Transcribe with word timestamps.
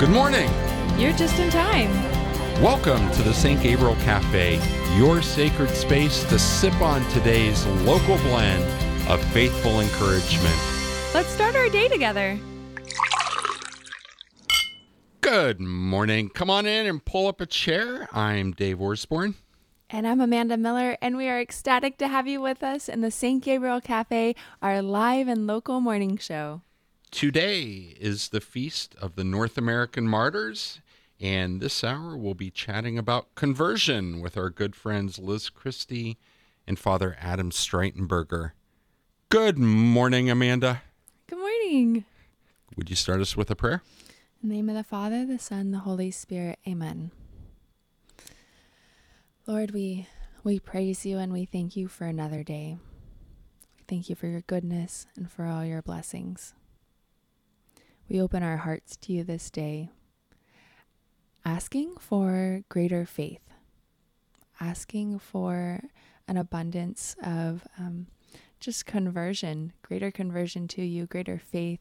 Good 0.00 0.08
morning. 0.08 0.50
You're 0.98 1.12
just 1.12 1.38
in 1.38 1.50
time. 1.50 1.92
Welcome 2.62 3.10
to 3.10 3.22
the 3.22 3.34
St. 3.34 3.62
Gabriel 3.62 3.96
Cafe, 3.96 4.58
your 4.96 5.20
sacred 5.20 5.68
space 5.68 6.24
to 6.30 6.38
sip 6.38 6.72
on 6.80 7.06
today's 7.10 7.66
local 7.84 8.16
blend 8.20 8.64
of 9.10 9.22
faithful 9.24 9.82
encouragement. 9.82 10.58
Let's 11.12 11.28
start 11.28 11.54
our 11.54 11.68
day 11.68 11.88
together. 11.88 12.38
Good 15.20 15.60
morning. 15.60 16.30
Come 16.30 16.48
on 16.48 16.64
in 16.64 16.86
and 16.86 17.04
pull 17.04 17.26
up 17.26 17.42
a 17.42 17.46
chair. 17.46 18.08
I'm 18.10 18.52
Dave 18.52 18.80
Osborne. 18.80 19.34
And 19.90 20.06
I'm 20.06 20.22
Amanda 20.22 20.56
Miller, 20.56 20.96
and 21.02 21.18
we 21.18 21.28
are 21.28 21.38
ecstatic 21.38 21.98
to 21.98 22.08
have 22.08 22.26
you 22.26 22.40
with 22.40 22.62
us 22.62 22.88
in 22.88 23.02
the 23.02 23.10
St. 23.10 23.44
Gabriel 23.44 23.82
Cafe, 23.82 24.34
our 24.62 24.80
live 24.80 25.28
and 25.28 25.46
local 25.46 25.82
morning 25.82 26.16
show. 26.16 26.62
Today 27.10 27.96
is 27.98 28.28
the 28.28 28.40
feast 28.40 28.94
of 29.00 29.16
the 29.16 29.24
North 29.24 29.58
American 29.58 30.06
martyrs, 30.06 30.80
and 31.20 31.60
this 31.60 31.82
hour 31.82 32.16
we'll 32.16 32.34
be 32.34 32.52
chatting 32.52 32.96
about 32.98 33.34
conversion 33.34 34.20
with 34.20 34.36
our 34.36 34.48
good 34.48 34.76
friends 34.76 35.18
Liz 35.18 35.50
Christy 35.50 36.18
and 36.68 36.78
Father 36.78 37.16
Adam 37.20 37.50
Streitenberger. 37.50 38.52
Good 39.28 39.58
morning, 39.58 40.30
Amanda. 40.30 40.82
Good 41.26 41.40
morning. 41.40 42.04
Would 42.76 42.88
you 42.88 42.96
start 42.96 43.20
us 43.20 43.36
with 43.36 43.50
a 43.50 43.56
prayer? 43.56 43.82
In 44.40 44.48
the 44.48 44.54
name 44.54 44.68
of 44.68 44.76
the 44.76 44.84
Father, 44.84 45.26
the 45.26 45.38
Son, 45.38 45.72
the 45.72 45.80
Holy 45.80 46.12
Spirit. 46.12 46.60
Amen. 46.66 47.10
Lord, 49.48 49.72
we 49.72 50.06
we 50.44 50.60
praise 50.60 51.04
you 51.04 51.18
and 51.18 51.32
we 51.32 51.44
thank 51.44 51.74
you 51.74 51.88
for 51.88 52.04
another 52.04 52.44
day. 52.44 52.78
We 53.76 53.84
thank 53.88 54.08
you 54.08 54.14
for 54.14 54.28
your 54.28 54.42
goodness 54.42 55.08
and 55.16 55.30
for 55.30 55.44
all 55.46 55.64
your 55.64 55.82
blessings. 55.82 56.54
We 58.10 58.20
open 58.20 58.42
our 58.42 58.56
hearts 58.56 58.96
to 59.02 59.12
you 59.12 59.22
this 59.22 59.50
day, 59.50 59.88
asking 61.44 61.98
for 62.00 62.64
greater 62.68 63.06
faith, 63.06 63.52
asking 64.60 65.20
for 65.20 65.84
an 66.26 66.36
abundance 66.36 67.14
of 67.22 67.64
um, 67.78 68.08
just 68.58 68.84
conversion, 68.84 69.74
greater 69.82 70.10
conversion 70.10 70.66
to 70.68 70.82
you, 70.82 71.06
greater 71.06 71.38
faith, 71.38 71.78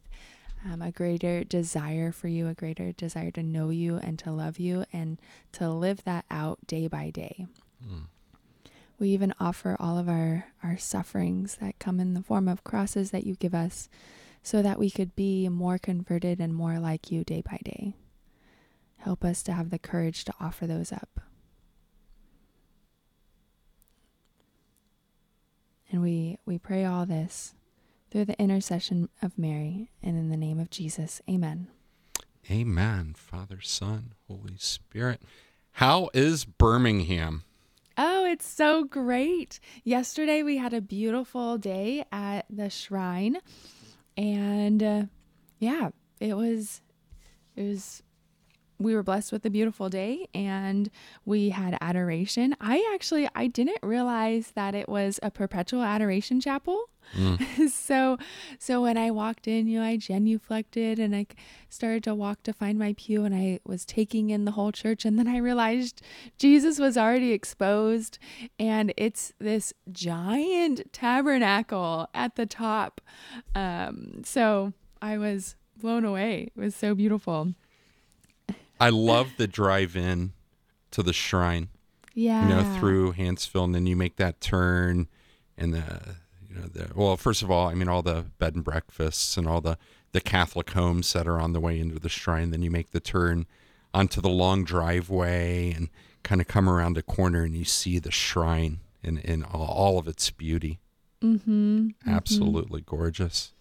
um, 0.64 0.84
a 0.84 0.92
greater 0.92 1.44
desire 1.44 2.12
for 2.12 2.28
you, 2.28 2.48
a 2.48 2.54
greater 2.54 2.92
desire 2.92 3.32
to 3.32 3.42
know 3.42 3.72
you 3.72 3.98
and 3.98 4.20
to 4.20 4.32
love 4.32 4.60
you 4.60 4.86
and 4.94 5.20
to 5.54 5.68
live 5.72 6.04
that 6.04 6.26
out 6.30 6.60
day 6.68 6.88
by 6.88 7.10
day. 7.10 7.48
Mm. 7.84 8.04
We 9.00 9.10
even 9.10 9.34
offer 9.40 9.76
all 9.80 9.98
of 9.98 10.08
our, 10.08 10.46
our 10.62 10.78
sufferings 10.78 11.56
that 11.60 11.80
come 11.80 12.00
in 12.00 12.14
the 12.14 12.22
form 12.22 12.48
of 12.48 12.64
crosses 12.64 13.10
that 13.10 13.26
you 13.26 13.34
give 13.34 13.56
us 13.56 13.90
so 14.44 14.62
that 14.62 14.80
we 14.80 14.90
could 14.90 15.16
be 15.16 15.50
more 15.50 15.78
converted 15.78 16.40
and 16.40 16.54
more 16.54 16.80
like 16.80 17.12
you 17.12 17.24
day 17.24 17.42
by 17.42 17.60
day. 17.64 17.94
Help 18.98 19.24
us 19.24 19.44
to 19.44 19.54
have 19.54 19.70
the 19.70 19.80
courage 19.80 20.26
to 20.26 20.34
offer 20.40 20.68
those 20.68 20.92
up. 20.92 21.22
And 25.92 26.02
we, 26.02 26.38
we 26.46 26.58
pray 26.58 26.86
all 26.86 27.06
this 27.06 27.56
through 28.12 28.26
the 28.26 28.40
intercession 28.40 29.10
of 29.22 29.38
Mary 29.38 29.90
and 30.04 30.18
in 30.18 30.30
the 30.30 30.38
name 30.38 30.60
of 30.60 30.70
Jesus. 30.70 31.22
Amen. 31.30 31.68
Amen. 32.52 33.14
Father, 33.16 33.60
Son, 33.62 34.14
Holy 34.28 34.58
Spirit. 34.58 35.22
How 35.74 36.10
is 36.14 36.46
Birmingham? 36.46 37.44
Oh, 37.98 38.26
it's 38.26 38.48
so 38.48 38.84
great. 38.84 39.60
Yesterday 39.84 40.42
we 40.42 40.58
had 40.58 40.74
a 40.74 40.82
beautiful 40.82 41.58
day 41.58 42.06
at 42.12 42.46
the 42.50 42.70
shrine 42.70 43.38
and 44.20 44.84
uh, 44.84 45.04
yeah, 45.60 45.90
it 46.20 46.36
was 46.36 46.82
it 47.56 47.64
was 47.64 48.04
we 48.78 48.94
were 48.94 49.04
blessed 49.04 49.32
with 49.32 49.46
a 49.46 49.50
beautiful 49.50 49.90
day 49.90 50.28
and 50.34 50.90
we 51.26 51.50
had 51.50 51.78
adoration. 51.80 52.56
I 52.60 52.90
actually 52.94 53.30
I 53.34 53.48
didn't 53.48 53.80
realize 53.82 54.52
that 54.56 54.76
it 54.76 54.90
was 54.90 55.22
a 55.24 55.32
perpetual 55.32 55.84
adoration 55.84 56.42
chapel. 56.42 56.90
Mm. 57.16 57.70
so 57.70 58.18
so 58.58 58.82
when 58.82 58.98
I 58.98 59.12
walked 59.12 59.48
in, 59.48 59.68
you 59.68 59.80
know, 59.80 59.86
I 59.86 59.98
genuflected 59.98 61.00
and 61.00 61.16
I 61.16 61.28
started 61.70 62.04
to 62.04 62.16
walk 62.16 62.44
to 62.44 62.54
find 62.54 62.78
my 62.78 62.94
pew 62.98 63.26
and 63.26 63.34
I 63.36 63.60
was 63.66 63.86
taking 63.86 64.30
in 64.30 64.46
the 64.46 64.52
whole 64.52 64.72
church 64.72 65.06
and 65.06 65.18
then 65.18 65.28
I 65.28 65.38
realized 65.38 66.02
Jesus 66.38 66.80
was 66.80 66.98
already 66.98 67.32
exposed 67.32 68.20
and 68.60 68.94
it's 68.98 69.34
this 69.40 69.74
giant 69.92 70.92
tabernacle 70.94 72.08
at 72.14 72.36
the 72.36 72.46
top. 72.46 73.02
Um 73.56 74.22
so 74.24 74.74
I 75.02 75.18
was 75.18 75.56
blown 75.78 76.06
away. 76.06 76.52
It 76.56 76.60
was 76.60 76.76
so 76.76 76.94
beautiful. 76.94 77.54
I 78.80 78.90
love 78.90 79.32
the 79.38 79.48
drive 79.48 79.96
in 79.96 80.34
to 80.92 81.04
the 81.04 81.14
shrine. 81.14 81.70
Yeah. 82.14 82.44
You 82.44 82.56
know, 82.56 82.80
through 82.80 83.14
Hanceville 83.14 83.66
and 83.66 83.76
then 83.76 83.86
you 83.86 83.96
make 83.96 84.18
that 84.18 84.42
turn, 84.42 85.08
and 85.58 85.74
the 85.74 86.16
you 86.50 86.56
know 86.56 86.68
the 86.68 86.90
well, 86.96 87.18
first 87.18 87.42
of 87.42 87.52
all, 87.52 87.68
I 87.68 87.74
mean 87.74 87.88
all 87.88 88.02
the 88.02 88.26
bed 88.38 88.56
and 88.56 88.64
breakfasts 88.64 89.38
and 89.38 89.48
all 89.48 89.62
the 89.62 89.78
the 90.12 90.22
Catholic 90.22 90.72
homes 90.72 91.14
that 91.14 91.28
are 91.28 91.40
on 91.40 91.54
the 91.54 91.60
way 91.60 91.80
into 91.80 92.00
the 92.00 92.10
shrine. 92.10 92.52
Then 92.52 92.62
you 92.62 92.72
make 92.72 92.92
the 92.92 93.00
turn 93.00 93.46
onto 93.94 94.22
the 94.22 94.30
long 94.30 94.64
driveway 94.64 95.72
and 95.72 95.90
kind 96.24 96.42
of 96.42 96.48
come 96.48 96.70
around 96.70 96.98
a 96.98 97.02
corner, 97.02 97.44
and 97.44 97.56
you 97.56 97.66
see 97.66 98.00
the 98.00 98.12
shrine 98.12 98.80
in 99.04 99.20
in 99.20 99.44
all 99.44 99.98
of 99.98 100.08
its 100.08 100.32
beauty. 100.32 100.80
Mm-hmm. 101.22 101.90
Absolutely 102.08 102.82
mm-hmm. 102.82 102.96
gorgeous. 102.96 103.54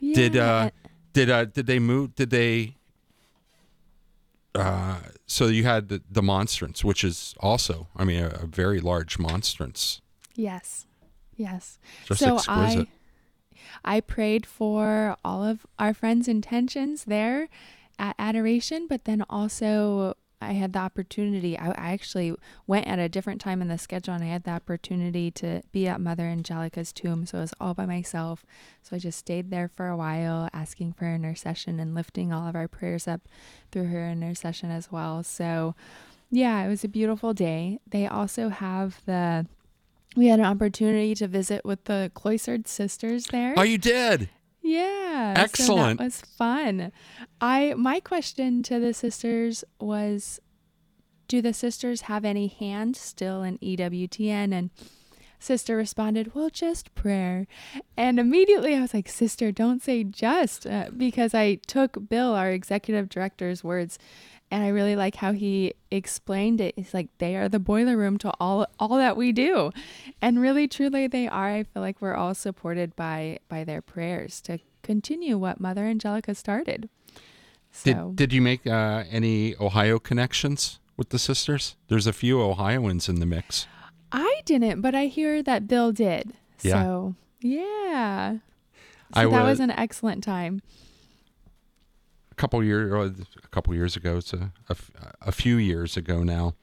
Yeah. 0.00 0.14
Did 0.14 0.36
uh 0.36 0.70
did 1.12 1.30
uh 1.30 1.44
did 1.44 1.66
they 1.66 1.78
move? 1.78 2.14
Did 2.14 2.30
they 2.30 2.74
uh, 4.54 4.98
so 5.26 5.46
you 5.46 5.64
had 5.64 5.88
the, 5.88 6.02
the 6.10 6.22
monstrance, 6.22 6.84
which 6.84 7.04
is 7.04 7.34
also, 7.40 7.88
I 7.96 8.04
mean, 8.04 8.22
a, 8.22 8.28
a 8.42 8.46
very 8.46 8.80
large 8.80 9.18
monstrance. 9.18 10.00
Yes, 10.34 10.86
yes. 11.36 11.78
Just 12.06 12.20
so 12.20 12.36
exquisite. 12.36 12.88
I, 13.84 13.96
I 13.96 14.00
prayed 14.00 14.46
for 14.46 15.16
all 15.24 15.44
of 15.44 15.66
our 15.78 15.94
friends' 15.94 16.28
intentions 16.28 17.04
there 17.04 17.48
at 17.98 18.16
adoration, 18.18 18.86
but 18.88 19.04
then 19.04 19.24
also 19.28 20.16
I 20.42 20.52
had 20.52 20.72
the 20.72 20.80
opportunity. 20.80 21.56
I, 21.56 21.70
I, 21.70 21.92
actually 21.92 22.34
went 22.66 22.86
at 22.86 22.98
a 22.98 23.08
different 23.08 23.40
time 23.40 23.62
in 23.62 23.68
the 23.68 23.78
schedule, 23.78 24.14
and 24.14 24.24
I 24.24 24.28
had 24.28 24.44
the 24.44 24.50
opportunity 24.50 25.30
to 25.32 25.62
be 25.70 25.86
at 25.86 26.00
Mother 26.00 26.24
Angelica's 26.24 26.92
tomb. 26.92 27.26
So 27.26 27.38
it 27.38 27.42
was 27.42 27.54
all 27.60 27.74
by 27.74 27.86
myself. 27.86 28.44
So 28.82 28.96
I 28.96 28.98
just 28.98 29.18
stayed 29.18 29.50
there 29.50 29.68
for 29.68 29.88
a 29.88 29.96
while, 29.96 30.48
asking 30.52 30.94
for 30.94 31.06
intercession 31.06 31.78
and 31.78 31.94
lifting 31.94 32.32
all 32.32 32.48
of 32.48 32.56
our 32.56 32.68
prayers 32.68 33.06
up 33.06 33.22
through 33.70 33.86
her 33.86 34.08
intercession 34.08 34.70
as 34.70 34.90
well. 34.90 35.22
So, 35.22 35.74
yeah, 36.30 36.64
it 36.64 36.68
was 36.68 36.82
a 36.82 36.88
beautiful 36.88 37.32
day. 37.32 37.78
They 37.86 38.06
also 38.06 38.48
have 38.48 39.00
the. 39.06 39.46
We 40.16 40.26
had 40.26 40.40
an 40.40 40.44
opportunity 40.46 41.14
to 41.16 41.26
visit 41.26 41.64
with 41.64 41.84
the 41.84 42.10
cloistered 42.14 42.68
sisters 42.68 43.26
there. 43.26 43.54
Oh, 43.56 43.62
you 43.62 43.78
did? 43.78 44.28
Yeah. 44.60 45.34
Excellent. 45.36 45.98
So 45.98 46.02
that 46.02 46.04
was 46.04 46.20
fun. 46.20 46.92
I 47.40 47.74
my 47.76 48.00
question 48.00 48.62
to 48.64 48.78
the 48.78 48.94
sisters 48.94 49.64
was 49.80 50.40
do 51.28 51.40
the 51.40 51.54
sisters 51.54 52.02
have 52.02 52.24
any 52.24 52.46
hand 52.48 52.96
still 52.96 53.42
in 53.42 53.58
EWTN 53.58 54.52
and 54.52 54.70
sister 55.38 55.76
responded, 55.76 56.34
"Well, 56.34 56.50
just 56.50 56.94
prayer." 56.94 57.46
And 57.96 58.20
immediately 58.20 58.76
I 58.76 58.80
was 58.80 58.94
like, 58.94 59.08
"Sister, 59.08 59.50
don't 59.50 59.82
say 59.82 60.04
just," 60.04 60.66
uh, 60.66 60.90
because 60.96 61.34
I 61.34 61.56
took 61.66 62.08
Bill, 62.08 62.32
our 62.34 62.52
executive 62.52 63.08
director's 63.08 63.64
words 63.64 63.98
and 64.52 64.62
I 64.62 64.68
really 64.68 64.94
like 64.94 65.16
how 65.16 65.32
he 65.32 65.72
explained 65.90 66.60
it. 66.60 66.74
It's 66.76 66.92
like 66.92 67.08
they 67.16 67.36
are 67.36 67.48
the 67.48 67.58
boiler 67.58 67.96
room 67.96 68.18
to 68.18 68.30
all 68.38 68.66
all 68.78 68.96
that 68.96 69.16
we 69.16 69.32
do, 69.32 69.72
and 70.20 70.38
really 70.38 70.68
truly 70.68 71.06
they 71.06 71.26
are. 71.26 71.48
I 71.48 71.62
feel 71.62 71.82
like 71.82 72.02
we're 72.02 72.14
all 72.14 72.34
supported 72.34 72.94
by 72.94 73.38
by 73.48 73.64
their 73.64 73.80
prayers 73.80 74.42
to 74.42 74.58
continue 74.82 75.38
what 75.38 75.58
Mother 75.58 75.86
Angelica 75.86 76.34
started. 76.34 76.90
So. 77.70 77.92
Did 78.10 78.16
Did 78.16 78.32
you 78.34 78.42
make 78.42 78.66
uh, 78.66 79.04
any 79.10 79.56
Ohio 79.56 79.98
connections 79.98 80.78
with 80.98 81.08
the 81.08 81.18
sisters? 81.18 81.76
There's 81.88 82.06
a 82.06 82.12
few 82.12 82.42
Ohioans 82.42 83.08
in 83.08 83.20
the 83.20 83.26
mix. 83.26 83.66
I 84.12 84.42
didn't, 84.44 84.82
but 84.82 84.94
I 84.94 85.06
hear 85.06 85.42
that 85.42 85.66
Bill 85.66 85.92
did. 85.92 86.34
Yeah. 86.60 86.82
So 86.82 87.14
yeah. 87.40 88.36
So 89.14 89.20
I 89.20 89.24
that 89.24 89.44
was 89.44 89.60
an 89.60 89.70
excellent 89.70 90.22
time 90.22 90.60
a 92.32 92.34
couple 92.34 92.62
years 92.64 92.92
uh, 92.92 93.24
a 93.44 93.48
couple 93.48 93.74
years 93.74 93.96
ago 93.96 94.16
it's 94.16 94.32
a, 94.32 94.52
a, 94.68 94.76
a, 95.20 95.32
few 95.32 95.56
years 95.56 95.96
ago 95.96 96.22
now 96.22 96.54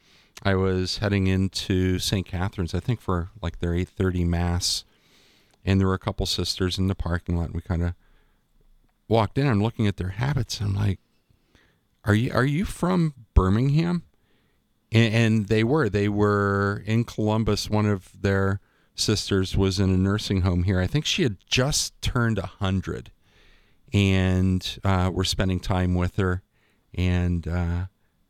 i 0.43 0.55
was 0.55 0.97
heading 0.97 1.27
into 1.27 1.99
st 1.99 2.25
catherine's 2.27 2.73
i 2.73 2.79
think 2.79 2.99
for 2.99 3.29
like 3.41 3.59
their 3.59 3.71
8.30 3.71 4.25
mass 4.25 4.83
and 5.63 5.79
there 5.79 5.87
were 5.87 5.93
a 5.93 5.99
couple 5.99 6.25
sisters 6.25 6.77
in 6.77 6.87
the 6.87 6.95
parking 6.95 7.37
lot 7.37 7.47
and 7.47 7.55
we 7.55 7.61
kind 7.61 7.83
of 7.83 7.93
walked 9.07 9.37
in. 9.37 9.47
I'm 9.47 9.63
looking 9.63 9.87
at 9.87 9.97
their 9.97 10.09
habits 10.09 10.59
i'm 10.59 10.75
like 10.75 10.99
are 12.05 12.15
you 12.15 12.31
are 12.33 12.45
you 12.45 12.65
from 12.65 13.13
birmingham? 13.33 14.03
And, 14.91 15.13
and 15.13 15.47
they 15.47 15.63
were 15.63 15.89
they 15.89 16.09
were 16.09 16.83
in 16.85 17.03
columbus. 17.03 17.69
One 17.69 17.85
of 17.85 18.09
their 18.19 18.59
sisters 18.95 19.55
was 19.55 19.79
in 19.79 19.89
a 19.89 19.97
nursing 19.97 20.41
home 20.41 20.63
here. 20.63 20.79
I 20.79 20.87
think 20.87 21.05
she 21.05 21.23
had 21.23 21.37
just 21.47 22.01
turned 22.01 22.37
100 22.37 23.11
and 23.93 24.79
uh, 24.83 25.09
we're 25.13 25.23
spending 25.23 25.59
time 25.59 25.95
with 25.95 26.15
her. 26.17 26.41
and 26.93 27.47
uh, 27.47 27.85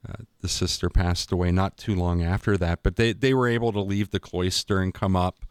uh, 0.08 0.14
the 0.42 0.48
sister 0.48 0.90
passed 0.90 1.32
away 1.32 1.52
not 1.52 1.76
too 1.78 1.94
long 1.96 2.24
after 2.24 2.56
that. 2.58 2.84
But 2.84 2.96
they 2.96 3.12
they 3.14 3.34
were 3.34 3.48
able 3.48 3.72
to 3.74 3.82
leave 3.82 4.12
the 4.12 4.20
cloister 4.20 4.80
and 4.80 4.94
come 4.94 5.16
up 5.16 5.46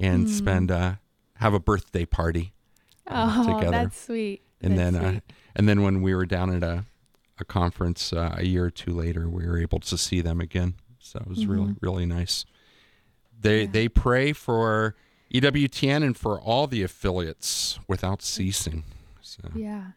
and 0.00 0.28
spend 0.28 0.70
uh, 0.72 0.94
have 1.36 1.54
a 1.54 1.60
birthday 1.60 2.04
party 2.04 2.52
uh, 3.06 3.32
Oh, 3.38 3.54
together. 3.54 3.70
that's 3.70 4.04
sweet. 4.04 4.42
and 4.60 4.76
That's 4.78 4.92
then 4.96 5.04
uh, 5.04 5.10
sweet. 5.10 5.22
and 5.54 5.68
then 5.68 5.82
when 5.82 6.02
we 6.02 6.14
were 6.14 6.26
down 6.26 6.52
at 6.54 6.62
a 6.64 6.84
a 7.38 7.44
conference 7.44 8.12
uh, 8.12 8.34
a 8.36 8.44
year 8.44 8.64
or 8.66 8.70
two 8.70 8.92
later, 8.92 9.28
we 9.28 9.46
were 9.46 9.58
able 9.58 9.78
to 9.80 9.96
see 9.96 10.20
them 10.20 10.40
again. 10.40 10.74
So 10.98 11.20
it 11.20 11.28
was 11.28 11.46
really 11.46 11.74
really 11.80 12.06
nice. 12.06 12.44
They 13.40 13.62
Yeah. 13.62 13.70
they 13.70 13.88
pray 13.88 14.32
for 14.32 14.96
EWTN 15.32 16.02
and 16.04 16.16
for 16.16 16.40
all 16.40 16.66
the 16.66 16.82
affiliates 16.82 17.78
without 17.88 18.20
ceasing. 18.22 18.82
So 19.22 19.50
Yeah. 19.54 19.92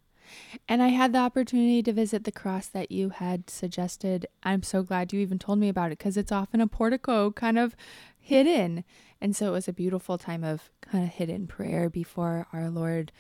And 0.68 0.82
I 0.82 0.88
had 0.88 1.14
the 1.14 1.20
opportunity 1.20 1.84
to 1.84 1.94
visit 1.94 2.24
the 2.24 2.32
cross 2.32 2.68
that 2.68 2.92
you 2.92 3.10
had 3.10 3.50
suggested. 3.50 4.26
I'm 4.44 4.64
so 4.64 4.82
glad 4.84 5.14
you 5.14 5.20
even 5.20 5.40
told 5.40 5.60
me 5.60 5.70
about 5.70 5.92
it 5.92 6.00
because 6.00 6.18
it's 6.18 6.32
often 6.32 6.62
a 6.62 6.68
portico 6.68 7.32
kind 7.32 7.60
of 7.60 7.76
hidden. 8.20 8.84
And 9.22 9.36
so 9.36 9.48
it 9.48 9.52
was 9.52 9.68
a 9.68 9.74
beautiful 9.74 10.18
time 10.18 10.44
of 10.44 10.72
kind 10.82 11.04
of 11.04 11.12
hidden 11.12 11.48
prayer 11.48 11.90
before 11.90 12.48
our 12.52 12.70
Lord 12.70 13.12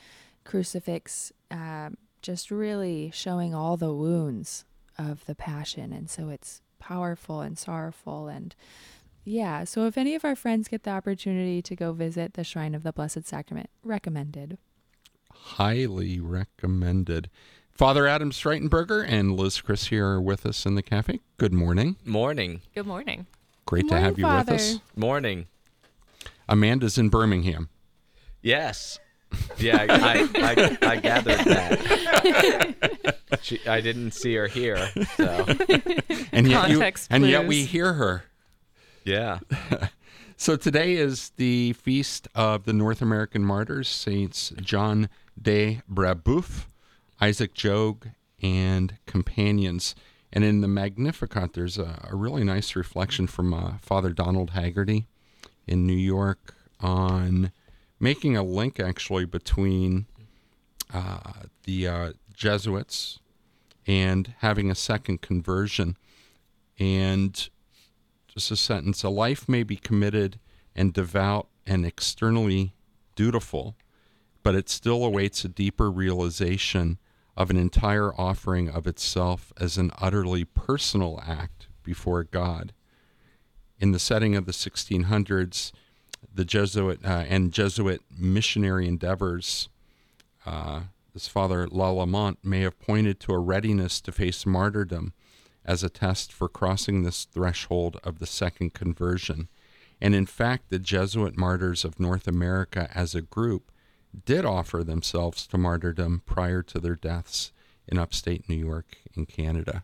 crucifix, 0.43 1.31
um, 1.51 1.97
just 2.21 2.51
really 2.51 3.11
showing 3.13 3.53
all 3.53 3.77
the 3.77 3.93
wounds 3.93 4.65
of 4.97 5.25
the 5.25 5.35
passion. 5.35 5.93
And 5.93 6.09
so 6.09 6.29
it's 6.29 6.61
powerful 6.79 7.41
and 7.41 7.57
sorrowful. 7.57 8.27
And 8.27 8.55
yeah, 9.23 9.63
so 9.63 9.85
if 9.85 9.97
any 9.97 10.15
of 10.15 10.25
our 10.25 10.35
friends 10.35 10.67
get 10.67 10.83
the 10.83 10.91
opportunity 10.91 11.61
to 11.61 11.75
go 11.75 11.93
visit 11.93 12.33
the 12.33 12.43
Shrine 12.43 12.75
of 12.75 12.83
the 12.83 12.93
Blessed 12.93 13.25
Sacrament, 13.25 13.69
recommended. 13.83 14.57
Highly 15.41 16.19
recommended. 16.19 17.29
Father 17.71 18.07
Adam 18.07 18.31
Streitenberger 18.31 19.05
and 19.07 19.35
Liz 19.35 19.61
Christy 19.61 19.97
are 19.99 20.19
with 20.21 20.45
us 20.45 20.65
in 20.65 20.75
the 20.75 20.81
cafe. 20.81 21.19
Good 21.37 21.53
morning. 21.53 21.97
Morning. 22.05 22.61
Good 22.73 22.87
morning. 22.87 23.27
Great 23.65 23.83
Good 23.83 23.89
to 23.91 23.99
have 23.99 24.17
you 24.17 24.23
morning, 24.25 24.39
with 24.45 24.49
us. 24.49 24.79
Morning. 24.95 25.47
Amanda's 26.47 26.97
in 26.97 27.09
Birmingham. 27.09 27.69
Yes. 28.41 28.99
Yeah, 29.57 29.85
I, 29.89 29.95
I, 29.95 30.29
I, 30.35 30.77
I 30.91 30.95
gathered 30.97 31.39
that. 31.39 33.11
She, 33.41 33.59
I 33.67 33.81
didn't 33.81 34.11
see 34.11 34.33
her 34.35 34.47
here, 34.47 34.87
so 35.17 35.45
And 36.31 36.47
yet 36.47 36.69
you, 36.69 36.81
and 37.09 37.27
yet 37.27 37.45
we 37.47 37.65
hear 37.65 37.93
her. 37.93 38.23
yeah. 39.03 39.39
So 40.37 40.57
today 40.57 40.95
is 40.95 41.31
the 41.37 41.73
feast 41.73 42.27
of 42.35 42.65
the 42.65 42.73
North 42.73 43.01
American 43.01 43.43
martyrs, 43.43 43.87
Saints 43.87 44.51
John 44.59 45.07
de 45.41 45.81
Brébeuf, 45.91 46.65
Isaac 47.21 47.53
Jogues, 47.53 48.09
and 48.41 48.97
companions. 49.05 49.95
And 50.33 50.43
in 50.43 50.59
the 50.59 50.67
Magnificat, 50.67 51.53
there's 51.53 51.77
a, 51.77 52.05
a 52.11 52.17
really 52.17 52.43
nice 52.43 52.75
reflection 52.75 53.27
from 53.27 53.53
uh, 53.53 53.77
Father 53.77 54.11
Donald 54.11 54.49
Haggerty 54.49 55.07
in 55.67 55.87
New 55.87 55.93
York 55.93 56.53
on 56.81 57.53
making 57.97 58.35
a 58.35 58.43
link 58.43 58.77
actually 58.77 59.25
between 59.25 60.05
uh, 60.93 61.31
the 61.63 61.87
uh, 61.87 62.13
Jesuits 62.33 63.19
and 63.87 64.33
having 64.39 64.69
a 64.69 64.75
second 64.75 65.21
conversion. 65.21 65.95
And 66.77 67.49
just 68.35 68.51
a 68.51 68.55
sentence 68.57 69.01
a 69.01 69.09
life 69.09 69.47
may 69.47 69.63
be 69.63 69.77
committed 69.77 70.39
and 70.75 70.93
devout 70.93 71.47
and 71.65 71.85
externally 71.85 72.73
dutiful, 73.15 73.77
but 74.43 74.53
it 74.53 74.67
still 74.67 75.05
awaits 75.05 75.45
a 75.45 75.49
deeper 75.49 75.89
realization 75.89 76.97
of 77.37 77.49
an 77.49 77.55
entire 77.55 78.13
offering 78.19 78.69
of 78.69 78.87
itself 78.87 79.53
as 79.57 79.77
an 79.77 79.89
utterly 79.99 80.43
personal 80.43 81.21
act 81.25 81.67
before 81.81 82.25
God. 82.25 82.73
In 83.79 83.93
the 83.93 83.99
setting 83.99 84.35
of 84.35 84.45
the 84.45 84.51
1600s, 84.51 85.71
the 86.33 86.45
Jesuit 86.45 86.99
uh, 87.05 87.23
and 87.29 87.53
Jesuit 87.53 88.01
missionary 88.17 88.85
endeavors, 88.87 89.69
uh, 90.45 90.81
Father 91.17 91.67
Lalemant 91.67 92.35
may 92.43 92.61
have 92.61 92.79
pointed 92.79 93.21
to 93.21 93.31
a 93.31 93.39
readiness 93.39 94.01
to 94.01 94.11
face 94.11 94.45
martyrdom 94.45 95.13
as 95.65 95.83
a 95.83 95.89
test 95.89 96.31
for 96.31 96.47
crossing 96.47 97.03
this 97.03 97.25
threshold 97.25 97.99
of 98.03 98.19
the 98.19 98.25
second 98.25 98.73
conversion. 98.73 99.49
And 99.99 100.13
in 100.13 100.25
fact, 100.25 100.69
the 100.69 100.79
Jesuit 100.79 101.37
martyrs 101.37 101.83
of 101.83 101.99
North 101.99 102.27
America 102.27 102.89
as 102.93 103.15
a 103.15 103.21
group 103.21 103.71
did 104.25 104.45
offer 104.45 104.83
themselves 104.83 105.47
to 105.47 105.57
martyrdom 105.57 106.21
prior 106.25 106.61
to 106.63 106.79
their 106.79 106.95
deaths 106.95 107.51
in 107.87 107.97
upstate 107.97 108.47
New 108.47 108.55
York 108.55 108.97
in 109.15 109.25
Canada. 109.25 109.83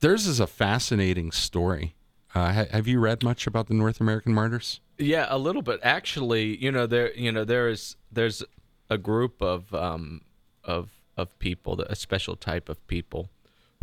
Theirs 0.00 0.26
is 0.26 0.40
a 0.40 0.46
fascinating 0.46 1.30
story. 1.30 1.94
Uh, 2.34 2.52
ha- 2.52 2.66
have 2.70 2.88
you 2.88 2.98
read 2.98 3.22
much 3.22 3.46
about 3.46 3.68
the 3.68 3.74
North 3.74 4.00
American 4.00 4.34
martyrs? 4.34 4.80
Yeah, 4.98 5.26
a 5.28 5.38
little 5.38 5.62
bit. 5.62 5.80
Actually, 5.82 6.56
you 6.56 6.72
know, 6.72 6.86
there 6.86 7.14
you 7.14 7.30
know, 7.30 7.44
there 7.44 7.68
is 7.68 7.96
there's 8.10 8.42
a 8.90 8.98
group 8.98 9.40
of 9.40 9.72
um 9.74 10.22
of 10.64 10.90
of 11.16 11.38
people, 11.38 11.80
a 11.80 11.94
special 11.94 12.36
type 12.36 12.68
of 12.68 12.84
people 12.86 13.30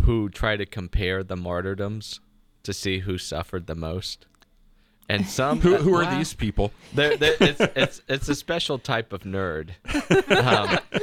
who 0.01 0.29
try 0.29 0.55
to 0.57 0.65
compare 0.65 1.23
the 1.23 1.35
martyrdoms 1.35 2.19
to 2.63 2.73
see 2.73 2.99
who 2.99 3.17
suffered 3.17 3.67
the 3.67 3.75
most. 3.75 4.25
And 5.07 5.25
some 5.27 5.61
Who, 5.61 5.75
who 5.77 5.93
are 5.95 6.03
Wow. 6.03 6.17
these 6.17 6.33
people? 6.33 6.71
They're, 6.93 7.15
they're, 7.17 7.35
it's, 7.39 7.59
it's 7.75 8.01
it's 8.07 8.29
a 8.29 8.33
special 8.35 8.79
type 8.79 9.13
of 9.13 9.21
nerd, 9.21 9.69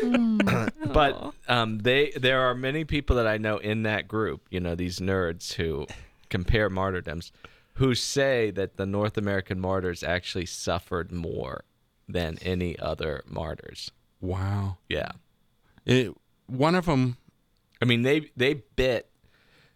um, 0.03 0.39
but 0.93 1.33
um, 1.49 1.79
they 1.79 2.11
there 2.17 2.41
are 2.43 2.55
many 2.55 2.85
people 2.85 3.17
that 3.17 3.27
I 3.27 3.39
know 3.39 3.59
in 3.59 3.85
that 3.85 4.09
group. 4.09 4.43
You 4.51 4.61
know, 4.61 4.75
these 4.75 4.99
nerds 4.99 5.53
who 5.55 5.87
compare 6.31 6.69
martyrdoms, 6.69 7.31
who 7.75 7.95
say 7.95 8.51
that 8.51 8.77
the 8.77 8.87
North 8.87 9.17
American 9.17 9.61
martyrs 9.61 10.03
actually 10.03 10.47
suffered 10.47 11.13
more 11.13 11.65
than 12.09 12.39
any 12.43 12.77
other 12.81 13.23
martyrs. 13.27 13.91
Wow. 14.21 14.79
Yeah, 14.89 15.13
It, 15.87 16.13
one 16.47 16.75
of 16.75 16.87
them, 16.87 17.17
I 17.83 17.85
mean 17.85 18.03
they 18.03 18.31
they 18.37 18.55
bit, 18.77 19.11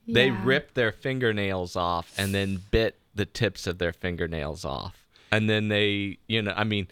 they 0.07 0.29
Yeah. 0.29 0.41
ripped 0.45 0.75
their 0.75 0.93
fingernails 0.93 1.75
off 1.77 2.13
and 2.17 2.33
then 2.33 2.63
bit 2.71 2.99
the 3.15 3.27
tips 3.27 3.67
of 3.67 3.79
their 3.79 3.93
fingernails 3.93 4.65
off, 4.65 5.05
and 5.33 5.51
then 5.51 5.69
they 5.69 6.19
you 6.29 6.41
know 6.43 6.55
I 6.57 6.65
mean, 6.65 6.89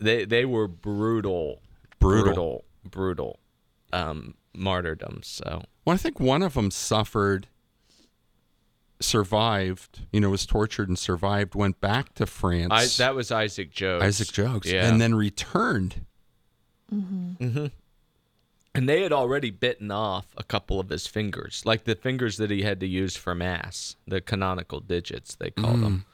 they 0.00 0.24
they 0.24 0.44
were 0.44 0.66
brutal, 0.68 1.62
Brutal. 2.00 2.24
brutal, 2.24 2.64
brutal, 2.90 3.38
um, 3.92 4.34
martyrdoms. 4.54 5.26
So 5.28 5.62
well, 5.84 5.94
I 5.94 5.96
think 5.96 6.18
one 6.20 6.42
of 6.42 6.54
them 6.54 6.70
suffered, 6.70 7.46
survived, 9.00 10.00
you 10.12 10.20
know, 10.20 10.30
was 10.30 10.44
tortured 10.46 10.88
and 10.88 10.98
survived, 10.98 11.54
went 11.54 11.80
back 11.80 12.14
to 12.14 12.26
France. 12.26 12.72
I 12.72 12.86
that 13.04 13.14
was 13.14 13.30
Isaac 13.30 13.70
Jones. 13.70 14.02
Isaac 14.02 14.28
Jogues, 14.28 14.66
Yeah. 14.72 14.88
and 14.88 15.00
then 15.00 15.14
returned. 15.14 16.04
And 18.74 18.88
they 18.88 19.02
had 19.02 19.12
already 19.12 19.50
bitten 19.50 19.90
off 19.90 20.26
a 20.36 20.44
couple 20.44 20.78
of 20.78 20.88
his 20.90 21.06
fingers, 21.06 21.62
like 21.64 21.84
the 21.84 21.94
fingers 21.96 22.36
that 22.36 22.50
he 22.50 22.62
had 22.62 22.78
to 22.80 22.86
use 22.86 23.16
for 23.16 23.34
mass, 23.34 23.96
the 24.06 24.20
canonical 24.20 24.80
digits 24.80 25.34
they 25.34 25.50
call 25.50 25.74
Mm. 25.74 25.80
them. 25.82 26.04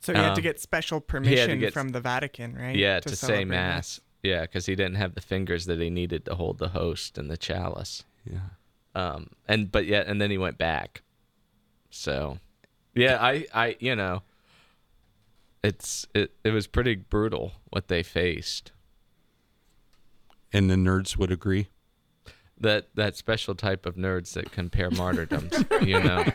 So 0.00 0.12
he 0.12 0.18
had 0.18 0.34
to 0.34 0.40
Um, 0.40 0.42
get 0.42 0.60
special 0.60 1.00
permission 1.00 1.58
get- 1.58 1.72
from 1.72 1.88
the 1.88 2.00
Vatican, 2.00 2.54
right? 2.54 2.76
Yeah, 2.76 3.00
to, 3.00 3.08
say 3.08 3.26
celebrate 3.26 3.44
mass. 3.46 4.00
Yeah, 4.22 4.42
because 4.42 4.66
he 4.66 4.76
didn't 4.76 4.96
have 4.96 5.14
the 5.14 5.20
fingers 5.20 5.66
that 5.66 5.80
he 5.80 5.90
needed 5.90 6.24
to 6.26 6.34
hold 6.36 6.58
the 6.58 6.68
host 6.68 7.18
and 7.18 7.30
the 7.30 7.36
chalice. 7.36 8.04
Yeah. 8.24 8.40
Um, 8.94 9.30
and 9.48 9.72
but 9.72 9.86
yeah, 9.86 10.04
and 10.06 10.20
then 10.20 10.30
he 10.30 10.38
went 10.38 10.58
back. 10.58 11.02
So, 11.90 12.38
yeah, 12.94 13.18
I, 13.20 13.46
I, 13.54 13.76
you 13.80 13.96
know, 13.96 14.22
it's 15.64 16.06
it, 16.14 16.32
it 16.44 16.50
was 16.50 16.66
pretty 16.66 16.94
brutal 16.94 17.52
what 17.70 17.88
they 17.88 18.02
faced. 18.02 18.70
And 20.52 20.70
the 20.70 20.74
nerds 20.76 21.16
would 21.16 21.32
agree. 21.32 21.68
That 22.58 22.88
that 22.94 23.16
special 23.16 23.54
type 23.54 23.84
of 23.86 23.96
nerds 23.96 24.32
that 24.32 24.50
compare 24.50 24.90
martyrdoms, 24.90 25.52
you 25.82 26.00
know. 26.02 26.24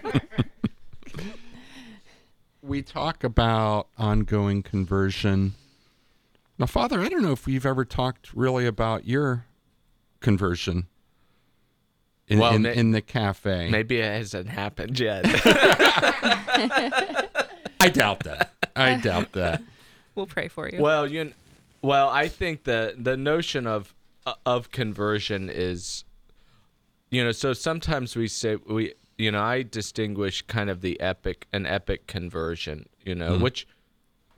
We 2.64 2.84
talk 2.84 3.24
about 3.24 3.88
ongoing 3.98 4.62
conversion. 4.62 5.56
Now, 6.60 6.68
Father, 6.68 7.00
I 7.00 7.10
don't 7.10 7.24
know 7.24 7.32
if 7.32 7.48
we've 7.48 7.66
ever 7.66 7.84
talked 7.84 8.36
really 8.36 8.68
about 8.68 9.08
your 9.08 9.46
conversion 10.20 10.86
in, 12.28 12.38
Well, 12.38 12.54
in, 12.54 12.62
ma- 12.62 12.70
in 12.70 12.92
the 12.92 13.02
cafe. 13.02 13.68
Maybe 13.72 13.98
it 13.98 14.06
hasn't 14.06 14.48
happened 14.50 15.00
yet. 15.00 15.26
I 17.80 17.90
doubt 17.92 18.20
that. 18.26 18.52
I 18.76 18.96
doubt 19.00 19.32
that. 19.32 19.64
We'll 20.14 20.28
pray 20.28 20.48
for 20.48 20.70
you. 20.70 20.80
Well, 20.80 21.08
you, 21.10 21.34
well, 21.82 22.10
I 22.10 22.28
think 22.28 22.66
the 22.66 22.94
the 22.96 23.18
notion 23.18 23.66
of 23.66 23.96
uh, 24.28 24.36
of 24.46 24.70
conversion 24.72 25.50
is, 25.50 26.04
you 27.12 27.24
know, 27.24 27.32
so 27.32 27.54
sometimes 27.54 28.16
we 28.16 28.28
say 28.28 28.56
we, 28.56 28.94
you 29.18 29.32
know, 29.32 29.42
I 29.42 29.62
distinguish 29.64 30.42
kind 30.44 30.70
of 30.70 30.82
the 30.82 31.00
epic 31.00 31.48
an 31.54 31.66
epic 31.66 32.08
conversion, 32.08 32.88
you 33.06 33.14
know, 33.14 33.34
mm-hmm. 33.34 33.44
which, 33.44 33.68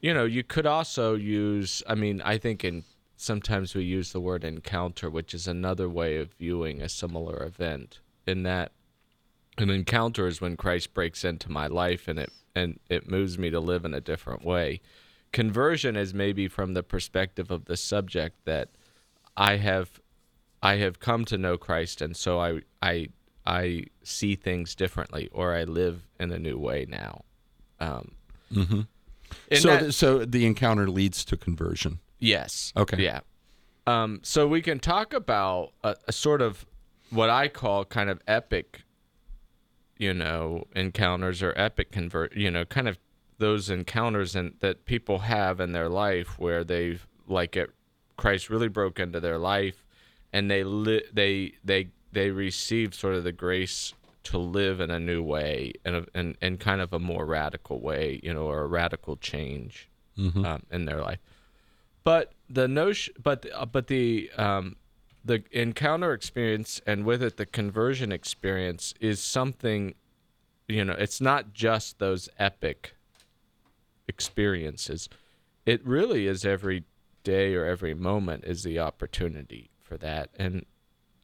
you 0.01 0.13
know, 0.13 0.25
you 0.25 0.43
could 0.43 0.65
also 0.65 1.15
use. 1.15 1.81
I 1.87 1.95
mean, 1.95 2.21
I 2.21 2.37
think 2.37 2.65
in 2.65 2.83
sometimes 3.15 3.75
we 3.75 3.83
use 3.83 4.11
the 4.11 4.19
word 4.19 4.43
encounter, 4.43 5.09
which 5.09 5.33
is 5.33 5.47
another 5.47 5.87
way 5.87 6.17
of 6.17 6.33
viewing 6.33 6.81
a 6.81 6.89
similar 6.89 7.43
event. 7.43 7.99
in 8.25 8.43
that 8.43 8.71
an 9.57 9.69
encounter 9.69 10.25
is 10.25 10.41
when 10.41 10.57
Christ 10.57 10.93
breaks 10.93 11.23
into 11.23 11.51
my 11.51 11.67
life 11.67 12.07
and 12.07 12.17
it 12.17 12.31
and 12.55 12.79
it 12.89 13.09
moves 13.09 13.37
me 13.37 13.49
to 13.49 13.59
live 13.59 13.85
in 13.85 13.93
a 13.93 14.01
different 14.01 14.43
way. 14.43 14.81
Conversion 15.31 15.95
is 15.95 16.13
maybe 16.13 16.47
from 16.47 16.73
the 16.73 16.83
perspective 16.83 17.49
of 17.49 17.65
the 17.65 17.77
subject 17.77 18.45
that 18.45 18.69
I 19.35 19.57
have 19.57 19.99
I 20.63 20.75
have 20.77 20.99
come 20.99 21.25
to 21.25 21.37
know 21.37 21.57
Christ 21.57 22.01
and 22.01 22.15
so 22.17 22.39
I 22.39 22.61
I 22.81 23.09
I 23.45 23.85
see 24.03 24.35
things 24.35 24.73
differently 24.73 25.29
or 25.33 25.53
I 25.53 25.63
live 25.65 26.07
in 26.19 26.31
a 26.31 26.39
new 26.39 26.57
way 26.57 26.85
now. 26.89 27.25
Um, 27.79 28.13
Mm-hmm. 28.51 28.81
So, 29.55 29.67
that- 29.69 29.79
th- 29.81 29.93
so 29.93 30.25
the 30.25 30.45
encounter 30.45 30.87
leads 30.89 31.25
to 31.25 31.35
conversion. 31.37 31.99
Yes. 32.19 32.71
Okay. 32.77 33.01
Yeah. 33.03 33.21
Um, 33.87 34.19
so 34.23 34.47
we 34.47 34.61
can 34.61 34.79
talk 34.79 35.11
about 35.13 35.73
a, 35.83 35.95
a 36.07 36.11
sort 36.11 36.41
of 36.41 36.65
what 37.09 37.29
I 37.31 37.47
call 37.47 37.83
kind 37.83 38.09
of 38.09 38.21
epic, 38.27 38.83
you 39.97 40.13
know, 40.13 40.65
encounters 40.75 41.41
or 41.43 41.53
epic 41.57 41.91
convert, 41.91 42.35
you 42.35 42.49
know, 42.51 42.63
kind 42.65 42.87
of 42.87 42.97
those 43.39 43.69
encounters 43.69 44.35
and 44.35 44.53
that 44.59 44.85
people 44.85 45.19
have 45.19 45.59
in 45.59 45.71
their 45.73 45.89
life 45.89 46.37
where 46.39 46.63
they've 46.63 47.05
like 47.27 47.57
it, 47.57 47.71
Christ 48.17 48.49
really 48.49 48.67
broke 48.69 48.99
into 48.99 49.19
their 49.19 49.37
life, 49.37 49.82
and 50.33 50.51
they 50.51 50.63
li- 50.63 51.05
they 51.13 51.53
they 51.63 51.87
they 52.11 52.31
receive 52.31 52.93
sort 52.93 53.15
of 53.15 53.23
the 53.23 53.31
grace 53.31 53.93
to 54.23 54.37
live 54.37 54.79
in 54.79 54.89
a 54.91 54.99
new 54.99 55.21
way 55.21 55.73
and 55.85 56.07
in, 56.15 56.35
in 56.41 56.57
kind 56.57 56.79
of 56.81 56.93
a 56.93 56.99
more 56.99 57.25
radical 57.25 57.79
way, 57.81 58.19
you 58.23 58.33
know, 58.33 58.43
or 58.43 58.61
a 58.61 58.67
radical 58.67 59.15
change 59.17 59.89
Mm-hmm. 60.15 60.45
um, 60.45 60.61
in 60.69 60.85
their 60.85 61.01
life. 61.01 61.17
But 62.03 62.33
the 62.47 62.67
notion, 62.67 63.15
but 63.23 63.47
uh, 63.51 63.65
but 63.65 63.87
the 63.87 64.29
um, 64.37 64.75
the 65.25 65.43
encounter 65.51 66.13
experience 66.13 66.79
and 66.85 67.03
with 67.03 67.23
it 67.23 67.37
the 67.37 67.47
conversion 67.47 68.11
experience 68.11 68.93
is 68.99 69.19
something, 69.23 69.95
you 70.67 70.85
know, 70.85 70.93
it's 70.93 71.19
not 71.19 71.53
just 71.53 71.97
those 71.97 72.29
epic 72.37 72.93
experiences. 74.07 75.09
It 75.65 75.85
really 75.85 76.27
is 76.27 76.45
every 76.45 76.83
day 77.23 77.55
or 77.55 77.65
every 77.65 77.93
moment 77.95 78.43
is 78.45 78.61
the 78.63 78.77
opportunity 78.79 79.71
for 79.93 79.97
that, 79.99 80.29
and 80.35 80.65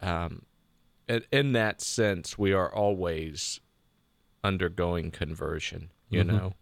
um, 0.01 0.43
in, 1.31 1.53
that 1.53 1.81
sense, 1.81 2.37
we 2.37 2.53
are 2.53 2.71
always 2.73 3.59
undergoing 4.43 5.09
conversion. 5.11 5.91
You 6.09 6.23
Mhm. 6.23 6.27
know, 6.27 6.53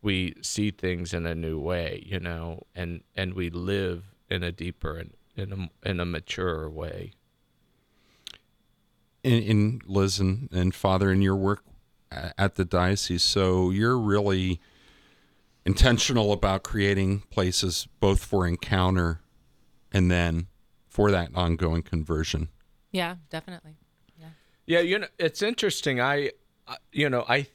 we 0.00 0.34
see 0.42 0.70
things 0.70 1.12
in 1.12 1.26
a 1.26 1.34
new 1.34 1.58
way. 1.58 2.02
You 2.06 2.20
know, 2.20 2.66
and 2.74 3.02
and 3.14 3.34
we 3.34 3.50
live 3.50 4.14
in 4.30 4.42
a 4.42 4.50
deeper 4.50 4.96
and 4.96 5.14
in 5.36 5.52
a 5.52 5.88
in 5.88 6.00
a 6.00 6.04
maturer 6.06 6.70
way. 6.70 7.12
in, 9.24 9.42
in 9.44 9.80
Liz 9.86 10.18
and, 10.18 10.48
and 10.52 10.74
Father 10.74 11.12
in 11.12 11.22
your 11.22 11.36
work 11.36 11.62
at 12.10 12.56
the 12.56 12.64
diocese. 12.64 13.22
So 13.22 13.70
you're 13.70 13.96
really 13.96 14.60
intentional 15.64 16.32
about 16.32 16.64
creating 16.64 17.20
places 17.30 17.86
both 18.00 18.24
for 18.24 18.48
encounter 18.48 19.20
and 19.92 20.10
then 20.10 20.48
for 20.92 21.10
that 21.10 21.30
ongoing 21.34 21.82
conversion. 21.82 22.48
Yeah, 22.92 23.16
definitely. 23.30 23.76
Yeah, 24.20 24.26
Yeah, 24.66 24.80
you 24.80 24.98
know, 24.98 25.06
it's 25.18 25.40
interesting. 25.40 26.00
I, 26.00 26.32
I- 26.68 26.76
you 26.92 27.08
know, 27.08 27.24
I, 27.26 27.46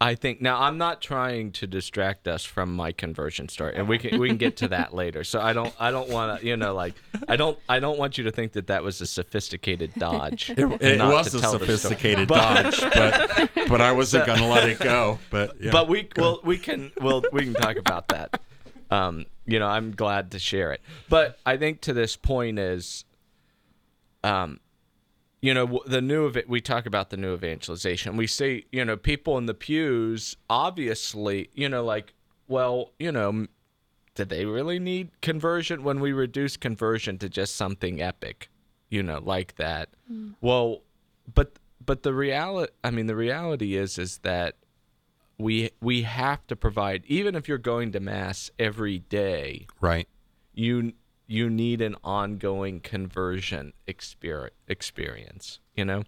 I 0.00 0.14
think 0.14 0.42
now 0.42 0.60
I'm 0.60 0.76
not 0.76 1.00
trying 1.00 1.50
to 1.52 1.66
distract 1.66 2.28
us 2.28 2.44
from 2.44 2.76
my 2.76 2.92
conversion 2.92 3.48
story, 3.48 3.74
and 3.74 3.88
we 3.88 3.96
can 3.98 4.20
we 4.20 4.28
can 4.28 4.36
get 4.36 4.58
to 4.58 4.68
that 4.68 4.94
later. 4.94 5.24
So 5.24 5.40
I 5.40 5.52
don't 5.54 5.74
I 5.80 5.90
don't 5.90 6.08
want 6.08 6.40
to 6.40 6.46
you 6.46 6.56
know 6.56 6.72
like 6.74 6.94
I 7.26 7.34
don't 7.36 7.58
I 7.68 7.80
don't 7.80 7.98
want 7.98 8.16
you 8.16 8.22
to 8.24 8.30
think 8.30 8.52
that 8.52 8.68
that 8.68 8.84
was 8.84 9.00
a 9.00 9.06
sophisticated 9.06 9.92
dodge. 9.96 10.50
It, 10.56 10.98
not 10.98 11.12
was 11.12 11.32
to 11.32 11.38
a 11.38 11.40
tell 11.40 11.58
the 11.58 11.64
story. 11.64 11.78
sophisticated 11.78 12.28
dodge, 12.28 12.78
but 12.80 13.50
but 13.68 13.80
I 13.80 13.90
wasn't 13.90 14.26
going 14.26 14.38
to 14.38 14.46
let 14.46 14.68
it 14.68 14.78
go. 14.78 15.18
But 15.30 15.60
yeah. 15.60 15.72
but 15.72 15.88
we 15.88 16.06
well 16.16 16.40
we 16.44 16.58
can 16.58 16.92
well 17.00 17.24
we 17.32 17.42
can 17.46 17.54
talk 17.54 17.76
about 17.76 18.06
that. 18.08 18.40
Um, 18.92 19.24
you 19.48 19.58
know, 19.58 19.66
I'm 19.66 19.92
glad 19.92 20.30
to 20.32 20.38
share 20.38 20.72
it. 20.72 20.82
But 21.08 21.38
I 21.46 21.56
think 21.56 21.80
to 21.82 21.94
this 21.94 22.16
point 22.16 22.58
is, 22.58 23.04
um, 24.22 24.60
you 25.40 25.54
know, 25.54 25.80
the 25.86 26.02
new 26.02 26.30
we 26.46 26.60
talk 26.60 26.84
about 26.84 27.08
the 27.10 27.16
new 27.16 27.32
evangelization. 27.32 28.16
We 28.16 28.26
see, 28.26 28.66
you 28.70 28.84
know, 28.84 28.96
people 28.96 29.38
in 29.38 29.46
the 29.46 29.54
pews 29.54 30.36
obviously, 30.50 31.48
you 31.54 31.68
know, 31.68 31.82
like, 31.82 32.12
well, 32.46 32.92
you 32.98 33.10
know, 33.10 33.46
did 34.14 34.28
they 34.28 34.44
really 34.44 34.78
need 34.78 35.10
conversion 35.22 35.82
when 35.82 36.00
we 36.00 36.12
reduce 36.12 36.56
conversion 36.56 37.16
to 37.18 37.28
just 37.28 37.56
something 37.56 38.02
epic, 38.02 38.50
you 38.90 39.02
know, 39.02 39.20
like 39.24 39.56
that? 39.56 39.88
Well, 40.42 40.82
but 41.32 41.58
but 41.84 42.02
the 42.02 42.12
reality, 42.12 42.72
I 42.84 42.90
mean, 42.90 43.06
the 43.06 43.16
reality 43.16 43.76
is 43.76 43.96
is 43.96 44.18
that 44.18 44.56
we 45.38 45.70
we 45.80 46.02
have 46.02 46.46
to 46.46 46.56
provide 46.56 47.04
even 47.06 47.34
if 47.34 47.48
you're 47.48 47.58
going 47.58 47.92
to 47.92 48.00
mass 48.00 48.50
every 48.58 48.98
day 48.98 49.66
right. 49.80 50.08
you 50.52 50.92
you 51.26 51.48
need 51.50 51.80
an 51.80 51.94
ongoing 52.02 52.80
conversion 52.80 53.72
exper- 53.86 54.50
experience 54.66 55.60
you 55.78 55.84
know? 55.84 56.02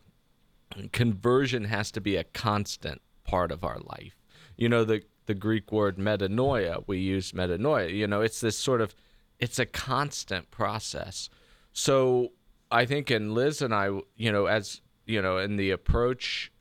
Conversion 0.92 1.64
has 1.64 1.90
to 1.92 2.00
be 2.00 2.16
a 2.16 2.24
constant 2.24 3.00
part 3.24 3.52
of 3.52 3.64
our 3.64 3.78
life. 3.78 4.16
You 4.56 4.68
know 4.68 4.84
the 4.84 5.02
the 5.26 5.34
greek 5.34 5.70
word 5.70 5.96
metanoia 5.96 6.82
we 6.88 6.98
use 6.98 7.30
metanoia 7.32 7.94
you 7.94 8.06
know 8.06 8.20
it's 8.20 8.40
this 8.40 8.58
sort 8.58 8.80
of 8.80 8.94
it's 9.38 9.58
a 9.58 9.66
constant 9.66 10.50
process. 10.50 11.30
So 11.72 12.32
i 12.70 12.84
think 12.84 13.10
in 13.10 13.34
liz 13.34 13.62
and 13.62 13.74
i 13.74 13.86
you 14.16 14.30
know 14.30 14.46
as 14.46 14.80
you 15.06 15.20
know 15.22 15.38
in 15.38 15.56
the 15.56 15.70
approach 15.70 16.52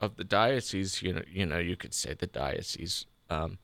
of 0.00 0.16
the 0.16 0.24
diocese 0.24 1.00
you 1.02 1.12
know 1.12 1.22
you 1.30 1.46
know 1.46 1.58
you 1.58 1.76
could 1.76 1.94
say 1.94 2.12
the 2.14 2.26
diocese 2.26 3.06
um 3.30 3.58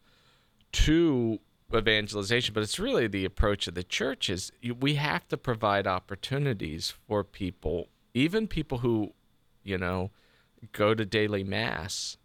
to 0.72 1.38
evangelization, 1.74 2.52
but 2.54 2.62
it's 2.62 2.78
really 2.78 3.06
the 3.06 3.24
approach 3.24 3.66
of 3.66 3.74
the 3.74 3.82
church 3.82 4.28
is 4.28 4.52
you- 4.60 4.74
we 4.74 4.94
have 4.96 5.26
to 5.28 5.36
provide 5.36 5.86
opportunities 5.86 6.90
for 6.90 7.24
people, 7.24 7.88
even 8.14 8.46
people 8.46 8.78
who, 8.78 9.14
you 9.62 9.78
know, 9.78 10.10
go 10.72 10.94
to 10.94 11.04
daily 11.04 11.42
mass 11.44 12.16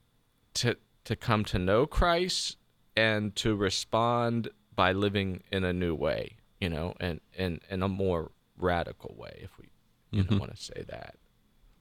to 0.55 0.77
to 1.05 1.15
come 1.15 1.45
to 1.45 1.57
know 1.57 1.85
Christ 1.85 2.57
and 2.95 3.33
to 3.37 3.55
respond 3.55 4.49
by 4.75 4.91
living 4.91 5.43
in 5.51 5.63
a 5.63 5.71
new 5.71 5.95
way, 5.95 6.35
you 6.59 6.69
know, 6.69 6.93
and 6.99 7.21
and 7.37 7.61
in 7.69 7.81
a 7.81 7.87
more 7.87 8.31
radical 8.57 9.15
way 9.17 9.39
if 9.41 9.57
we 9.57 9.69
you 10.11 10.23
know 10.23 10.37
want 10.37 10.53
to 10.55 10.61
say 10.61 10.83
that. 10.87 11.15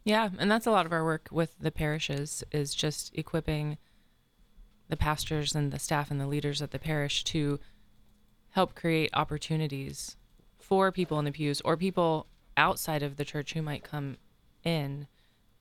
Yeah, 0.07 0.29
and 0.39 0.49
that's 0.49 0.69
a 0.69 0.71
lot 0.71 0.87
of 0.87 0.93
our 0.93 1.03
work 1.03 1.27
with 1.33 1.59
the 1.59 1.73
parishes 1.73 2.45
is 2.53 2.77
just 2.77 3.11
equipping 3.19 3.77
the 4.89 4.97
pastors 4.97 5.53
and 5.53 5.73
the 5.73 5.81
staff 5.81 6.13
and 6.13 6.21
the 6.21 6.29
leaders 6.29 6.63
at 6.63 6.71
the 6.71 6.79
parish 6.79 7.25
to 7.25 7.59
help 8.51 8.77
create 8.77 9.11
opportunities 9.15 10.17
for 10.61 10.93
people 10.93 11.19
in 11.19 11.25
the 11.25 11.33
pews 11.33 11.61
or 11.63 11.77
people 11.77 12.29
outside 12.57 13.03
of 13.03 13.17
the 13.17 13.25
church 13.25 13.55
who 13.55 13.63
might 13.63 13.83
come 13.83 14.17
in 14.63 15.09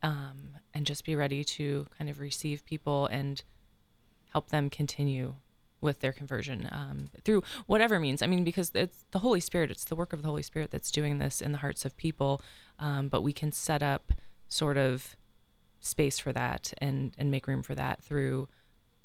um, 0.04 0.52
and 0.75 0.86
just 0.86 1.06
be 1.06 1.16
ready 1.16 1.44
to 1.44 1.88
kind 1.98 2.08
of 2.08 2.20
receive 2.20 2.64
people 2.66 3.08
and 3.08 3.42
help 4.32 4.50
them 4.50 4.70
continue 4.70 5.34
with 5.82 6.02
their 6.02 6.14
conversion 6.14 6.70
um, 6.72 7.10
through 7.24 7.42
whatever 7.66 8.00
means. 8.00 8.22
I 8.22 8.28
mean, 8.28 8.44
because 8.44 8.72
it's 8.75 9.06
the 9.10 9.20
Holy 9.20 9.40
Spirit, 9.40 9.72
it's 9.72 9.86
the 9.86 9.96
work 9.96 10.14
of 10.14 10.22
the 10.22 10.28
Holy 10.28 10.44
Spirit 10.44 10.70
that's 10.70 10.92
doing 10.92 11.18
this 11.18 11.42
in 11.42 11.52
the 11.52 11.58
hearts 11.58 11.84
of 11.84 11.98
people. 11.98 12.44
Um, 12.78 13.08
but 13.08 13.24
we 13.24 13.34
can 13.34 13.52
set 13.52 13.82
up 13.82 14.14
sort 14.48 14.78
of 14.78 15.16
space 15.80 16.20
for 16.20 16.34
that 16.34 16.74
and, 16.80 17.14
and 17.18 17.30
make 17.32 17.48
room 17.48 17.62
for 17.64 17.75
that 17.75 18.02
through 18.04 18.48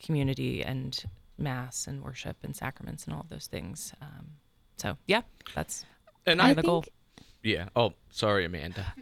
community 0.02 0.62
and 0.64 1.04
mass 1.38 1.86
and 1.86 2.02
worship 2.02 2.36
and 2.42 2.54
sacraments 2.56 3.04
and 3.04 3.14
all 3.14 3.20
of 3.20 3.28
those 3.28 3.46
things. 3.46 3.92
Um, 4.00 4.26
so, 4.76 4.96
yeah, 5.06 5.22
that's 5.54 5.84
And 6.26 6.40
kind 6.40 6.48
I 6.48 6.50
of 6.50 6.56
the 6.56 6.62
goal. 6.62 6.84
yeah. 7.42 7.68
Oh, 7.76 7.92
sorry, 8.10 8.44
Amanda. 8.46 8.94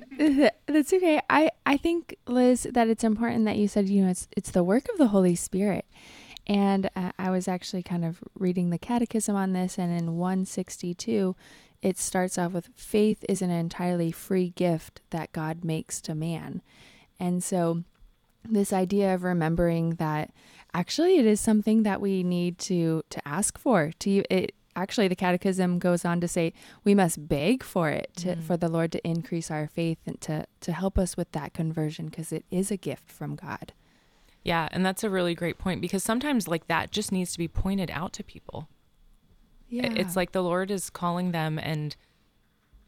That's 0.66 0.92
okay. 0.92 1.20
I, 1.30 1.50
I 1.66 1.76
think, 1.76 2.16
Liz, 2.26 2.66
that 2.72 2.88
it's 2.88 3.04
important 3.04 3.44
that 3.44 3.56
you 3.56 3.68
said, 3.68 3.88
you 3.88 4.04
know, 4.04 4.10
it's 4.10 4.26
it's 4.36 4.50
the 4.50 4.64
work 4.64 4.88
of 4.90 4.98
the 4.98 5.08
Holy 5.08 5.34
Spirit. 5.36 5.84
And 6.48 6.88
uh, 6.96 7.12
I 7.18 7.30
was 7.30 7.46
actually 7.46 7.82
kind 7.82 8.04
of 8.04 8.22
reading 8.34 8.70
the 8.70 8.78
catechism 8.78 9.36
on 9.36 9.52
this, 9.52 9.78
and 9.78 9.92
in 9.92 10.16
162, 10.16 11.36
it 11.82 11.98
starts 11.98 12.38
off 12.38 12.52
with 12.52 12.70
faith 12.74 13.24
is 13.28 13.42
an 13.42 13.50
entirely 13.50 14.10
free 14.10 14.50
gift 14.50 15.02
that 15.10 15.32
God 15.32 15.64
makes 15.64 16.00
to 16.02 16.14
man. 16.14 16.62
And 17.20 17.44
so, 17.44 17.84
this 18.44 18.72
idea 18.72 19.14
of 19.14 19.24
remembering 19.24 19.96
that 19.96 20.30
actually 20.72 21.18
it 21.18 21.26
is 21.26 21.40
something 21.40 21.82
that 21.82 22.00
we 22.00 22.22
need 22.22 22.58
to 22.58 23.02
to 23.10 23.28
ask 23.28 23.58
for. 23.58 23.92
To 23.98 24.22
it 24.30 24.54
actually 24.78 25.08
the 25.08 25.16
catechism 25.16 25.78
goes 25.78 26.04
on 26.04 26.20
to 26.20 26.28
say 26.28 26.52
we 26.84 26.94
must 26.94 27.28
beg 27.28 27.62
for 27.62 27.90
it 27.90 28.10
to, 28.14 28.36
for 28.36 28.56
the 28.56 28.68
lord 28.68 28.92
to 28.92 29.06
increase 29.06 29.50
our 29.50 29.66
faith 29.66 29.98
and 30.06 30.20
to 30.20 30.46
to 30.60 30.72
help 30.72 30.96
us 30.96 31.16
with 31.16 31.30
that 31.32 31.52
conversion 31.52 32.06
because 32.06 32.32
it 32.32 32.44
is 32.50 32.70
a 32.70 32.76
gift 32.76 33.10
from 33.10 33.34
god 33.34 33.72
Yeah, 34.48 34.68
and 34.72 34.82
that's 34.86 35.04
a 35.04 35.10
really 35.10 35.34
great 35.34 35.58
point 35.58 35.80
because 35.80 36.02
sometimes 36.02 36.48
like 36.48 36.66
that 36.68 36.90
just 36.90 37.10
needs 37.12 37.32
to 37.32 37.38
be 37.38 37.48
pointed 37.48 37.90
out 37.90 38.12
to 38.14 38.22
people. 38.34 38.68
yeah 39.68 39.92
It's 40.00 40.16
like 40.16 40.32
the 40.32 40.42
Lord 40.42 40.70
is 40.70 40.90
calling 40.90 41.32
them 41.32 41.58
and 41.58 41.96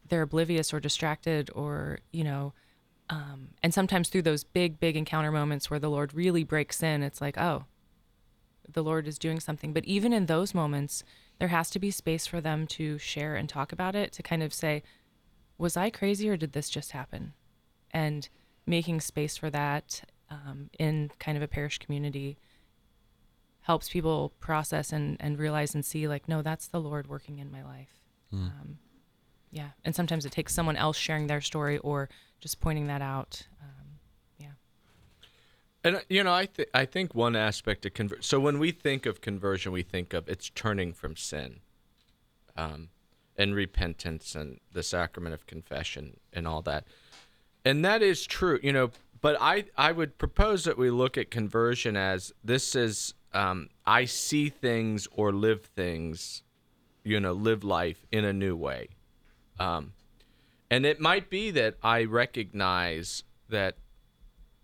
they're 0.07 0.23
oblivious 0.29 0.73
or 0.73 0.79
distracted 0.79 1.49
or, 1.61 1.99
you 2.11 2.23
know, 2.23 2.53
Um, 3.09 3.49
and 3.61 3.73
sometimes 3.73 4.09
through 4.09 4.23
those 4.23 4.45
big, 4.45 4.79
big 4.79 4.95
encounter 4.95 5.31
moments 5.31 5.69
where 5.69 5.81
the 5.81 5.89
Lord 5.89 6.13
really 6.13 6.45
breaks 6.45 6.81
in, 6.81 7.03
it's 7.03 7.19
like, 7.21 7.37
oh, 7.37 7.65
the 8.73 8.83
Lord 8.83 9.05
is 9.07 9.19
doing 9.19 9.39
something. 9.41 9.73
But 9.73 9.85
even 9.85 10.13
in 10.13 10.25
those 10.27 10.55
moments, 10.55 11.03
there 11.37 11.49
has 11.49 11.69
to 11.71 11.79
be 11.79 11.91
space 11.91 12.25
for 12.25 12.39
them 12.41 12.67
to 12.67 12.97
share 12.97 13.35
and 13.35 13.49
talk 13.49 13.73
about 13.73 13.95
it, 13.95 14.13
to 14.13 14.23
kind 14.23 14.41
of 14.43 14.53
say, 14.53 14.81
was 15.57 15.75
I 15.75 15.89
crazy 15.89 16.29
or 16.29 16.37
did 16.37 16.53
this 16.53 16.69
just 16.69 16.91
happen? 16.91 17.33
And 17.91 18.29
making 18.65 19.01
space 19.01 19.35
for 19.35 19.49
that 19.49 20.03
um, 20.31 20.71
in 20.79 21.11
kind 21.19 21.37
of 21.37 21.43
a 21.43 21.47
parish 21.47 21.77
community 21.77 22.37
helps 23.61 23.89
people 23.89 24.33
process 24.39 24.91
and, 24.91 25.17
and 25.19 25.37
realize 25.37 25.75
and 25.75 25.85
see, 25.85 26.07
like, 26.07 26.27
no, 26.27 26.41
that's 26.41 26.67
the 26.67 26.79
Lord 26.79 27.07
working 27.07 27.37
in 27.37 27.51
my 27.51 27.63
life. 27.63 28.01
Um, 28.33 28.77
yeah. 29.51 29.69
And 29.83 29.93
sometimes 29.93 30.25
it 30.25 30.31
takes 30.31 30.53
someone 30.53 30.77
else 30.77 30.97
sharing 30.97 31.27
their 31.27 31.41
story 31.41 31.77
or 31.79 32.09
just 32.39 32.59
pointing 32.59 32.87
that 32.87 33.01
out. 33.01 33.45
Um, 33.61 33.99
yeah. 34.39 34.51
And 35.83 35.95
uh, 35.97 35.99
you 36.09 36.23
know, 36.23 36.33
I 36.33 36.45
th- 36.45 36.69
I 36.73 36.85
think 36.85 37.13
one 37.13 37.35
aspect 37.35 37.85
of 37.85 37.93
conversion 37.93 38.23
so 38.23 38.39
when 38.39 38.57
we 38.59 38.71
think 38.71 39.05
of 39.05 39.21
conversion, 39.21 39.71
we 39.71 39.83
think 39.83 40.13
of 40.13 40.27
it's 40.29 40.49
turning 40.49 40.93
from 40.93 41.15
sin, 41.15 41.59
um, 42.55 42.89
and 43.37 43.53
repentance 43.53 44.35
and 44.35 44.59
the 44.71 44.83
sacrament 44.83 45.33
of 45.33 45.45
confession 45.45 46.17
and 46.33 46.47
all 46.47 46.61
that, 46.63 46.85
and 47.65 47.83
that 47.83 48.01
is 48.01 48.25
true. 48.25 48.59
You 48.63 48.73
know, 48.73 48.91
but 49.21 49.37
I 49.39 49.65
I 49.77 49.91
would 49.91 50.17
propose 50.17 50.63
that 50.65 50.77
we 50.77 50.89
look 50.89 51.17
at 51.17 51.31
conversion 51.31 51.95
as 51.95 52.33
this 52.43 52.75
is 52.75 53.13
um, 53.33 53.69
I 53.85 54.05
see 54.05 54.49
things 54.49 55.07
or 55.11 55.31
live 55.31 55.63
things, 55.63 56.43
you 57.03 57.19
know, 57.19 57.33
live 57.33 57.63
life 57.63 58.05
in 58.11 58.25
a 58.25 58.33
new 58.33 58.55
way. 58.55 58.89
Um, 59.59 59.93
and 60.69 60.85
it 60.85 60.99
might 60.99 61.29
be 61.29 61.51
that 61.51 61.75
I 61.83 62.03
recognize 62.05 63.23
that 63.49 63.75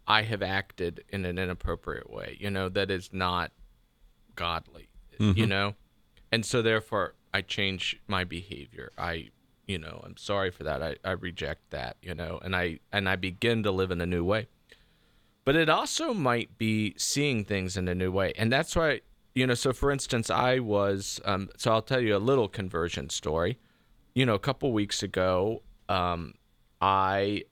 I 0.08 0.22
have 0.24 0.42
acted 0.42 1.04
in 1.10 1.26
an 1.26 1.38
inappropriate 1.38 2.10
way, 2.10 2.38
you 2.40 2.50
know, 2.50 2.70
that 2.70 2.90
is 2.90 3.10
not 3.12 3.52
godly, 4.36 4.88
you 5.36 5.46
know? 5.46 5.76
And 6.32 6.46
so 6.46 6.62
therefore 6.62 7.14
I 7.34 7.42
change 7.42 8.00
my 8.08 8.24
behavior. 8.24 8.92
I, 8.98 9.30
you 9.68 9.78
know, 9.78 10.02
I'm 10.04 10.18
sorry 10.18 10.50
for 10.50 10.64
that. 10.64 10.82
I, 10.82 10.96
I 11.04 11.12
reject 11.12 11.70
that, 11.72 11.98
you 12.02 12.16
know, 12.16 12.40
and 12.44 12.56
I 12.56 12.80
and 12.92 13.08
I 13.08 13.16
begin 13.18 13.64
to 13.64 13.72
live 13.72 13.92
in 13.92 14.02
a 14.02 14.06
new 14.06 14.24
way. 14.24 14.48
But 15.44 15.56
it 15.56 15.70
also 15.70 16.14
might 16.14 16.58
be 16.58 16.94
seeing 16.98 17.46
things 17.46 17.78
in 17.78 17.88
a 17.88 17.96
new 17.96 18.12
way. 18.12 18.34
And 18.38 18.52
that's 18.52 18.76
why, 18.76 19.02
you 19.34 19.48
know, 19.48 19.54
so 19.54 19.72
for 19.72 19.92
instance, 19.92 20.30
I 20.30 20.60
was 20.60 21.22
um, 21.26 21.50
so 21.58 21.72
I'll 21.72 21.82
tell 21.82 22.02
you 22.02 22.16
a 22.16 22.20
little 22.20 22.48
conversion 22.48 23.10
story. 23.10 23.60
You 24.16 24.26
know, 24.26 24.34
a 24.34 24.40
couple 24.40 24.72
weeks 24.74 25.04
ago, 25.04 25.62
um, 25.90 26.34
I 26.82 27.44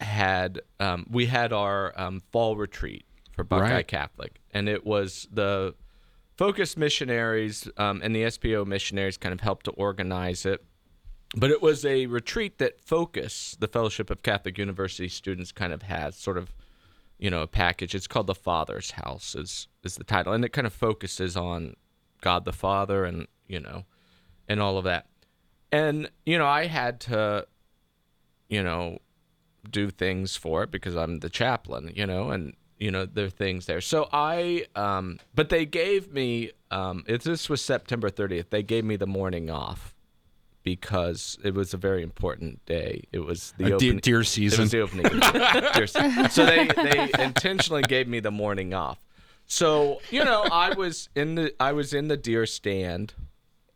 had 0.00 0.60
um, 0.80 1.06
we 1.10 1.26
had 1.26 1.52
our 1.52 1.92
um, 2.00 2.22
fall 2.32 2.56
retreat 2.56 3.04
for 3.32 3.44
Buckeye 3.44 3.70
Right. 3.70 3.88
Catholic, 3.88 4.40
and 4.52 4.68
it 4.68 4.86
was 4.86 5.28
the 5.32 5.74
Focus 6.36 6.76
missionaries 6.76 7.68
um, 7.76 8.00
and 8.02 8.14
the 8.14 8.24
SPO 8.24 8.66
missionaries 8.66 9.16
kind 9.16 9.32
of 9.32 9.40
helped 9.40 9.66
to 9.66 9.70
organize 9.72 10.44
it. 10.44 10.64
But 11.36 11.50
it 11.50 11.60
was 11.60 11.84
a 11.84 12.06
retreat 12.06 12.58
that 12.58 12.80
Focus, 12.80 13.56
the 13.58 13.66
Fellowship 13.66 14.08
of 14.08 14.22
Catholic 14.22 14.56
University 14.56 15.08
Students, 15.08 15.50
kind 15.50 15.72
of 15.72 15.82
has 15.82 16.16
sort 16.16 16.38
of, 16.38 16.54
you 17.18 17.28
know, 17.28 17.42
a 17.42 17.48
package. 17.48 17.94
It's 17.94 18.06
called 18.06 18.28
the 18.28 18.34
Father's 18.34 18.92
House 18.92 19.34
is 19.34 19.68
is 19.82 19.96
the 19.96 20.04
title, 20.04 20.32
and 20.32 20.44
it 20.44 20.52
kind 20.52 20.66
of 20.66 20.72
focuses 20.72 21.36
on 21.36 21.74
God 22.20 22.44
the 22.44 22.52
Father 22.52 23.04
and 23.04 23.26
you 23.48 23.60
know, 23.60 23.84
and 24.48 24.60
all 24.60 24.78
of 24.78 24.84
that. 24.84 25.06
And 25.72 26.08
you 26.24 26.38
know, 26.38 26.46
I 26.46 26.66
had 26.66 27.00
to, 27.00 27.46
you 28.48 28.62
know, 28.62 28.98
do 29.68 29.90
things 29.90 30.36
for 30.36 30.62
it 30.62 30.70
because 30.70 30.96
I'm 30.96 31.18
the 31.18 31.30
chaplain, 31.30 31.92
you 31.96 32.06
know, 32.06 32.30
and 32.30 32.54
you 32.78 32.92
know 32.92 33.06
there 33.06 33.26
are 33.26 33.30
things 33.30 33.66
there. 33.66 33.80
So 33.80 34.08
I, 34.12 34.66
um, 34.76 35.18
but 35.34 35.48
they 35.48 35.66
gave 35.66 36.12
me, 36.12 36.52
um, 36.70 37.04
this 37.08 37.48
was 37.48 37.60
September 37.60 38.08
30th. 38.08 38.50
They 38.50 38.62
gave 38.62 38.84
me 38.84 38.94
the 38.94 39.06
morning 39.06 39.50
off 39.50 39.93
because 40.64 41.38
it 41.44 41.54
was 41.54 41.72
a 41.72 41.76
very 41.76 42.02
important 42.02 42.64
day. 42.66 43.04
It 43.12 43.20
was 43.20 43.52
the 43.58 43.64
deer, 43.66 43.74
opening. 43.76 43.98
deer 43.98 44.20
It 44.22 44.24
season. 44.24 44.60
was 44.62 44.70
the 44.72 44.80
opening. 44.80 45.04
Deer 45.74 45.86
season. 45.86 46.30
so 46.30 46.44
they 46.46 46.66
they 46.74 47.10
intentionally 47.22 47.82
gave 47.82 48.08
me 48.08 48.18
the 48.20 48.30
morning 48.32 48.74
off. 48.74 48.98
So 49.46 50.00
you 50.10 50.24
know, 50.24 50.42
I 50.50 50.74
was 50.74 51.08
in 51.14 51.34
the 51.36 51.54
I 51.60 51.72
was 51.72 51.92
in 51.94 52.08
the 52.08 52.16
deer 52.16 52.46
stand, 52.46 53.12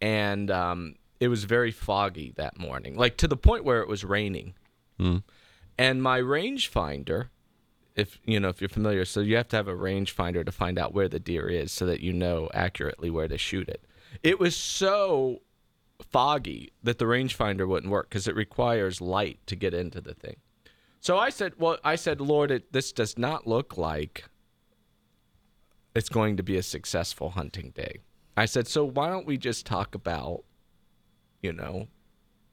and 0.00 0.50
um, 0.50 0.94
it 1.20 1.28
was 1.28 1.44
very 1.44 1.70
foggy 1.70 2.32
that 2.36 2.58
morning, 2.58 2.96
like 2.96 3.18
to 3.18 3.28
the 3.28 3.36
point 3.36 3.64
where 3.64 3.80
it 3.82 3.88
was 3.88 4.02
raining. 4.04 4.54
And 5.80 6.02
my 6.02 6.20
rangefinder, 6.20 7.28
if 7.94 8.18
you 8.24 8.40
know 8.40 8.48
if 8.48 8.60
you're 8.60 8.68
familiar, 8.68 9.04
so 9.04 9.20
you 9.20 9.36
have 9.36 9.48
to 9.48 9.56
have 9.56 9.68
a 9.68 9.74
rangefinder 9.74 10.44
to 10.44 10.50
find 10.50 10.78
out 10.78 10.92
where 10.94 11.08
the 11.08 11.20
deer 11.20 11.48
is, 11.48 11.70
so 11.70 11.86
that 11.86 12.00
you 12.00 12.12
know 12.12 12.48
accurately 12.54 13.10
where 13.10 13.28
to 13.28 13.38
shoot 13.38 13.68
it. 13.68 13.84
It 14.22 14.40
was 14.40 14.56
so 14.56 15.42
foggy 16.02 16.72
that 16.82 16.98
the 16.98 17.04
rangefinder 17.04 17.66
wouldn't 17.66 17.92
work 17.92 18.08
because 18.08 18.28
it 18.28 18.34
requires 18.34 19.00
light 19.00 19.40
to 19.46 19.56
get 19.56 19.74
into 19.74 20.00
the 20.00 20.14
thing. 20.14 20.36
So 21.00 21.18
I 21.18 21.30
said, 21.30 21.54
"Well, 21.58 21.78
I 21.84 21.96
said, 21.96 22.20
Lord, 22.20 22.50
it, 22.50 22.72
this 22.72 22.92
does 22.92 23.18
not 23.18 23.46
look 23.46 23.76
like 23.76 24.24
it's 25.94 26.08
going 26.08 26.36
to 26.36 26.42
be 26.42 26.56
a 26.56 26.62
successful 26.62 27.30
hunting 27.30 27.70
day." 27.70 27.98
I 28.36 28.46
said, 28.46 28.66
"So 28.66 28.84
why 28.84 29.08
don't 29.08 29.26
we 29.26 29.36
just 29.36 29.66
talk 29.66 29.94
about, 29.94 30.44
you 31.42 31.52
know, 31.52 31.88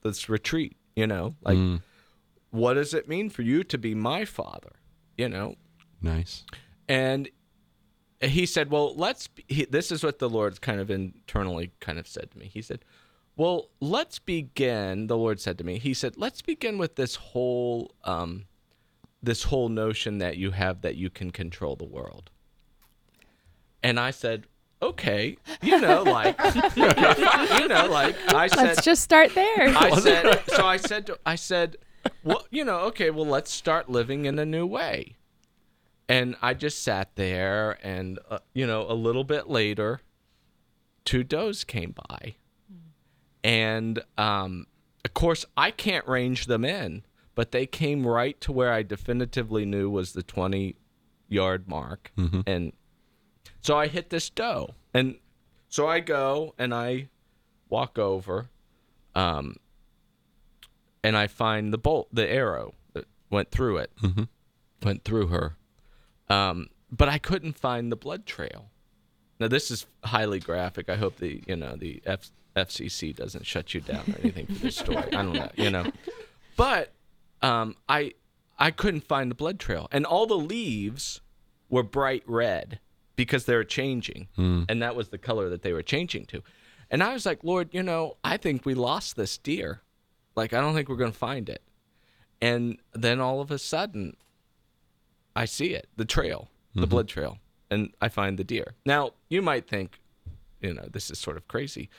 this 0.03 0.29
retreat? 0.29 0.75
You 0.95 1.07
know, 1.07 1.35
like 1.41 1.57
mm. 1.57 1.81
what 2.51 2.75
does 2.75 2.93
it 2.93 3.07
mean 3.09 3.29
for 3.29 3.41
you 3.41 3.63
to 3.65 3.77
be 3.77 3.95
my 3.95 4.25
father? 4.25 4.73
You 5.17 5.29
know, 5.29 5.55
nice. 6.01 6.43
and 6.87 7.29
he 8.21 8.45
said, 8.45 8.69
"Well, 8.69 8.95
let's." 8.95 9.27
Be, 9.27 9.43
he, 9.47 9.65
this 9.65 9.91
is 9.91 10.03
what 10.03 10.19
the 10.19 10.29
Lord 10.29 10.61
kind 10.61 10.79
of 10.79 10.89
internally 10.89 11.71
kind 11.79 11.99
of 11.99 12.07
said 12.07 12.31
to 12.31 12.37
me. 12.37 12.49
He 12.53 12.61
said, 12.61 12.85
"Well, 13.35 13.69
let's 13.79 14.19
begin." 14.19 15.07
The 15.07 15.17
Lord 15.17 15.39
said 15.39 15.57
to 15.57 15.63
me, 15.63 15.79
He 15.79 15.93
said, 15.93 16.15
"Let's 16.17 16.41
begin 16.41 16.77
with 16.77 16.95
this 16.95 17.15
whole, 17.15 17.93
um, 18.03 18.45
this 19.21 19.43
whole 19.43 19.69
notion 19.69 20.19
that 20.19 20.37
you 20.37 20.51
have 20.51 20.81
that 20.81 20.95
you 20.95 21.09
can 21.09 21.31
control 21.31 21.75
the 21.75 21.85
world." 21.85 22.31
And 23.83 23.99
I 23.99 24.11
said, 24.11 24.47
"Okay, 24.81 25.37
you 25.61 25.79
know, 25.79 26.03
like, 26.03 26.37
you 26.75 27.67
know, 27.67 27.87
like 27.89 28.15
I 28.33 28.47
said." 28.47 28.57
Let's 28.57 28.83
just 28.83 29.03
start 29.03 29.33
there. 29.35 29.69
I 29.69 29.99
said, 29.99 30.43
so 30.47 30.65
I 30.65 30.77
said, 30.77 31.05
to, 31.07 31.19
I 31.25 31.35
said, 31.35 31.77
well, 32.23 32.45
you 32.49 32.65
know, 32.65 32.79
okay, 32.81 33.09
well, 33.09 33.25
let's 33.25 33.51
start 33.51 33.89
living 33.89 34.25
in 34.25 34.37
a 34.39 34.45
new 34.45 34.65
way. 34.65 35.15
And 36.07 36.35
I 36.41 36.53
just 36.53 36.83
sat 36.83 37.15
there, 37.15 37.79
and 37.83 38.19
uh, 38.29 38.39
you 38.53 38.67
know, 38.67 38.85
a 38.87 38.93
little 38.93 39.23
bit 39.23 39.49
later, 39.49 40.01
two 41.03 41.23
does 41.23 41.63
came 41.63 41.95
by, 42.09 42.35
and 43.45 44.01
um, 44.17 44.65
of 45.05 45.13
course, 45.13 45.45
I 45.55 45.69
can't 45.71 46.07
range 46.07 46.47
them 46.47 46.65
in, 46.65 47.03
but 47.35 47.51
they 47.51 47.67
came 47.67 48.07
right 48.07 48.39
to 48.41 48.51
where 48.51 48.73
I 48.73 48.81
definitively 48.81 49.65
knew 49.65 49.89
was 49.89 50.13
the 50.13 50.23
twenty 50.23 50.75
yard 51.29 51.67
mark, 51.67 52.11
and 52.47 52.73
so 53.61 53.77
I 53.77 53.87
hit 53.87 54.09
this 54.09 54.29
doe, 54.29 54.73
and 54.93 55.17
so 55.69 55.87
I 55.87 55.99
go 55.99 56.55
and 56.57 56.73
I 56.73 57.09
walk 57.69 57.99
over, 57.99 58.49
um, 59.13 59.57
and 61.03 61.15
I 61.15 61.27
find 61.27 61.71
the 61.71 61.77
bolt, 61.77 62.07
the 62.11 62.27
arrow 62.27 62.73
that 62.93 63.05
went 63.29 63.51
through 63.51 63.77
it, 63.77 63.91
went 64.83 65.03
through 65.03 65.27
her, 65.27 65.55
um, 66.29 66.69
but 66.91 67.09
I 67.09 67.17
couldn't 67.19 67.57
find 67.57 67.91
the 67.91 67.95
blood 67.95 68.25
trail. 68.25 68.69
Now 69.39 69.47
this 69.49 69.69
is 69.69 69.85
highly 70.03 70.39
graphic. 70.39 70.89
I 70.89 70.95
hope 70.95 71.17
the 71.17 71.43
you 71.47 71.55
know 71.57 71.75
the 71.75 72.01
F- 72.05 72.31
FCC 72.55 73.15
doesn't 73.15 73.45
shut 73.45 73.73
you 73.73 73.81
down 73.81 74.03
or 74.07 74.19
anything 74.21 74.45
for 74.47 74.53
this 74.53 74.77
story. 74.77 74.97
I 75.13 75.23
don't 75.23 75.33
know, 75.33 75.49
you 75.55 75.69
know, 75.69 75.91
but 76.55 76.91
um, 77.41 77.75
I 77.89 78.13
I 78.57 78.71
couldn't 78.71 79.01
find 79.01 79.29
the 79.29 79.35
blood 79.35 79.59
trail, 79.59 79.87
and 79.91 80.05
all 80.05 80.25
the 80.25 80.37
leaves 80.37 81.21
were 81.69 81.83
bright 81.83 82.23
red 82.25 82.79
because 83.15 83.45
they 83.45 83.55
were 83.55 83.63
changing, 83.65 84.27
and 84.37 84.81
that 84.81 84.95
was 84.95 85.09
the 85.09 85.17
color 85.17 85.49
that 85.49 85.61
they 85.61 85.73
were 85.73 85.81
changing 85.83 86.25
to. 86.27 86.41
And 86.91 87.01
I 87.03 87.13
was 87.13 87.25
like, 87.25 87.43
Lord, 87.43 87.69
you 87.73 87.81
know, 87.83 88.17
I 88.23 88.37
think 88.37 88.65
we 88.65 88.73
lost 88.75 89.15
this 89.15 89.37
deer. 89.37 89.81
Like, 90.35 90.53
I 90.53 90.61
don't 90.61 90.73
think 90.75 90.87
we're 90.87 90.97
going 90.97 91.11
to 91.11 91.17
find 91.17 91.49
it. 91.49 91.61
And 92.41 92.77
then 92.93 93.19
all 93.19 93.41
of 93.41 93.49
a 93.51 93.57
sudden, 93.57 94.15
I 95.35 95.45
see 95.45 95.73
it, 95.73 95.87
the 95.95 96.05
trail, 96.05 96.49
the 96.75 96.85
blood 96.87 97.07
trail, 97.07 97.39
and 97.71 97.91
I 98.01 98.09
find 98.09 98.37
the 98.37 98.43
deer. 98.43 98.73
Now, 98.85 99.11
you 99.29 99.41
might 99.41 99.67
think, 99.67 99.99
you 100.61 100.73
know, 100.73 100.87
this 100.91 101.09
is 101.09 101.17
sort 101.17 101.37
of 101.37 101.47
crazy, 101.47 101.89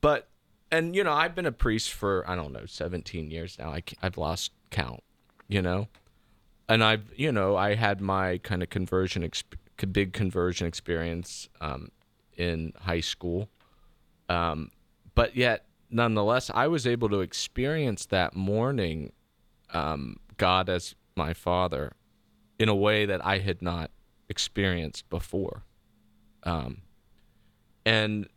but, 0.00 0.28
and, 0.70 0.94
you 0.94 1.02
know, 1.04 1.12
I've 1.12 1.34
been 1.34 1.46
a 1.46 1.52
priest 1.52 1.92
for, 1.92 2.28
I 2.28 2.36
don't 2.36 2.52
know, 2.52 2.66
17 2.66 3.30
years 3.30 3.58
now. 3.58 3.70
I 3.70 3.82
I've 4.02 4.18
lost 4.18 4.52
count, 4.70 5.02
you 5.48 5.62
know? 5.62 5.88
And 6.68 6.84
I've, 6.84 7.10
you 7.16 7.32
know, 7.32 7.56
I 7.56 7.74
had 7.74 8.00
my 8.00 8.38
kind 8.38 8.62
of 8.62 8.68
conversion, 8.68 9.22
exp- 9.22 9.92
big 9.92 10.12
conversion 10.12 10.66
experience 10.66 11.48
um, 11.60 11.90
in 12.36 12.72
high 12.80 13.00
school. 13.00 13.48
Um, 14.28 14.70
but 15.14 15.34
yet, 15.34 15.66
nonetheless, 15.90 16.50
I 16.52 16.68
was 16.68 16.86
able 16.86 17.08
to 17.08 17.20
experience 17.20 18.06
that 18.06 18.36
morning 18.36 19.12
um, 19.72 20.18
God 20.36 20.68
as 20.68 20.94
my 21.16 21.32
father 21.32 21.92
in 22.58 22.68
a 22.68 22.74
way 22.74 23.06
that 23.06 23.24
I 23.24 23.38
had 23.38 23.62
not 23.62 23.90
experienced 24.28 25.08
before. 25.08 25.62
Um, 26.42 26.82
and 27.84 28.28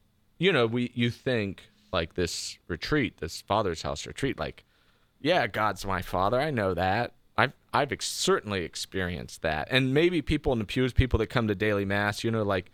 you 0.41 0.51
know, 0.51 0.65
we 0.65 0.91
you 0.95 1.11
think 1.11 1.61
like 1.93 2.15
this 2.15 2.57
retreat, 2.67 3.19
this 3.19 3.41
father's 3.41 3.83
house 3.83 4.07
retreat, 4.07 4.39
like, 4.39 4.63
yeah, 5.21 5.45
God's 5.45 5.85
my 5.85 6.01
father. 6.01 6.41
I 6.41 6.49
know 6.49 6.73
that. 6.73 7.13
I've 7.37 7.53
I've 7.71 7.91
ex- 7.91 8.07
certainly 8.07 8.63
experienced 8.63 9.43
that, 9.43 9.67
and 9.69 9.93
maybe 9.93 10.23
people 10.23 10.51
in 10.51 10.57
the 10.57 10.65
pews, 10.65 10.93
people 10.93 11.19
that 11.19 11.27
come 11.27 11.47
to 11.47 11.53
daily 11.53 11.85
mass, 11.85 12.23
you 12.23 12.31
know, 12.31 12.41
like 12.41 12.71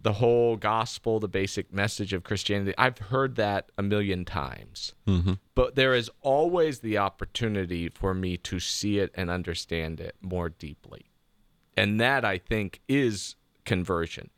the 0.00 0.14
whole 0.14 0.56
gospel, 0.56 1.18
the 1.18 1.28
basic 1.28 1.72
message 1.72 2.12
of 2.12 2.22
Christianity. 2.22 2.74
I've 2.78 2.98
heard 2.98 3.34
that 3.36 3.70
a 3.76 3.82
million 3.82 4.24
times. 4.24 4.94
Mm-hmm. 5.06 5.34
But 5.56 5.74
there 5.74 5.94
is 5.94 6.10
always 6.22 6.78
the 6.78 6.96
opportunity 6.98 7.88
for 7.88 8.14
me 8.14 8.36
to 8.38 8.60
see 8.60 9.00
it 9.00 9.10
and 9.14 9.30
understand 9.30 9.98
it 10.00 10.14
more 10.22 10.48
deeply. 10.48 11.10
And 11.76 12.00
that 12.00 12.24
I 12.24 12.38
think 12.38 12.80
is 12.88 13.34
conversion. 13.64 14.30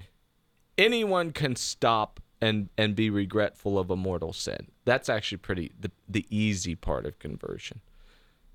Anyone 0.78 1.32
can 1.32 1.54
stop 1.54 2.18
and 2.42 2.68
and 2.76 2.94
be 2.94 3.08
regretful 3.08 3.78
of 3.78 3.90
a 3.90 3.96
mortal 3.96 4.34
sin. 4.34 4.68
That's 4.84 5.08
actually 5.08 5.38
pretty 5.38 5.72
the, 5.80 5.90
the 6.06 6.26
easy 6.28 6.74
part 6.74 7.06
of 7.06 7.18
conversion. 7.18 7.80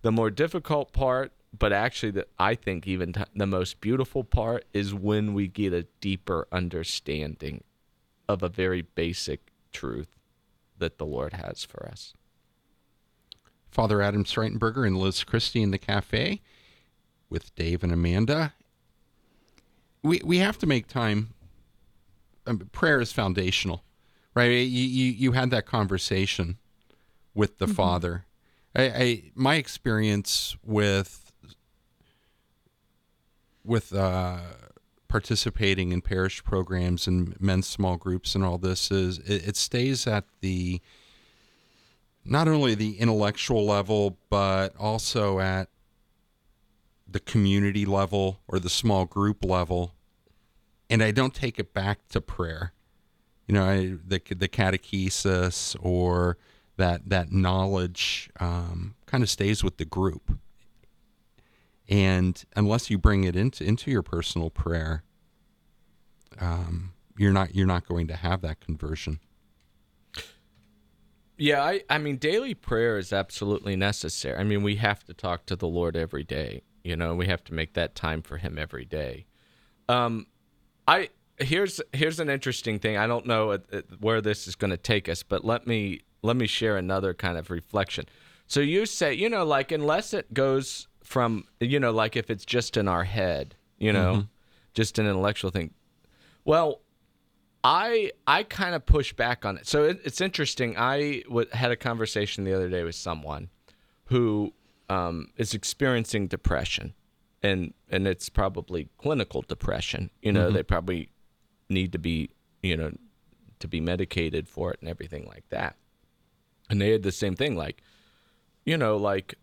The 0.03 0.11
more 0.11 0.29
difficult 0.29 0.93
part 0.93 1.31
but 1.57 1.71
actually 1.71 2.11
the, 2.11 2.27
i 2.37 2.53
think 2.53 2.85
even 2.85 3.13
t- 3.13 3.23
the 3.33 3.47
most 3.47 3.79
beautiful 3.79 4.23
part 4.23 4.65
is 4.73 4.93
when 4.93 5.33
we 5.33 5.47
get 5.47 5.73
a 5.73 5.87
deeper 6.01 6.45
understanding 6.51 7.63
of 8.27 8.43
a 8.43 8.49
very 8.49 8.81
basic 8.81 9.51
truth 9.71 10.09
that 10.77 10.97
the 10.97 11.05
lord 11.05 11.33
has 11.33 11.63
for 11.63 11.87
us 11.87 12.13
Father 13.69 14.01
Adam 14.01 14.23
Streitenberger 14.23 14.87
and 14.87 14.97
Liz 14.97 15.23
Christy 15.23 15.61
in 15.61 15.69
the 15.69 15.77
cafe 15.77 16.41
with 17.29 17.53
Dave 17.55 17.83
and 17.83 17.93
Amanda. 17.93 18.53
We 20.01 20.21
we 20.23 20.37
have 20.37 20.57
to 20.59 20.65
make 20.65 20.87
time. 20.87 21.33
Prayer 22.71 23.01
is 23.01 23.11
foundational, 23.11 23.83
right? 24.33 24.45
You, 24.45 24.61
you 24.61 25.11
you 25.11 25.31
had 25.33 25.51
that 25.51 25.65
conversation 25.65 26.57
with 27.33 27.57
the 27.57 27.67
Father. 27.67 28.25
I, 28.75 28.83
I 28.83 29.23
my 29.35 29.55
experience 29.55 30.55
with 30.63 31.31
with 33.63 33.93
uh, 33.93 34.39
participating 35.07 35.91
in 35.91 36.01
parish 36.01 36.43
programs 36.43 37.07
and 37.07 37.39
men's 37.39 37.67
small 37.67 37.97
groups 37.97 38.35
and 38.35 38.43
all 38.43 38.57
this 38.57 38.91
is 38.91 39.19
it, 39.19 39.47
it 39.49 39.55
stays 39.55 40.07
at 40.07 40.25
the 40.41 40.81
not 42.25 42.47
only 42.47 42.75
the 42.75 42.97
intellectual 42.97 43.65
level 43.65 44.17
but 44.29 44.75
also 44.77 45.39
at 45.39 45.69
the 47.09 47.19
community 47.19 47.85
level 47.85 48.41
or 48.47 48.59
the 48.59 48.69
small 48.69 49.05
group 49.05 49.45
level 49.45 49.93
and 50.89 51.03
i 51.03 51.11
don't 51.11 51.33
take 51.33 51.59
it 51.59 51.73
back 51.73 52.07
to 52.09 52.21
prayer. 52.21 52.73
You 53.47 53.55
know 53.55 53.65
I, 53.65 53.95
the, 54.05 54.21
the 54.35 54.49
catechesis 54.49 55.75
or 55.81 56.37
that 56.75 57.09
that 57.09 57.31
knowledge 57.31 58.29
um, 58.39 58.95
kind 59.05 59.23
of 59.23 59.29
stays 59.29 59.63
with 59.63 59.77
the 59.77 59.85
group. 59.85 60.37
And 61.89 62.43
unless 62.55 62.89
you 62.89 62.97
bring 62.97 63.23
it 63.23 63.35
into 63.35 63.63
into 63.63 63.89
your 63.89 64.03
personal 64.03 64.49
prayer 64.49 65.03
um, 66.39 66.93
you're 67.17 67.31
not 67.31 67.55
you're 67.55 67.67
not 67.67 67.87
going 67.87 68.07
to 68.07 68.15
have 68.15 68.41
that 68.41 68.59
conversion. 68.59 69.19
Yeah 71.37 71.63
I, 71.63 71.83
I 71.89 71.97
mean 71.99 72.17
daily 72.17 72.53
prayer 72.53 72.97
is 72.97 73.13
absolutely 73.13 73.75
necessary. 73.75 74.37
I 74.37 74.43
mean 74.43 74.63
we 74.63 74.75
have 74.77 75.03
to 75.05 75.13
talk 75.13 75.45
to 75.47 75.55
the 75.55 75.67
lord 75.67 75.95
every 75.95 76.23
day. 76.23 76.61
You 76.83 76.95
know 76.95 77.15
we 77.15 77.27
have 77.27 77.43
to 77.45 77.53
make 77.53 77.73
that 77.73 77.95
time 77.95 78.21
for 78.21 78.37
him 78.37 78.57
every 78.57 78.85
day. 78.85 79.25
Um 79.87 80.27
i 80.87 81.09
here's 81.37 81.81
here's 81.93 82.19
an 82.19 82.29
interesting 82.29 82.79
thing. 82.79 82.97
I 82.97 83.07
don't 83.07 83.25
know 83.25 83.51
uh, 83.51 83.57
uh, 83.71 83.81
where 83.99 84.21
this 84.21 84.47
is 84.47 84.55
going 84.55 84.71
to 84.71 84.77
take 84.77 85.07
us 85.07 85.23
but 85.23 85.45
let 85.45 85.67
me 85.67 86.01
let 86.23 86.35
me 86.35 86.47
share 86.47 86.77
another 86.77 87.13
kind 87.13 87.37
of 87.37 87.49
reflection. 87.49 88.05
So 88.47 88.59
you 88.59 88.85
say 88.85 89.13
you 89.13 89.29
know 89.29 89.45
like 89.45 89.71
unless 89.71 90.13
it 90.13 90.33
goes 90.33 90.87
from 91.03 91.45
you 91.59 91.79
know 91.79 91.91
like 91.91 92.15
if 92.15 92.29
it's 92.29 92.45
just 92.45 92.77
in 92.77 92.87
our 92.87 93.03
head 93.03 93.55
you 93.77 93.93
know 93.93 94.27
just 94.73 94.99
an 94.99 95.07
intellectual 95.07 95.51
thing. 95.51 95.73
Well 96.45 96.81
i 97.63 98.11
i 98.27 98.43
kind 98.43 98.75
of 98.75 98.85
push 98.85 99.13
back 99.13 99.45
on 99.45 99.57
it. 99.57 99.67
So 99.67 99.83
it, 99.83 99.99
it's 100.03 100.21
interesting. 100.21 100.77
I 100.77 101.23
w- 101.27 101.49
had 101.51 101.71
a 101.71 101.75
conversation 101.75 102.43
the 102.43 102.53
other 102.53 102.69
day 102.69 102.83
with 102.83 102.95
someone 102.95 103.49
who 104.05 104.53
um, 104.89 105.27
is 105.35 105.53
experiencing 105.53 106.27
depression 106.27 106.93
and 107.43 107.73
and 107.89 108.07
it's 108.07 108.29
probably 108.29 108.89
clinical 108.97 109.43
depression 109.47 110.09
you 110.21 110.31
know 110.31 110.49
they 110.51 110.63
probably 110.63 111.09
need 111.69 111.91
to 111.91 111.99
be 111.99 112.29
you 112.63 112.75
know 112.75 112.91
to 113.59 113.67
be 113.67 113.79
medicated 113.79 114.47
for 114.47 114.71
it 114.73 114.79
and 114.81 114.89
everything 114.89 115.25
like 115.27 115.47
that 115.49 115.75
and 116.69 116.81
they 116.81 116.91
had 116.91 117.03
the 117.03 117.11
same 117.11 117.35
thing 117.35 117.55
like 117.55 117.81
you 118.65 118.77
know 118.77 118.97
like 118.97 119.35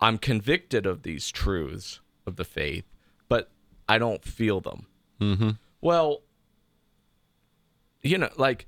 i'm 0.00 0.18
convicted 0.18 0.86
of 0.86 1.02
these 1.02 1.30
truths 1.30 2.00
of 2.26 2.36
the 2.36 2.44
faith 2.44 2.84
but 3.28 3.50
i 3.88 3.98
don't 3.98 4.24
feel 4.24 4.60
them 4.60 4.86
mm-hmm. 5.20 5.50
well 5.80 6.22
you 8.02 8.18
know 8.18 8.30
like 8.36 8.66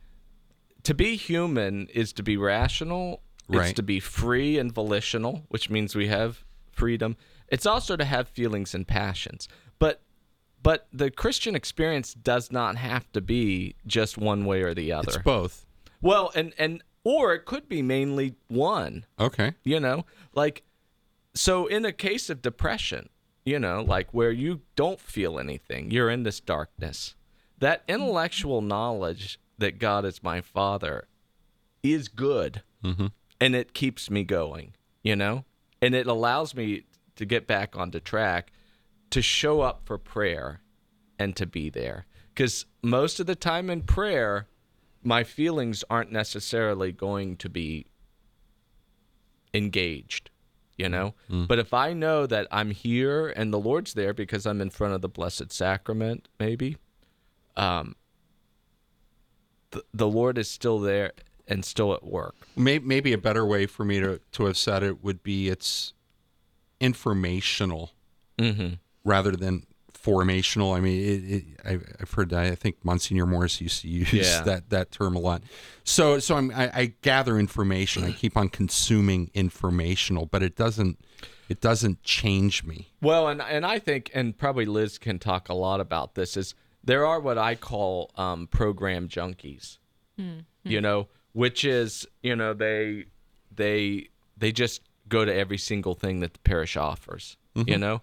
to 0.84 0.94
be 0.94 1.16
human 1.16 1.86
is 1.88 2.12
to 2.12 2.22
be 2.22 2.36
rational 2.36 3.22
it's 3.48 3.56
Right. 3.56 3.76
to 3.76 3.82
be 3.82 3.98
free 3.98 4.58
and 4.58 4.70
volitional 4.70 5.44
which 5.48 5.70
means 5.70 5.94
we 5.96 6.08
have 6.08 6.44
freedom 6.70 7.16
it's 7.48 7.66
also 7.66 7.96
to 7.96 8.04
have 8.04 8.28
feelings 8.28 8.74
and 8.74 8.86
passions. 8.86 9.48
But 9.78 10.02
but 10.60 10.88
the 10.92 11.10
christian 11.10 11.54
experience 11.54 12.14
does 12.14 12.50
not 12.50 12.76
have 12.76 13.10
to 13.12 13.20
be 13.20 13.76
just 13.86 14.18
one 14.18 14.44
way 14.44 14.62
or 14.62 14.74
the 14.74 14.92
other. 14.92 15.08
it's 15.08 15.18
both. 15.18 15.66
Well 16.00 16.30
and 16.34 16.52
and 16.58 16.82
or 17.04 17.32
it 17.34 17.44
could 17.44 17.68
be 17.68 17.80
mainly 17.80 18.34
one. 18.48 19.06
Okay. 19.18 19.54
You 19.64 19.80
know 19.80 20.04
like 20.34 20.62
so 21.34 21.66
in 21.66 21.84
a 21.84 21.92
case 21.92 22.28
of 22.30 22.42
depression 22.42 23.08
you 23.44 23.58
know 23.58 23.82
like 23.82 24.12
where 24.12 24.32
you 24.32 24.60
don't 24.74 25.00
feel 25.00 25.38
anything 25.38 25.90
you're 25.90 26.10
in 26.10 26.24
this 26.24 26.40
darkness 26.40 27.14
that 27.58 27.82
intellectual 27.86 28.60
knowledge 28.60 29.38
that 29.56 29.78
god 29.78 30.04
is 30.04 30.22
my 30.22 30.40
father 30.40 31.06
is 31.82 32.08
good. 32.08 32.62
Mm-hmm. 32.84 33.06
and 33.40 33.54
it 33.56 33.72
keeps 33.74 34.10
me 34.10 34.24
going 34.24 34.74
you 35.02 35.16
know? 35.16 35.44
And 35.80 35.94
it 35.94 36.06
allows 36.06 36.54
me 36.54 36.84
to 37.18 37.26
get 37.26 37.46
back 37.46 37.76
onto 37.76 38.00
track 38.00 38.50
to 39.10 39.20
show 39.20 39.60
up 39.60 39.82
for 39.84 39.98
prayer 39.98 40.60
and 41.18 41.36
to 41.36 41.46
be 41.46 41.68
there. 41.68 42.06
Because 42.32 42.64
most 42.82 43.20
of 43.20 43.26
the 43.26 43.34
time 43.34 43.68
in 43.68 43.82
prayer 43.82 44.46
my 45.02 45.22
feelings 45.22 45.84
aren't 45.88 46.10
necessarily 46.10 46.92
going 46.92 47.36
to 47.36 47.48
be 47.48 47.86
engaged 49.54 50.30
you 50.76 50.88
know? 50.88 51.14
But 51.46 51.58
if 51.58 51.74
i 51.74 51.92
know 51.92 52.26
that 52.26 52.46
i'm 52.52 52.70
here 52.70 53.28
and 53.28 53.52
the 53.52 53.58
lord's 53.58 53.94
there 53.94 54.12
because 54.14 54.46
i'm 54.46 54.60
in 54.60 54.70
front 54.70 54.94
of 54.94 55.00
the 55.00 55.08
blessed 55.08 55.50
sacrament 55.52 56.28
maybe 56.38 56.76
um 57.56 57.96
the, 59.70 59.82
the 59.92 60.06
lord 60.06 60.38
is 60.38 60.48
still 60.50 60.78
there 60.78 61.12
and 61.48 61.64
still 61.64 61.94
at 61.94 62.04
work. 62.04 62.34
Maybe, 62.56 62.84
maybe 62.84 63.12
a 63.12 63.18
better 63.18 63.44
way 63.44 63.66
for 63.66 63.84
me 63.84 64.00
to, 64.00 64.20
to 64.32 64.44
have 64.44 64.56
said 64.56 64.82
it 64.82 65.02
would 65.02 65.22
be 65.22 65.48
it's 65.48 65.94
informational 66.80 67.92
mm-hmm 68.38 68.74
rather 69.04 69.32
than 69.32 69.64
formational. 69.92 70.76
I 70.76 70.80
mean, 70.80 71.00
it, 71.00 71.34
it, 71.34 71.44
I, 71.64 71.72
I've 72.00 72.10
heard 72.12 72.30
that. 72.30 72.46
I 72.46 72.54
think 72.54 72.84
Monsignor 72.84 73.26
Morris 73.26 73.60
used 73.60 73.82
to 73.82 73.88
use 73.88 74.12
Yeah. 74.12 74.42
that 74.44 74.70
that 74.70 74.90
term 74.90 75.16
a 75.16 75.18
lot. 75.18 75.42
So, 75.84 76.18
so 76.18 76.36
I'm, 76.36 76.50
I, 76.54 76.70
I 76.74 76.94
gather 77.02 77.38
information. 77.38 78.04
I 78.04 78.12
keep 78.12 78.36
on 78.36 78.48
consuming 78.48 79.30
informational, 79.34 80.26
but 80.26 80.42
it 80.42 80.56
doesn't 80.56 80.98
it 81.48 81.60
doesn't 81.60 82.02
change 82.02 82.64
me. 82.64 82.88
Well, 83.00 83.28
and 83.28 83.40
and 83.42 83.64
I 83.64 83.78
think, 83.78 84.10
and 84.14 84.36
probably 84.36 84.66
Liz 84.66 84.98
can 84.98 85.18
talk 85.18 85.48
a 85.48 85.54
lot 85.54 85.80
about 85.80 86.14
this. 86.14 86.36
Is 86.36 86.54
there 86.84 87.06
are 87.06 87.18
what 87.20 87.38
I 87.38 87.54
call 87.54 88.10
um, 88.16 88.46
program 88.46 89.08
junkies, 89.08 89.78
you 90.64 90.80
know, 90.80 91.08
which 91.32 91.64
is 91.64 92.06
you 92.22 92.36
know 92.36 92.52
they 92.52 93.06
they 93.54 94.08
they 94.36 94.52
just 94.52 94.82
go 95.08 95.24
to 95.24 95.34
every 95.34 95.58
single 95.58 95.94
thing 95.94 96.20
that 96.20 96.34
the 96.34 96.38
parish 96.40 96.76
offers, 96.76 97.36
you 97.54 97.78
know, 97.78 98.02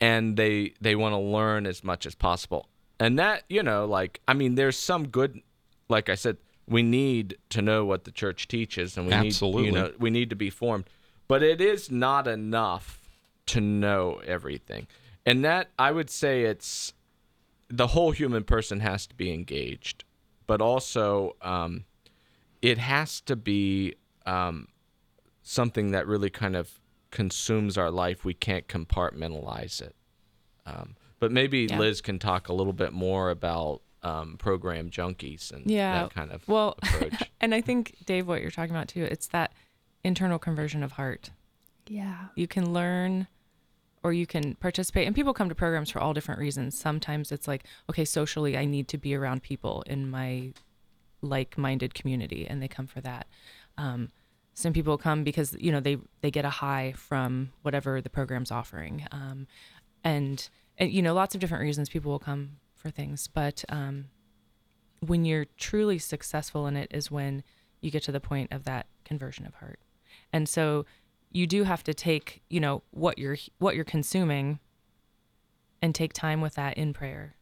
and 0.00 0.36
they 0.36 0.72
they 0.80 0.94
want 0.94 1.12
to 1.12 1.18
learn 1.18 1.66
as 1.66 1.84
much 1.84 2.06
as 2.06 2.14
possible, 2.14 2.68
and 2.98 3.18
that 3.18 3.44
you 3.48 3.62
know, 3.62 3.84
like 3.84 4.20
I 4.28 4.34
mean, 4.34 4.54
there's 4.54 4.76
some 4.76 5.08
good, 5.08 5.40
like 5.88 6.08
I 6.08 6.14
said, 6.14 6.36
we 6.66 6.82
need 6.82 7.38
to 7.50 7.62
know 7.62 7.84
what 7.84 8.04
the 8.04 8.10
church 8.10 8.48
teaches, 8.48 8.96
and 8.96 9.06
we 9.06 9.12
Absolutely. 9.12 9.62
need 9.62 9.66
you 9.68 9.72
know 9.72 9.92
we 9.98 10.10
need 10.10 10.30
to 10.30 10.36
be 10.36 10.50
formed, 10.50 10.84
but 11.26 11.42
it 11.42 11.60
is 11.60 11.90
not 11.90 12.26
enough 12.26 13.08
to 13.46 13.60
know 13.60 14.20
everything. 14.26 14.86
And 15.26 15.44
that 15.44 15.68
I 15.78 15.90
would 15.90 16.10
say 16.10 16.44
it's 16.44 16.94
the 17.68 17.88
whole 17.88 18.12
human 18.12 18.44
person 18.44 18.80
has 18.80 19.06
to 19.06 19.14
be 19.14 19.32
engaged, 19.32 20.04
but 20.46 20.60
also 20.60 21.36
um, 21.42 21.84
it 22.62 22.78
has 22.78 23.20
to 23.22 23.36
be 23.36 23.94
um, 24.26 24.68
something 25.48 25.92
that 25.92 26.06
really 26.06 26.28
kind 26.28 26.54
of 26.54 26.78
consumes 27.10 27.78
our 27.78 27.90
life, 27.90 28.22
we 28.22 28.34
can't 28.34 28.68
compartmentalize 28.68 29.80
it. 29.80 29.96
Um, 30.66 30.94
but 31.20 31.32
maybe 31.32 31.60
Yeah. 31.70 31.78
Liz 31.78 32.02
can 32.02 32.18
talk 32.18 32.48
a 32.48 32.52
little 32.52 32.74
bit 32.74 32.92
more 32.92 33.30
about 33.30 33.80
um, 34.02 34.36
program 34.36 34.90
junkies 34.90 35.50
and 35.50 35.68
Yeah. 35.70 36.02
that 36.02 36.14
kind 36.14 36.30
of 36.30 36.46
Well, 36.46 36.74
approach. 36.82 37.22
and 37.40 37.54
I 37.54 37.62
think 37.62 37.96
Dave, 38.04 38.28
what 38.28 38.42
you're 38.42 38.50
talking 38.50 38.74
about 38.74 38.88
too, 38.88 39.04
it's 39.04 39.26
that 39.28 39.52
internal 40.04 40.38
conversion 40.38 40.82
of 40.82 40.92
heart. 40.92 41.30
Yeah. 41.86 42.26
You 42.36 42.46
can 42.46 42.72
learn 42.74 43.26
or 44.04 44.12
you 44.12 44.26
can 44.26 44.54
participate 44.56 45.06
and 45.06 45.16
people 45.16 45.32
come 45.34 45.48
to 45.48 45.54
programs 45.54 45.90
for 45.90 45.98
all 46.00 46.12
different 46.12 46.38
reasons. 46.40 46.78
Sometimes 46.78 47.32
it's 47.32 47.48
like, 47.48 47.64
okay, 47.90 48.04
socially 48.04 48.56
I 48.56 48.66
need 48.66 48.86
to 48.88 48.98
be 48.98 49.14
around 49.14 49.42
people 49.42 49.82
in 49.86 50.08
my 50.10 50.52
like-minded 51.22 51.94
community 51.94 52.46
and 52.46 52.62
they 52.62 52.68
come 52.68 52.86
for 52.86 53.00
that. 53.00 53.26
Um, 53.78 54.10
some 54.58 54.72
people 54.72 54.98
come 54.98 55.22
because 55.22 55.56
you 55.60 55.70
know 55.70 55.78
they 55.78 55.98
they 56.20 56.32
get 56.32 56.44
a 56.44 56.50
high 56.50 56.92
from 56.96 57.52
whatever 57.62 58.00
the 58.00 58.10
program's 58.10 58.50
offering. 58.50 59.06
Um, 59.12 59.46
and 60.02 60.48
and 60.76 60.90
you 60.90 61.00
know 61.00 61.14
lots 61.14 61.36
of 61.36 61.40
different 61.40 61.62
reasons 61.62 61.88
people 61.88 62.10
will 62.10 62.18
come 62.18 62.56
for 62.74 62.90
things, 62.90 63.28
but 63.28 63.64
um, 63.68 64.06
when 64.98 65.24
you're 65.24 65.46
truly 65.56 65.98
successful 65.98 66.66
in 66.66 66.76
it 66.76 66.90
is 66.92 67.08
when 67.08 67.44
you 67.80 67.92
get 67.92 68.02
to 68.02 68.12
the 68.12 68.18
point 68.18 68.52
of 68.52 68.64
that 68.64 68.86
conversion 69.04 69.46
of 69.46 69.54
heart. 69.54 69.78
And 70.32 70.48
so 70.48 70.86
you 71.30 71.46
do 71.46 71.62
have 71.62 71.84
to 71.84 71.94
take, 71.94 72.42
you 72.50 72.58
know, 72.58 72.82
what 72.90 73.16
you're 73.16 73.36
what 73.58 73.76
you're 73.76 73.84
consuming 73.84 74.58
and 75.80 75.94
take 75.94 76.12
time 76.12 76.40
with 76.40 76.54
that 76.56 76.76
in 76.76 76.92
prayer 76.92 77.36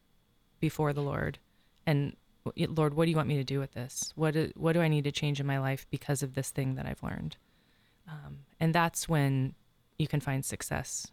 before 0.60 0.92
the 0.92 1.02
Lord. 1.02 1.38
And 1.86 2.14
Lord, 2.56 2.94
what 2.94 3.04
do 3.04 3.10
you 3.10 3.16
want 3.16 3.28
me 3.28 3.36
to 3.36 3.44
do 3.44 3.58
with 3.58 3.72
this? 3.72 4.12
What 4.16 4.34
do, 4.34 4.52
what 4.56 4.72
do 4.72 4.80
I 4.80 4.88
need 4.88 5.04
to 5.04 5.12
change 5.12 5.40
in 5.40 5.46
my 5.46 5.58
life 5.58 5.86
because 5.90 6.22
of 6.22 6.34
this 6.34 6.50
thing 6.50 6.74
that 6.76 6.86
I've 6.86 7.02
learned? 7.02 7.36
Um, 8.08 8.38
and 8.60 8.74
that's 8.74 9.08
when 9.08 9.54
you 9.98 10.06
can 10.06 10.20
find 10.20 10.44
success, 10.44 11.08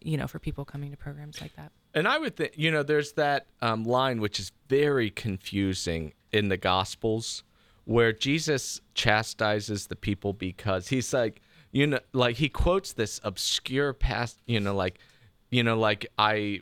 you 0.00 0.16
know, 0.16 0.26
for 0.26 0.38
people 0.38 0.64
coming 0.64 0.90
to 0.90 0.96
programs 0.96 1.40
like 1.40 1.54
that. 1.56 1.72
And 1.94 2.08
I 2.08 2.18
would 2.18 2.36
think, 2.36 2.52
you 2.56 2.70
know, 2.70 2.82
there's 2.82 3.12
that 3.12 3.46
um, 3.62 3.84
line 3.84 4.20
which 4.20 4.40
is 4.40 4.52
very 4.68 5.10
confusing 5.10 6.12
in 6.32 6.48
the 6.48 6.56
Gospels 6.56 7.44
where 7.84 8.12
Jesus 8.12 8.80
chastises 8.94 9.86
the 9.86 9.96
people 9.96 10.32
because 10.32 10.88
he's 10.88 11.12
like, 11.12 11.40
you 11.70 11.86
know, 11.86 12.00
like 12.12 12.36
he 12.36 12.48
quotes 12.48 12.92
this 12.92 13.20
obscure 13.22 13.92
past, 13.92 14.40
you 14.46 14.60
know, 14.60 14.74
like, 14.74 14.98
you 15.50 15.62
know, 15.62 15.78
like 15.78 16.06
I, 16.18 16.60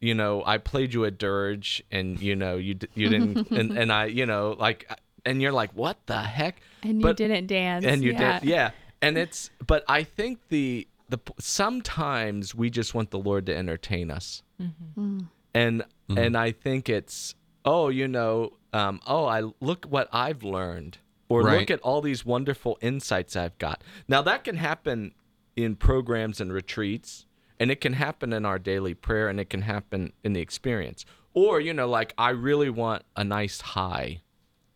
you 0.00 0.14
know, 0.14 0.42
I 0.44 0.58
played 0.58 0.94
you 0.94 1.04
a 1.04 1.10
dirge 1.10 1.82
and, 1.90 2.20
you 2.20 2.36
know, 2.36 2.56
you, 2.56 2.76
you 2.94 3.08
didn't, 3.08 3.50
and, 3.50 3.76
and 3.76 3.92
I, 3.92 4.06
you 4.06 4.26
know, 4.26 4.56
like, 4.58 4.90
and 5.24 5.42
you're 5.42 5.52
like, 5.52 5.72
what 5.72 5.98
the 6.06 6.18
heck? 6.18 6.60
And 6.82 7.02
you 7.02 7.12
didn't 7.14 7.46
dance. 7.48 7.84
and 7.84 8.02
you 8.02 8.12
yeah. 8.12 8.38
did 8.38 8.48
yeah 8.48 8.70
and 9.02 9.18
it's 9.18 9.50
but 9.66 9.84
i 9.88 10.02
think 10.02 10.38
the 10.48 10.86
the 11.08 11.18
sometimes 11.38 12.54
we 12.54 12.70
just 12.70 12.94
want 12.94 13.10
the 13.10 13.18
lord 13.18 13.46
to 13.46 13.56
entertain 13.56 14.10
us 14.10 14.42
mm-hmm. 14.60 15.00
mm. 15.00 15.26
and 15.54 15.82
mm-hmm. 15.82 16.18
and 16.18 16.36
i 16.36 16.50
think 16.50 16.88
it's 16.88 17.34
oh 17.64 17.88
you 17.88 18.08
know 18.08 18.52
um 18.72 19.00
oh 19.06 19.24
i 19.26 19.42
look 19.60 19.84
what 19.86 20.08
i've 20.12 20.42
learned 20.42 20.98
or 21.30 21.42
Right. 21.42 21.60
look 21.60 21.70
at 21.70 21.80
all 21.80 22.00
these 22.00 22.24
wonderful 22.24 22.78
insights 22.80 23.36
i've 23.36 23.56
got 23.58 23.82
now 24.06 24.22
that 24.22 24.44
can 24.44 24.56
happen 24.56 25.14
in 25.56 25.76
programs 25.76 26.40
and 26.40 26.52
retreats 26.52 27.26
and 27.60 27.70
it 27.70 27.80
can 27.80 27.94
happen 27.94 28.32
in 28.32 28.44
our 28.44 28.58
daily 28.58 28.94
prayer 28.94 29.28
and 29.28 29.40
it 29.40 29.50
can 29.50 29.62
happen 29.62 30.12
in 30.22 30.32
the 30.32 30.40
experience. 30.40 31.04
Or 31.34 31.60
you 31.60 31.72
know 31.72 31.88
like 31.88 32.14
i 32.18 32.30
really 32.30 32.70
want 32.70 33.04
a 33.14 33.22
nice 33.22 33.60
high 33.60 34.22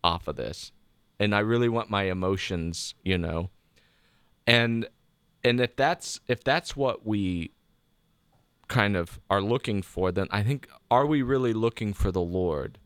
off 0.03 0.27
of 0.27 0.35
this 0.35 0.71
and 1.19 1.35
i 1.35 1.39
really 1.39 1.69
want 1.69 1.89
my 1.89 2.03
emotions 2.03 2.95
you 3.03 3.17
know? 3.17 3.49
And 4.45 4.87
and 5.43 5.59
if 5.59 5.75
that's 5.75 6.19
if 6.27 6.43
that's 6.43 6.75
what 6.75 7.05
we 7.05 7.51
kind 8.67 8.95
of 8.95 9.19
are 9.29 9.41
looking 9.41 9.81
for 9.81 10.11
then 10.11 10.27
i 10.31 10.41
think 10.41 10.67
are 10.89 11.05
we 11.05 11.21
really 11.21 11.53
looking 11.53 11.93
for 11.93 12.11
the 12.11 12.21
lord? 12.21 12.79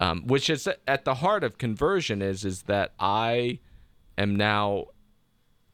Um, 0.00 0.26
which 0.26 0.50
is 0.50 0.68
at 0.88 1.04
the 1.04 1.16
heart 1.16 1.44
of 1.44 1.58
conversion 1.58 2.22
is 2.22 2.44
is 2.44 2.62
that 2.62 2.94
i 2.98 3.58
am 4.16 4.34
now 4.36 4.86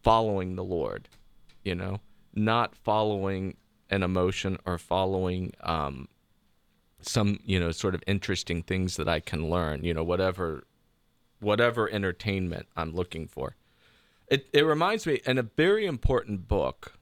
following 0.03 0.57
the 0.57 0.65
lord 0.65 1.09
you 1.65 1.75
know 1.75 2.01
not 2.35 2.75
following 2.75 3.57
an 3.91 4.03
emotion 4.03 4.57
or 4.65 4.79
following 4.79 5.53
um, 5.63 6.09
some 7.03 7.41
you 7.45 7.59
know 7.59 7.71
sort 7.71 7.95
of 7.95 8.03
interesting 8.07 8.63
things 8.63 8.97
that 8.97 9.09
i 9.09 9.21
can 9.21 9.49
learn 9.49 9.83
you 9.83 9.95
know 9.95 10.05
whatever 10.05 10.65
whatever 11.41 11.91
entertainment 11.91 12.67
i'm 12.77 12.95
looking 12.95 13.27
for. 13.27 13.57
It, 14.29 14.47
it 14.53 14.63
reminds 14.63 15.07
me 15.07 15.21
and 15.27 15.41
a 15.41 15.43
very 15.43 15.87
important 15.87 16.47
book 16.47 16.93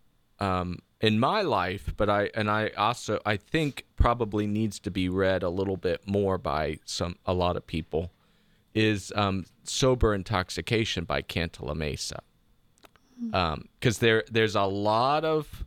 um, 0.41 0.79
in 1.01 1.19
my 1.19 1.43
life 1.43 1.93
but 1.97 2.09
i 2.09 2.31
and 2.35 2.51
i 2.51 2.69
also 2.71 3.21
i 3.27 3.37
think 3.37 3.85
probably 3.97 4.47
needs 4.47 4.79
to 4.81 4.91
be 4.91 5.09
read 5.09 5.43
a 5.43 5.51
little 5.51 5.77
bit 5.77 6.07
more 6.07 6.38
by 6.38 6.79
some 6.85 7.17
a 7.27 7.35
lot 7.35 7.57
of 7.57 7.67
people 7.67 8.12
is 8.75 9.12
um, 9.17 9.45
sober 9.64 10.14
intoxication 10.14 11.05
by 11.05 11.21
Cantalamessa 11.21 12.21
because 13.20 13.98
there 13.98 14.24
there's 14.31 14.54
a 14.54 14.62
lot 14.64 15.24
of 15.24 15.64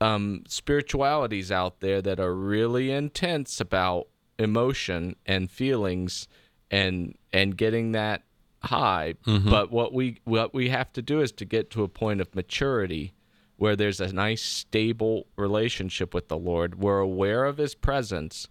um, 0.00 0.42
spiritualities 0.48 1.52
out 1.52 1.80
there 1.80 2.02
that 2.02 2.18
are 2.18 2.34
really 2.34 2.90
intense 2.90 3.60
about 3.60 4.08
emotion 4.38 5.16
and 5.26 5.50
feelings 5.50 6.26
and 6.70 7.16
and 7.32 7.56
getting 7.56 7.92
that 7.92 8.22
high. 8.64 9.14
But 9.24 9.70
what 9.70 9.92
we 9.92 10.18
what 10.24 10.52
we 10.54 10.70
have 10.70 10.92
to 10.94 11.02
do 11.02 11.20
is 11.20 11.32
to 11.32 11.44
get 11.44 11.70
to 11.70 11.82
a 11.82 11.88
point 11.88 12.20
of 12.20 12.34
maturity 12.34 13.12
where 13.56 13.76
there's 13.76 14.00
a 14.00 14.12
nice 14.12 14.42
stable 14.42 15.26
relationship 15.36 16.12
with 16.14 16.28
the 16.28 16.36
Lord. 16.36 16.80
We're 16.80 16.98
aware 16.98 17.44
of 17.44 17.58
his 17.58 17.74
presence 17.74 18.48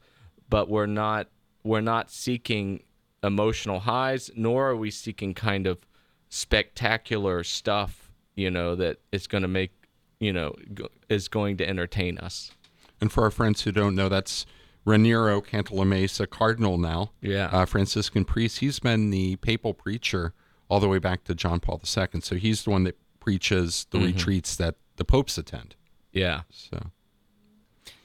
but 0.51 0.69
we're 0.69 0.85
not 0.85 1.27
we're 1.63 1.81
not 1.81 2.11
seeking 2.11 2.83
emotional 3.23 3.79
highs 3.79 4.29
nor 4.35 4.69
are 4.69 4.75
we 4.75 4.91
seeking 4.91 5.33
kind 5.33 5.65
of 5.65 5.79
spectacular 6.29 7.43
stuff 7.43 8.00
you 8.41 8.51
know 8.51 8.75
that 8.75 8.97
it's 9.11 9.27
going 9.27 9.43
to 9.43 9.47
make 9.47 9.71
you 10.19 10.33
know 10.33 10.53
go, 10.73 10.87
is 11.09 11.27
going 11.27 11.57
to 11.57 11.67
entertain 11.67 12.17
us 12.17 12.51
And 13.01 13.11
for 13.11 13.23
our 13.23 13.31
friends 13.31 13.63
who 13.63 13.71
don't 13.71 13.95
know, 13.95 14.09
that's 14.09 14.45
Raniero 14.85 15.43
Cantalamessa, 15.45 16.29
Cardinal 16.29 16.77
now. 16.77 17.11
Yeah. 17.21 17.49
Uh, 17.51 17.65
Franciscan 17.65 18.25
priest. 18.25 18.59
He's 18.59 18.79
been 18.79 19.09
the 19.09 19.35
papal 19.37 19.73
preacher 19.73 20.33
all 20.69 20.79
the 20.79 20.87
way 20.87 20.99
back 20.99 21.23
to 21.25 21.35
John 21.35 21.59
Paul 21.59 21.81
II. 21.83 22.21
So 22.21 22.35
he's 22.35 22.63
the 22.63 22.69
one 22.69 22.83
that 22.83 22.97
preaches 23.19 23.87
the 23.89 23.99
retreats 23.99 24.55
that 24.55 24.75
the 24.95 25.05
popes 25.05 25.37
attend. 25.37 25.75
yeah 26.11 26.41
So, 26.51 26.91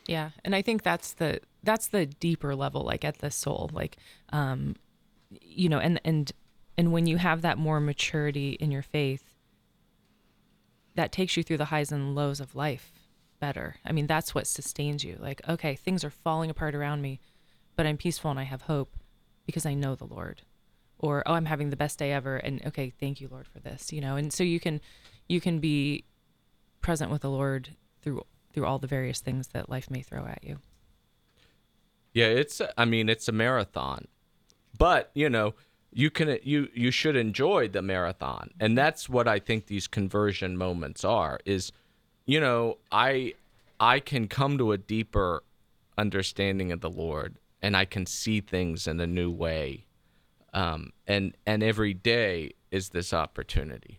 Yeah, 0.07 0.31
and 0.45 0.55
I 0.55 0.63
think 0.63 0.83
that's 0.83 1.13
the 1.13 1.41
that's 1.63 1.89
the 1.89 2.07
deeper 2.07 2.55
level, 2.55 2.83
like 2.83 3.05
at 3.05 3.19
the 3.19 3.31
soul, 3.31 3.71
like, 3.73 3.97
um, 4.33 4.77
you 5.41 5.69
know, 5.69 5.79
and 5.79 6.01
and 6.05 6.33
and 6.79 6.93
when 6.93 7.07
you 7.07 7.17
have 7.19 7.43
that 7.43 7.59
more 7.59 7.81
maturity 7.81 8.53
in 8.61 8.71
your 8.71 8.83
faith, 8.83 9.26
that 10.97 11.13
takes 11.13 11.37
you 11.37 11.43
through 11.43 11.59
the 11.59 11.67
highs 11.67 11.93
and 11.93 12.15
lows 12.15 12.41
of 12.41 12.55
life 12.55 12.93
better. 13.39 13.77
I 13.85 13.93
mean, 13.93 14.07
that's 14.07 14.35
what 14.35 14.47
sustains 14.47 15.05
you. 15.05 15.17
Like, 15.21 15.41
okay, 15.49 15.75
things 15.75 16.05
are 16.05 16.11
falling 16.11 16.51
apart 16.51 16.75
around 16.75 17.03
me, 17.03 17.21
but 17.77 17.87
I'm 17.87 17.97
peaceful 17.97 18.31
and 18.31 18.41
I 18.41 18.45
have 18.45 18.63
hope 18.63 18.97
because 19.45 19.67
I 19.67 19.75
know 19.75 19.95
the 19.95 20.07
Lord. 20.07 20.43
Or 20.99 21.23
oh, 21.27 21.35
I'm 21.35 21.45
having 21.45 21.71
the 21.71 21.77
best 21.77 21.99
day 21.99 22.13
ever, 22.13 22.37
and 22.37 22.65
okay, 22.67 22.91
thank 22.99 23.21
you, 23.21 23.29
Lord, 23.31 23.47
for 23.47 23.61
this. 23.61 23.93
You 23.93 24.01
know, 24.01 24.17
and 24.17 24.33
so 24.33 24.43
you 24.43 24.59
can 24.59 24.81
you 25.29 25.43
can 25.43 25.59
be 25.59 26.05
present 26.81 27.11
with 27.11 27.21
the 27.21 27.31
Lord 27.31 27.77
through 28.01 28.25
through 28.55 28.65
all 28.65 28.79
the 28.79 28.87
various 28.87 29.21
things 29.21 29.49
that 29.49 29.69
life 29.69 29.91
may 29.91 30.01
throw 30.01 30.27
at 30.27 30.43
you. 30.43 30.59
Yeah, 32.15 32.29
it's 32.29 32.63
I 32.79 32.87
mean 32.87 33.11
it's 33.11 33.29
a 33.29 33.33
marathon. 33.33 34.07
But, 34.79 35.11
you 35.15 35.31
know, 35.31 35.55
you 35.97 36.11
can 36.11 36.39
you 36.43 36.69
you 36.75 36.91
should 36.91 37.17
enjoy 37.17 37.69
the 37.69 37.81
marathon. 37.81 38.51
And 38.61 38.77
that's 38.77 39.09
what 39.09 39.27
I 39.27 39.39
think 39.39 39.67
these 39.67 39.89
conversion 39.89 40.59
moments 40.59 41.05
are 41.07 41.41
is 41.47 41.73
you 42.27 42.39
know, 42.39 42.77
I 42.93 43.33
I 43.81 44.01
can 44.01 44.29
come 44.29 44.59
to 44.59 44.73
a 44.73 44.79
deeper 44.79 45.43
understanding 45.97 46.71
of 46.71 46.83
the 46.83 46.91
Lord 46.91 47.39
and 47.63 47.75
I 47.75 47.87
can 47.87 48.05
see 48.05 48.43
things 48.43 48.87
in 48.87 49.01
a 49.01 49.07
new 49.07 49.31
way. 49.31 49.87
Um 50.53 50.93
and 51.07 51.35
and 51.47 51.63
every 51.63 51.95
day 51.95 52.53
is 52.71 52.91
this 52.91 53.15
opportunity. 53.15 53.99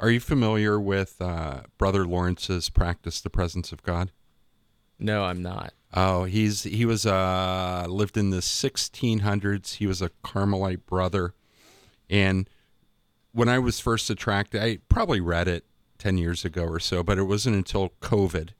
are 0.00 0.10
you 0.10 0.18
familiar 0.18 0.80
with 0.80 1.20
uh, 1.20 1.60
Brother 1.76 2.04
Lawrence's 2.04 2.68
practice, 2.68 3.20
the 3.20 3.30
presence 3.30 3.70
of 3.70 3.84
God? 3.84 4.10
No, 4.98 5.24
I'm 5.24 5.42
not. 5.42 5.72
Oh, 5.94 6.24
he's 6.24 6.64
he 6.64 6.84
was 6.84 7.06
uh 7.06 7.86
lived 7.88 8.16
in 8.16 8.30
the 8.30 8.38
1600s. 8.38 9.74
He 9.74 9.86
was 9.86 10.02
a 10.02 10.10
Carmelite 10.22 10.84
brother, 10.86 11.34
and 12.10 12.48
when 13.32 13.48
I 13.48 13.58
was 13.58 13.80
first 13.80 14.10
attracted, 14.10 14.62
I 14.62 14.78
probably 14.88 15.20
read 15.20 15.48
it 15.48 15.64
10 15.98 16.18
years 16.18 16.44
ago 16.44 16.64
or 16.64 16.80
so, 16.80 17.02
but 17.02 17.18
it 17.18 17.24
wasn't 17.24 17.56
until 17.56 17.92
COVID 18.00 18.50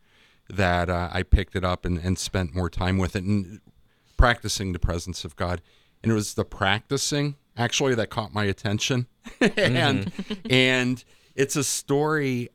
that 0.49 0.89
uh, 0.89 1.11
I 1.13 1.23
picked 1.23 1.57
it 1.57 1.65
up 1.65 1.85
and, 1.85 1.99
and 1.99 2.19
spent 2.19 2.55
more 2.55 2.71
time 2.71 2.97
with 2.99 3.15
it 3.17 3.25
and 3.25 3.61
practicing 4.17 4.73
the 4.73 4.79
presence 4.79 5.25
of 5.25 5.37
God. 5.37 5.61
And 6.03 6.13
it 6.13 6.15
was 6.15 6.35
the 6.35 6.45
practicing 6.45 7.37
actually 7.57 7.95
that 7.97 8.09
caught 8.09 8.33
my 8.33 8.45
attention, 8.45 9.07
and 9.41 10.13
and 10.49 11.05
it's 11.35 11.57
a 11.57 11.65
story 11.65 12.51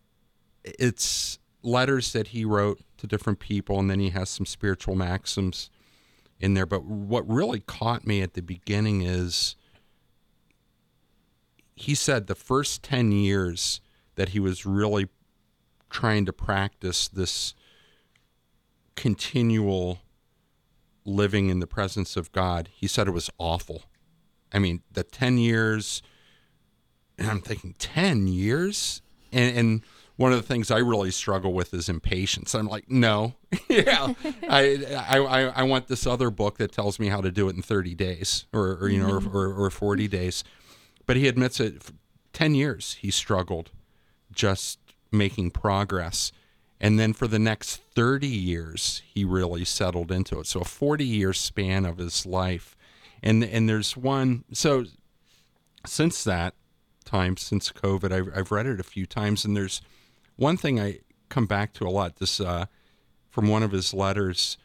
it's 0.64 1.40
letters 1.62 2.14
that 2.14 2.28
he 2.28 2.46
wrote 2.46 2.80
to 3.04 3.08
different 3.08 3.40
people, 3.40 3.80
and 3.80 3.90
then 3.90 4.00
he 4.00 4.12
has 4.12 4.30
some 4.30 4.46
spiritual 4.46 4.96
maxims 4.96 5.70
in 6.40 6.54
there. 6.54 6.66
But 6.66 6.86
what 6.86 7.28
really 7.28 7.60
caught 7.60 8.08
me 8.08 8.22
at 8.22 8.34
the 8.34 8.42
beginning 8.42 9.02
is 9.02 9.58
he 11.76 11.96
said 11.96 12.28
the 12.28 12.36
first 12.36 12.82
10 12.82 13.12
years 13.12 13.82
that 14.16 14.30
he 14.30 14.40
was 14.40 14.66
really 14.66 15.10
trying 15.90 16.26
to 16.26 16.32
practice 16.32 17.10
this 17.10 17.54
continual 18.96 20.00
living 21.04 21.50
in 21.50 21.60
the 21.60 21.68
presence 21.68 22.16
of 22.16 22.32
God, 22.32 22.70
he 22.72 22.88
said 22.88 23.10
it 23.10 23.12
was 23.12 23.30
awful. 23.38 23.84
I 24.54 24.60
mean, 24.60 24.82
the 24.90 25.04
10 25.04 25.38
years, 25.38 26.02
and 27.18 27.30
I'm 27.30 27.42
thinking, 27.42 27.76
10 27.80 28.28
years? 28.28 29.02
And, 29.34 29.58
and 29.58 29.82
one 30.16 30.32
of 30.32 30.40
the 30.40 30.48
things 30.48 30.70
I 30.70 30.78
really 30.78 31.12
struggle 31.12 31.54
with 31.54 31.74
is 31.74 31.90
impatience. 31.90 32.54
I'm 32.54 32.68
like, 32.68 32.90
no, 32.90 33.34
yeah, 33.68 34.14
I, 34.48 35.06
I, 35.10 35.40
I 35.56 35.64
want 35.64 35.88
this 35.88 36.06
other 36.06 36.30
book 36.30 36.58
that 36.58 36.72
tells 36.72 37.00
me 37.00 37.08
how 37.08 37.22
to 37.22 37.32
do 37.32 37.50
it 37.50 37.56
in 37.56 37.62
30 37.62 37.96
days 37.96 38.46
or, 38.54 38.78
or 38.78 38.90
you 38.90 39.00
know, 39.00 39.10
or, 39.10 39.20
mm-hmm. 39.20 39.36
or, 39.36 39.66
or 39.66 39.70
40 39.70 40.08
days. 40.08 40.44
But 41.06 41.18
he 41.18 41.28
admits 41.28 41.60
it, 41.60 41.82
10 42.34 42.56
years 42.56 42.98
he 43.00 43.12
struggled 43.12 43.72
just 44.32 44.80
making 45.12 45.52
progress. 45.52 46.32
And 46.80 47.00
then 47.00 47.14
for 47.14 47.28
the 47.28 47.40
next 47.40 47.78
30 47.96 48.28
years, 48.28 49.02
he 49.06 49.24
really 49.24 49.66
settled 49.66 50.12
into 50.12 50.40
it. 50.40 50.48
So 50.48 50.62
a 50.62 50.66
40 50.66 51.06
year 51.06 51.34
span 51.34 51.86
of 51.86 51.98
his 51.98 52.26
life. 52.26 52.76
And, 53.22 53.44
and 53.44 53.70
there's 53.70 53.96
one, 53.96 54.44
so 54.52 54.86
since 55.86 56.24
that 56.26 56.56
time, 57.06 57.38
since 57.38 57.72
COVID, 57.72 58.12
I've, 58.12 58.30
I've 58.36 58.52
read 58.52 58.66
it 58.66 58.80
a 58.80 58.84
few 58.84 59.06
times. 59.06 59.46
And 59.46 59.56
there's 59.56 59.82
one 60.36 60.58
thing 60.58 60.80
I 60.80 61.00
come 61.30 61.46
back 61.46 61.74
to 61.74 61.88
a 61.88 61.90
lot 61.90 62.18
this, 62.18 62.40
uh, 62.40 62.66
from 63.30 63.48
one 63.48 63.64
of 63.64 63.72
his 63.72 63.94
letters. 63.94 64.58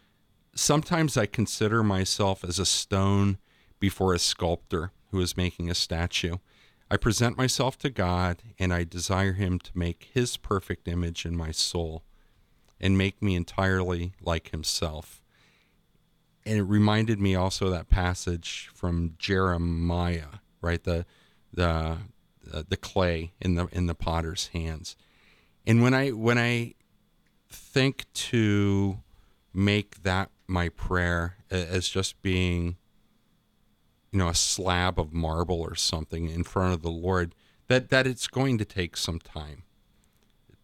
Sometimes 0.55 1.17
I 1.17 1.27
consider 1.27 1.83
myself 1.83 2.45
as 2.45 2.59
a 2.59 2.67
stone 2.67 3.39
before 3.81 4.13
a 4.13 4.19
sculptor 4.19 4.93
who 5.11 5.21
is 5.21 5.37
making 5.37 5.71
a 5.71 5.75
statue. 5.75 6.37
I 6.91 6.97
present 6.97 7.37
myself 7.37 7.79
to 7.79 7.91
God 7.91 8.43
and 8.59 8.73
I 8.73 8.85
desire 8.85 9.35
Him 9.35 9.59
to 9.61 9.79
make 9.79 10.11
His 10.13 10.37
perfect 10.37 10.89
image 10.89 11.27
in 11.27 11.37
my 11.37 11.51
soul 11.51 12.03
and 12.81 12.97
make 12.97 13.21
me 13.21 13.35
entirely 13.35 14.13
like 14.23 14.51
Himself. 14.51 15.23
And 16.47 16.59
it 16.59 16.63
reminded 16.63 17.21
me 17.21 17.35
also 17.35 17.69
that 17.69 17.91
passage 17.91 18.71
from 18.75 19.15
Jeremiah, 19.19 20.41
right? 20.63 20.83
The 20.83 21.05
the 21.53 21.99
the 22.43 22.77
clay 22.77 23.33
in 23.41 23.57
the 23.57 23.67
in 23.67 23.87
the 23.87 23.95
potter's 23.95 24.49
hands. 24.49 24.97
And 25.69 25.83
when 25.83 25.95
I 25.95 26.09
when 26.09 26.39
I 26.39 26.75
think 27.49 28.07
to 28.15 28.99
make 29.55 30.03
that 30.03 30.31
my 30.49 30.69
prayer 30.71 31.37
as 31.51 31.89
just 31.89 32.21
being 32.23 32.77
you 34.11 34.19
know 34.19 34.29
a 34.29 34.35
slab 34.35 34.99
of 34.99 35.13
marble 35.13 35.61
or 35.61 35.75
something 35.77 36.29
in 36.29 36.43
front 36.43 36.73
of 36.75 36.83
the 36.83 36.91
lord 36.91 37.35
that 37.69 37.91
that 37.91 38.07
it's 38.07 38.27
going 38.27 38.57
to 38.59 38.65
take 38.65 38.97
some 38.97 39.19
time 39.19 39.63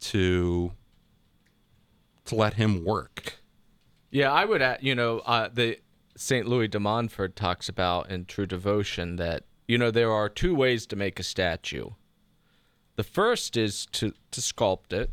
to 0.01 0.73
to 2.25 2.35
let 2.35 2.55
him 2.55 2.85
work 2.85 3.41
Yeah, 4.15 4.31
I 4.31 4.45
would 4.45 4.63
add, 4.63 4.79
you 4.81 4.95
know, 4.95 5.19
uh, 5.27 5.49
the 5.53 5.81
St. 6.17 6.47
Louis 6.47 6.69
de 6.69 6.79
Montfort 6.79 7.35
talks 7.35 7.69
about 7.69 8.09
in 8.11 8.27
True 8.27 8.47
Devotion 8.47 9.17
that, 9.17 9.43
you 9.67 9.77
know, 9.77 9.91
there 9.91 10.13
are 10.13 10.29
two 10.29 10.55
ways 10.55 10.87
to 10.87 10.95
make 10.95 11.19
a 11.19 11.25
statue. 11.25 11.91
The 12.97 13.05
first 13.05 13.57
is 13.57 13.87
to, 13.93 14.13
to 14.31 14.41
sculpt 14.41 14.93
it, 14.93 15.11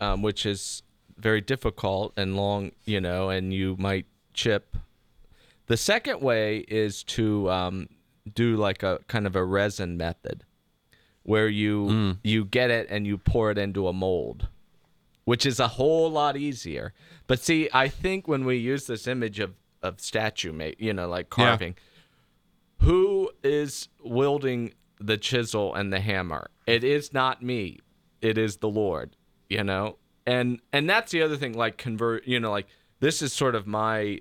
um, 0.00 0.22
which 0.22 0.44
is 0.46 0.82
very 1.16 1.40
difficult 1.40 2.12
and 2.16 2.36
long, 2.36 2.72
you 2.84 3.00
know, 3.00 3.28
and 3.30 3.52
you 3.52 3.76
might 3.78 4.06
chip. 4.34 4.76
The 5.66 5.76
second 5.76 6.20
way 6.20 6.58
is 6.68 7.02
to 7.04 7.50
um, 7.50 7.88
do 8.32 8.56
like 8.56 8.82
a 8.82 9.00
kind 9.08 9.26
of 9.26 9.36
a 9.36 9.44
resin 9.44 9.96
method 9.96 10.44
where 11.22 11.48
you 11.48 12.16
you 12.24 12.44
get 12.44 12.70
it 12.70 12.86
and 12.88 13.06
you 13.06 13.18
pour 13.18 13.50
it 13.50 13.58
into 13.58 13.86
a 13.86 13.92
mold 13.92 14.48
which 15.24 15.44
is 15.44 15.60
a 15.60 15.68
whole 15.68 16.10
lot 16.10 16.38
easier. 16.38 16.94
But 17.26 17.38
see, 17.38 17.68
I 17.74 17.88
think 17.88 18.26
when 18.26 18.46
we 18.46 18.56
use 18.56 18.86
this 18.86 19.06
image 19.06 19.40
of 19.40 19.52
of 19.82 20.00
statue 20.00 20.52
mate, 20.52 20.80
you 20.80 20.94
know, 20.94 21.06
like 21.06 21.26
Yeah. 21.36 21.44
carving, 21.50 21.74
who 22.80 23.30
is 23.44 23.88
wielding 24.02 24.72
the 25.00 25.16
chisel 25.16 25.74
and 25.74 25.92
the 25.92 26.00
hammer? 26.00 26.50
It 26.66 26.84
is 26.84 27.12
not 27.12 27.42
me. 27.42 27.78
It 28.20 28.36
is 28.38 28.56
the 28.58 28.68
Lord, 28.68 29.16
you 29.48 29.62
know? 29.64 29.96
And 30.26 30.60
and 30.72 30.88
that's 30.88 31.12
the 31.12 31.22
other 31.22 31.36
thing 31.36 31.54
like 31.54 31.78
convert, 31.78 32.26
you 32.26 32.38
know, 32.40 32.50
like 32.50 32.66
this 33.00 33.22
is 33.22 33.32
sort 33.32 33.54
of 33.54 33.66
my 33.66 34.20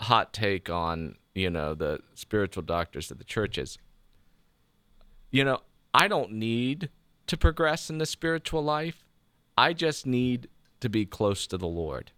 hot 0.00 0.32
take 0.32 0.68
on, 0.70 1.16
you 1.34 1.50
know, 1.50 1.74
the 1.74 2.00
spiritual 2.14 2.62
doctors 2.62 3.10
of 3.10 3.18
the 3.18 3.24
churches. 3.24 3.78
You 5.30 5.44
know, 5.44 5.60
I 5.94 6.08
don't 6.08 6.32
need 6.32 6.90
to 7.26 7.36
progress 7.36 7.90
in 7.90 7.98
the 7.98 8.06
spiritual 8.06 8.62
life. 8.62 9.04
I 9.58 9.72
just 9.72 10.06
need 10.06 10.48
to 10.80 10.88
be 10.88 11.06
close 11.06 11.46
to 11.48 11.58
the 11.58 11.66
Lord. 11.66 12.12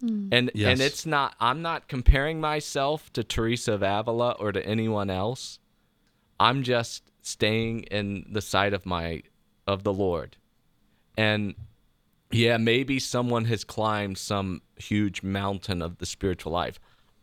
Hmm. 0.00 0.28
And 0.32 0.50
Yes. 0.54 0.72
and 0.72 0.80
it's 0.80 1.06
not 1.06 1.34
I'm 1.40 1.62
not 1.62 1.86
comparing 1.88 2.40
myself 2.40 3.12
to 3.12 3.22
Teresa 3.22 3.74
of 3.74 3.82
Avila 3.82 4.32
or 4.32 4.52
to 4.52 4.64
anyone 4.66 5.10
else. 5.10 5.58
I'm 6.40 6.62
just 6.62 7.11
staying 7.22 7.84
in 7.84 8.26
the 8.30 8.42
sight 8.42 8.74
of 8.74 8.84
my 8.84 9.22
of 9.66 9.84
the 9.84 9.92
Lord. 9.92 10.36
And 11.16 11.54
yeah, 12.30 12.56
maybe 12.56 12.98
someone 12.98 13.44
has 13.46 13.64
climbed 13.64 14.18
some 14.18 14.62
huge 14.76 15.22
mountain 15.22 15.82
of 15.82 15.98
the 15.98 16.06
spiritual 16.06 16.52
life. 16.52 16.78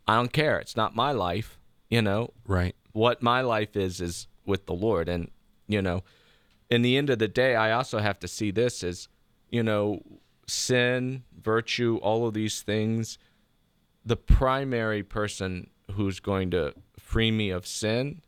I 0.06 0.16
don't 0.16 0.32
care. 0.32 0.58
It's 0.58 0.76
not 0.76 0.96
my 0.96 1.12
life, 1.12 1.58
you 1.88 2.02
know 2.02 2.32
right 2.46 2.74
what 2.92 3.22
my 3.22 3.40
life 3.40 3.76
is 3.76 4.00
is 4.00 4.26
with 4.44 4.66
the 4.66 4.74
Lord. 4.74 5.08
And, 5.08 5.30
you 5.66 5.82
know, 5.82 6.02
in 6.68 6.82
the 6.82 6.96
end 6.96 7.10
of 7.10 7.18
the 7.18 7.28
day, 7.28 7.54
I 7.54 7.72
also 7.72 7.98
have 7.98 8.18
to 8.20 8.28
see 8.28 8.50
this 8.50 8.82
as, 8.82 9.08
you 9.48 9.62
know, 9.62 10.02
sin, 10.46 11.24
virtue, 11.40 11.98
all 12.02 12.26
of 12.26 12.34
these 12.34 12.62
things. 12.62 13.18
The 14.04 14.16
primary 14.16 15.02
person 15.02 15.70
who's 15.92 16.20
going 16.20 16.50
to 16.52 16.74
free 16.98 17.30
me 17.30 17.50
of 17.50 17.66
sin 17.66 18.22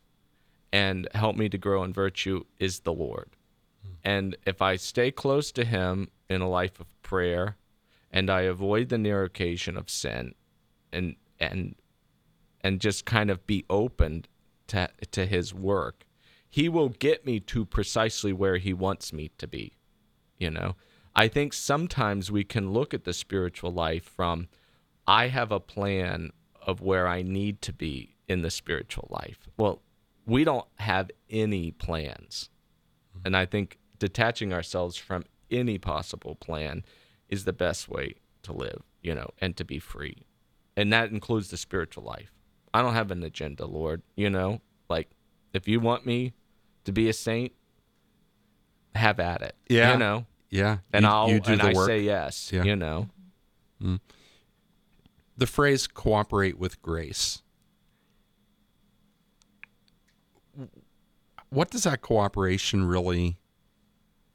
and 0.73 1.09
help 1.15 1.37
me 1.37 1.49
to 1.49 1.59
grow 1.59 1.85
in 1.85 1.93
virtue 1.93 2.45
is 2.59 2.81
the 2.81 2.93
Lord. 2.93 3.37
Hmm. 3.83 3.93
And 4.03 4.37
if 4.47 4.63
I 4.63 4.77
stay 4.77 5.11
close 5.11 5.53
to 5.53 5.65
Him 5.65 6.09
in 6.29 6.41
a 6.41 6.49
life 6.49 6.81
of 6.81 7.01
prayer 7.03 7.57
and 8.11 8.31
I 8.31 8.43
avoid 8.43 8.89
the 8.89 8.99
near 8.99 9.25
occasion 9.25 9.77
of 9.77 9.91
sin 9.91 10.35
and, 10.93 11.17
and, 11.39 11.75
and 12.63 12.81
just 12.81 13.05
kind 13.05 13.31
of 13.31 13.47
be 13.47 13.65
open 13.71 14.27
to, 14.69 14.89
to 15.11 15.27
his 15.27 15.55
work, 15.55 16.07
he 16.49 16.69
will 16.69 16.91
get 16.91 17.25
me 17.25 17.41
to 17.41 17.65
precisely 17.65 18.33
where 18.33 18.59
he 18.59 18.73
wants 18.73 19.13
me 19.13 19.31
to 19.39 19.47
be. 19.47 19.77
You 20.39 20.51
know, 20.51 20.77
I 21.15 21.29
think 21.29 21.53
sometimes 21.53 22.31
we 22.31 22.45
can 22.45 22.73
look 22.73 22.93
at 22.93 23.05
the 23.05 23.13
spiritual 23.13 23.73
life 23.73 24.05
from, 24.05 24.49
I 25.07 25.29
have 25.29 25.53
a 25.53 25.61
plan 25.61 26.31
of 26.67 26.81
where 26.81 27.09
I 27.09 27.23
need 27.23 27.63
to 27.63 27.73
be 27.73 28.17
in 28.29 28.43
the 28.43 28.51
spiritual 28.51 29.09
life. 29.11 29.49
Well, 29.57 29.83
we 30.27 30.45
don't 30.45 30.67
have 30.77 31.11
any 31.31 31.71
plans. 31.73 32.49
And 33.25 33.37
I 33.37 33.47
think 33.47 33.79
detaching 33.99 34.53
ourselves 34.53 34.97
from 34.97 35.25
any 35.51 35.79
possible 35.79 36.35
plan 36.37 36.85
is 37.29 37.45
the 37.45 37.53
best 37.53 37.89
way 37.89 38.15
to 38.43 38.53
live, 38.53 38.83
you 39.03 39.15
know, 39.15 39.31
and 39.41 39.57
to 39.57 39.65
be 39.65 39.79
free. 39.79 40.27
And 40.77 40.93
that 40.93 41.11
includes 41.11 41.51
the 41.51 41.57
spiritual 41.57 42.05
life. 42.05 42.33
I 42.75 42.83
don't 42.83 42.95
have 42.95 43.11
an 43.11 43.23
agenda, 43.23 43.67
Lord, 43.67 44.03
you 44.17 44.31
know? 44.31 44.61
Like 44.89 45.11
if 45.53 45.69
you 45.69 45.81
want 45.81 46.07
me 46.07 46.33
to 46.85 46.93
be 46.93 47.09
a 47.09 47.13
saint, 47.13 47.53
have 48.95 49.21
at 49.21 49.43
it. 49.43 49.55
Yeah. 49.69 49.93
You 49.93 49.99
know. 49.99 50.27
yeah 50.51 50.79
And 50.93 51.05
you, 51.05 51.11
I'll 51.11 51.29
you 51.29 51.41
do 51.41 51.53
and 51.53 51.63
I 51.63 51.73
work 51.73 51.87
say 51.89 52.01
yes, 52.01 52.51
Yeah. 52.53 52.65
you 52.65 52.77
know. 52.77 53.09
Mm-hmm. 53.83 53.97
the 55.37 55.47
phrase 55.47 55.87
cooperate 55.89 56.57
with 56.59 56.81
grace 56.83 57.43
what 61.53 61.71
does 61.71 61.85
that 61.85 62.01
cooperation 62.01 62.85
really 62.85 63.39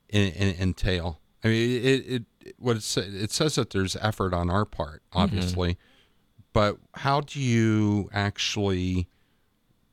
in, 0.09 0.32
in, 0.34 0.55
entail 0.61 1.20
i 1.43 1.47
mean 1.47 1.86
it, 1.86 2.24
it 2.43 2.53
what 2.57 2.78
it, 2.78 2.97
it 2.97 3.32
says 3.32 3.55
that 3.55 3.72
there's 3.72 3.95
effort 3.97 4.34
on 4.34 4.49
our 4.49 4.65
part 4.65 5.01
obviously 5.13 5.78
but 6.53 6.78
how 6.95 7.22
do 7.22 7.39
you 7.39 8.09
actually 8.13 9.07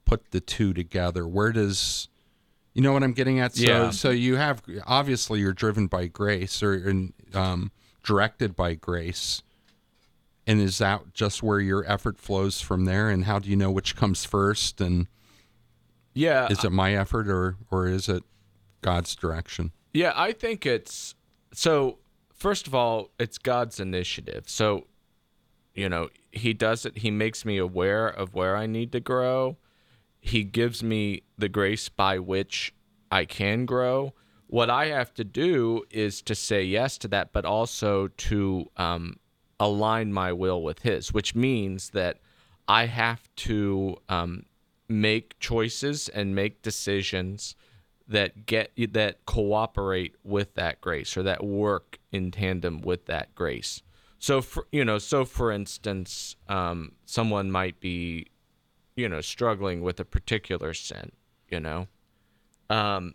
put 0.04 0.30
the 0.30 0.40
two 0.40 0.72
together 0.72 1.26
where 1.26 1.52
does 1.52 2.08
you 2.74 2.82
know 2.82 2.92
what 2.92 3.02
i'm 3.02 3.12
getting 3.12 3.40
at 3.40 3.54
so 3.54 3.62
Yeah. 3.62 3.90
so 3.90 4.10
you 4.10 4.36
have 4.36 4.62
obviously 4.86 5.40
you're 5.40 5.52
driven 5.52 5.86
by 5.86 6.06
grace 6.06 6.62
or 6.62 6.92
um, 7.32 7.72
directed 8.04 8.54
by 8.54 8.74
grace 8.74 9.42
and 10.46 10.60
is 10.60 10.76
that 10.78 11.14
just 11.14 11.42
where 11.42 11.58
your 11.58 11.90
effort 11.90 12.18
flows 12.18 12.60
from 12.60 12.84
there? 12.84 13.08
And 13.08 13.24
how 13.24 13.38
do 13.38 13.48
you 13.48 13.56
know 13.56 13.70
which 13.70 13.96
comes 13.96 14.26
first? 14.26 14.78
And 14.78 15.06
Yeah. 16.14 16.48
is 16.48 16.64
it 16.64 16.70
my 16.70 16.94
effort 16.94 17.28
or 17.28 17.56
or 17.70 17.86
is 17.88 18.08
it 18.08 18.22
God's 18.80 19.14
direction? 19.16 19.72
Yeah, 19.92 20.12
I 20.14 20.32
think 20.32 20.64
it's 20.66 21.14
so 21.52 21.98
first 22.34 22.66
of 22.66 22.74
all, 22.74 23.10
it's 23.18 23.38
God's 23.38 23.80
initiative. 23.80 24.44
So, 24.48 24.86
you 25.74 25.88
know, 25.88 26.10
He 26.30 26.52
does 26.52 26.84
it. 26.84 26.98
He 26.98 27.10
makes 27.10 27.44
me 27.44 27.58
aware 27.58 28.06
of 28.06 28.34
where 28.34 28.56
I 28.56 28.66
need 28.66 28.92
to 28.92 29.00
grow. 29.00 29.56
He 30.20 30.44
gives 30.44 30.82
me 30.82 31.22
the 31.38 31.48
grace 31.48 31.88
by 31.88 32.18
which 32.18 32.74
I 33.10 33.24
can 33.24 33.66
grow. 33.66 34.14
What 34.46 34.70
I 34.70 34.86
have 34.86 35.14
to 35.14 35.24
do 35.24 35.84
is 35.90 36.22
to 36.22 36.34
say 36.34 36.62
yes 36.62 36.98
to 36.98 37.08
that, 37.08 37.32
but 37.32 37.44
also 37.44 38.08
to 38.08 38.70
um, 38.76 39.16
align 39.58 40.12
my 40.12 40.32
will 40.32 40.62
with 40.62 40.80
His, 40.80 41.12
which 41.12 41.34
means 41.34 41.90
that 41.90 42.18
I 42.68 42.86
have 42.86 43.28
to 43.36 43.96
um, 44.08 44.44
make 44.88 45.38
choices 45.38 46.08
and 46.08 46.34
make 46.34 46.62
decisions 46.62 47.56
that 48.06 48.46
get 48.46 48.72
that 48.92 49.24
cooperate 49.24 50.14
with 50.22 50.54
that 50.54 50.80
grace 50.80 51.16
or 51.16 51.22
that 51.22 51.42
work 51.42 51.98
in 52.12 52.30
tandem 52.30 52.80
with 52.82 53.06
that 53.06 53.34
grace. 53.34 53.82
So 54.18 54.40
for 54.42 54.66
you 54.72 54.84
know, 54.84 54.98
so 54.98 55.24
for 55.24 55.50
instance, 55.50 56.36
um, 56.48 56.92
someone 57.06 57.50
might 57.50 57.80
be, 57.80 58.26
you 58.96 59.08
know, 59.08 59.20
struggling 59.20 59.82
with 59.82 60.00
a 60.00 60.04
particular 60.04 60.74
sin. 60.74 61.12
You 61.50 61.60
know, 61.60 61.88
um, 62.70 63.14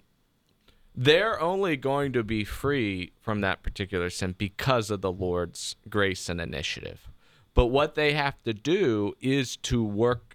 they're 0.95 1.39
only 1.39 1.77
going 1.77 2.13
to 2.13 2.23
be 2.23 2.43
free 2.43 3.11
from 3.19 3.41
that 3.41 3.63
particular 3.63 4.09
sin 4.09 4.35
because 4.37 4.91
of 4.91 5.01
the 5.01 5.11
Lord's 5.11 5.75
grace 5.89 6.29
and 6.29 6.41
initiative. 6.41 7.09
But 7.53 7.67
what 7.67 7.95
they 7.95 8.13
have 8.13 8.41
to 8.43 8.53
do 8.53 9.13
is 9.19 9.57
to 9.57 9.83
work 9.83 10.28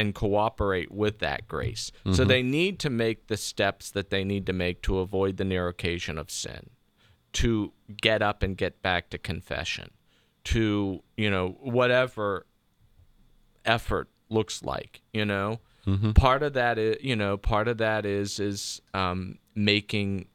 and 0.00 0.14
cooperate 0.14 0.90
with 0.90 1.18
that 1.18 1.46
grace. 1.46 1.92
Mm-hmm. 2.00 2.14
So 2.14 2.24
they 2.24 2.42
need 2.42 2.78
to 2.80 2.90
make 2.90 3.26
the 3.26 3.36
steps 3.36 3.90
that 3.90 4.08
they 4.08 4.24
need 4.24 4.46
to 4.46 4.52
make 4.54 4.80
to 4.82 4.98
avoid 4.98 5.36
the 5.36 5.44
near 5.44 5.68
occasion 5.68 6.16
of 6.16 6.30
sin, 6.30 6.70
to 7.34 7.72
get 8.00 8.22
up 8.22 8.42
and 8.42 8.56
get 8.56 8.80
back 8.80 9.10
to 9.10 9.18
confession, 9.18 9.90
to, 10.44 11.02
you 11.18 11.30
know, 11.30 11.58
whatever 11.60 12.46
effort 13.66 14.08
looks 14.30 14.62
like, 14.62 15.02
you 15.12 15.26
know. 15.26 15.60
Mm-hmm. 15.86 16.12
Part 16.12 16.42
of 16.42 16.54
that 16.54 16.78
is, 16.78 16.96
you 17.02 17.16
know, 17.16 17.36
part 17.36 17.68
of 17.68 17.78
that 17.78 18.06
is 18.06 18.40
is 18.40 18.80
um, 18.94 19.38
making, 19.54 20.28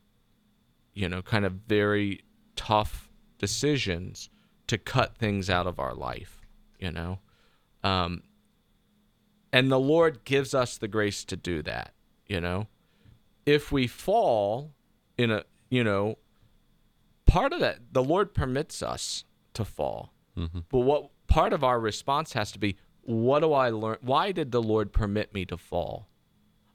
you 0.93 1.09
know, 1.09 1.21
kind 1.21 1.45
of 1.45 1.53
very 1.67 2.21
tough 2.55 3.09
decisions 3.39 4.29
to 4.67 4.77
cut 4.77 5.17
things 5.17 5.49
out 5.49 5.65
of 5.67 5.79
our 5.79 5.95
life, 5.95 6.45
you 6.79 6.91
know. 6.91 7.19
Um, 7.83 8.23
and 9.51 9.71
the 9.71 9.79
Lord 9.79 10.23
gives 10.23 10.53
us 10.53 10.77
the 10.77 10.87
grace 10.87 11.23
to 11.25 11.35
do 11.35 11.61
that, 11.63 11.93
you 12.27 12.41
know. 12.41 12.67
If 13.45 13.71
we 13.71 13.87
fall 13.87 14.71
in 15.17 15.31
a, 15.31 15.43
you 15.69 15.83
know, 15.83 16.17
part 17.25 17.53
of 17.53 17.59
that, 17.59 17.79
the 17.91 18.03
Lord 18.03 18.33
permits 18.33 18.81
us 18.81 19.23
to 19.53 19.63
fall. 19.63 20.13
Mm-hmm. 20.37 20.59
But 20.69 20.79
what 20.79 21.09
part 21.27 21.53
of 21.53 21.63
our 21.63 21.79
response 21.79 22.33
has 22.33 22.51
to 22.51 22.59
be, 22.59 22.77
what 23.01 23.41
do 23.41 23.53
I 23.53 23.69
learn? 23.69 23.97
Why 24.01 24.31
did 24.31 24.51
the 24.51 24.61
Lord 24.61 24.91
permit 24.91 25.33
me 25.33 25.45
to 25.45 25.57
fall? 25.57 26.07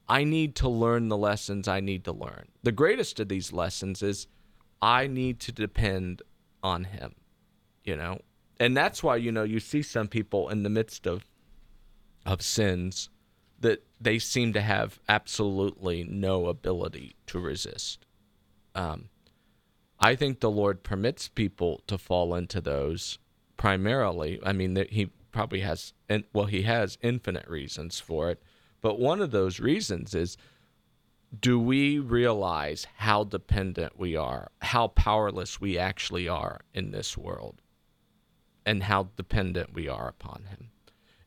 I 0.09 0.25
need 0.25 0.55
to 0.57 0.69
learn 0.69 1.09
the 1.09 1.17
lessons 1.17 1.69
I 1.69 1.81
need 1.81 2.05
to 2.05 2.13
learn. 2.13 2.49
The 2.63 2.73
greatest 2.73 3.21
of 3.21 3.29
these 3.29 3.53
lessons 3.53 4.03
is 4.03 4.27
I 4.83 5.07
need 5.07 5.39
to 5.41 5.53
depend 5.53 6.23
on 6.63 6.85
Him, 6.85 7.15
you 7.85 7.97
know? 7.97 8.21
And 8.59 8.77
that's 8.77 9.03
why, 9.03 9.17
you 9.17 9.33
know, 9.33 9.45
you 9.45 9.61
see 9.61 9.83
some 9.83 10.09
people 10.09 10.49
in 10.49 10.63
the 10.63 10.69
midst 10.69 11.07
of 11.07 11.25
of 12.27 12.43
sins 12.43 13.09
that 13.61 13.85
they 14.01 14.19
seem 14.19 14.53
to 14.55 14.61
have 14.61 15.01
absolutely 15.09 16.05
no 16.05 16.47
ability 16.47 17.15
to 17.27 17.39
resist. 17.39 18.07
Um, 18.75 19.09
I 19.99 20.15
think 20.17 20.41
the 20.41 20.51
Lord 20.51 20.83
permits 20.83 21.29
people 21.29 21.83
to 21.87 21.99
fall 21.99 22.35
into 22.35 22.61
those 22.61 23.19
primarily. 23.57 24.41
I 24.45 24.53
mean, 24.53 24.77
He 24.91 25.11
probably 25.31 25.61
has, 25.61 25.93
well, 26.33 26.47
He 26.47 26.63
has 26.63 26.97
infinite 27.03 27.47
reasons 27.47 28.01
for 28.01 28.31
it. 28.31 28.43
But 28.81 28.99
one 28.99 29.21
of 29.21 29.31
those 29.31 29.61
reasons 29.61 30.15
is 30.15 30.39
do 31.39 31.61
we 31.61 31.99
realize 31.99 32.87
how 32.97 33.25
dependent 33.25 33.99
we 33.99 34.17
are, 34.17 34.51
how 34.63 34.89
powerless 34.89 35.61
we 35.61 35.79
actually 35.79 36.27
are 36.27 36.63
in 36.75 36.91
this 36.91 37.17
world, 37.17 37.63
and 38.67 38.85
how 38.85 39.11
dependent 39.17 39.75
we 39.75 39.87
are 39.87 40.09
upon 40.09 40.47
Him? 40.49 40.71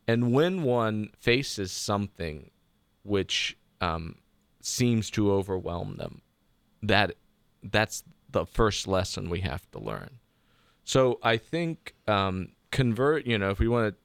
And 0.08 0.34
when 0.34 0.64
one 0.64 1.10
faces 1.18 1.72
something 1.72 2.52
which 3.04 3.58
um, 3.82 4.16
seems 4.62 5.10
to 5.12 5.32
overwhelm 5.32 5.98
them, 5.98 6.22
that 6.82 7.14
that's 7.64 8.04
the 8.30 8.46
first 8.46 8.88
lesson 8.88 9.30
we 9.30 9.42
have 9.42 9.70
to 9.72 9.80
learn. 9.80 10.20
So 10.84 11.20
I 11.24 11.38
think 11.38 11.96
um, 12.08 12.50
convert. 12.72 13.26
You 13.26 13.38
know, 13.38 13.50
if 13.50 13.60
we 13.60 13.68
want 13.68 13.94
to, 13.94 14.00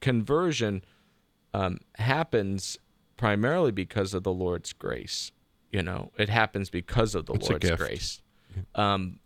conversion 0.00 0.84
um, 1.54 1.78
happens 1.94 2.78
primarily 3.16 3.72
because 3.72 4.12
of 4.14 4.22
the 4.22 4.32
Lord's 4.32 4.72
grace. 4.72 5.32
You 5.70 5.82
know, 5.82 6.12
it 6.18 6.28
happens 6.28 6.70
because 6.70 7.14
of 7.14 7.26
the 7.26 7.34
it's 7.34 7.48
Lord's 7.48 7.70
grace. 7.70 8.22
Um, 8.74 9.20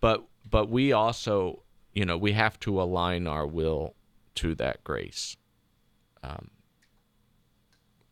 but 0.00 0.24
but 0.48 0.68
we 0.68 0.92
also, 0.92 1.62
you 1.92 2.04
know, 2.04 2.16
we 2.16 2.32
have 2.32 2.58
to 2.60 2.80
align 2.80 3.26
our 3.26 3.46
will 3.46 3.94
to 4.36 4.54
that 4.56 4.82
grace. 4.84 5.36
Um, 6.24 6.50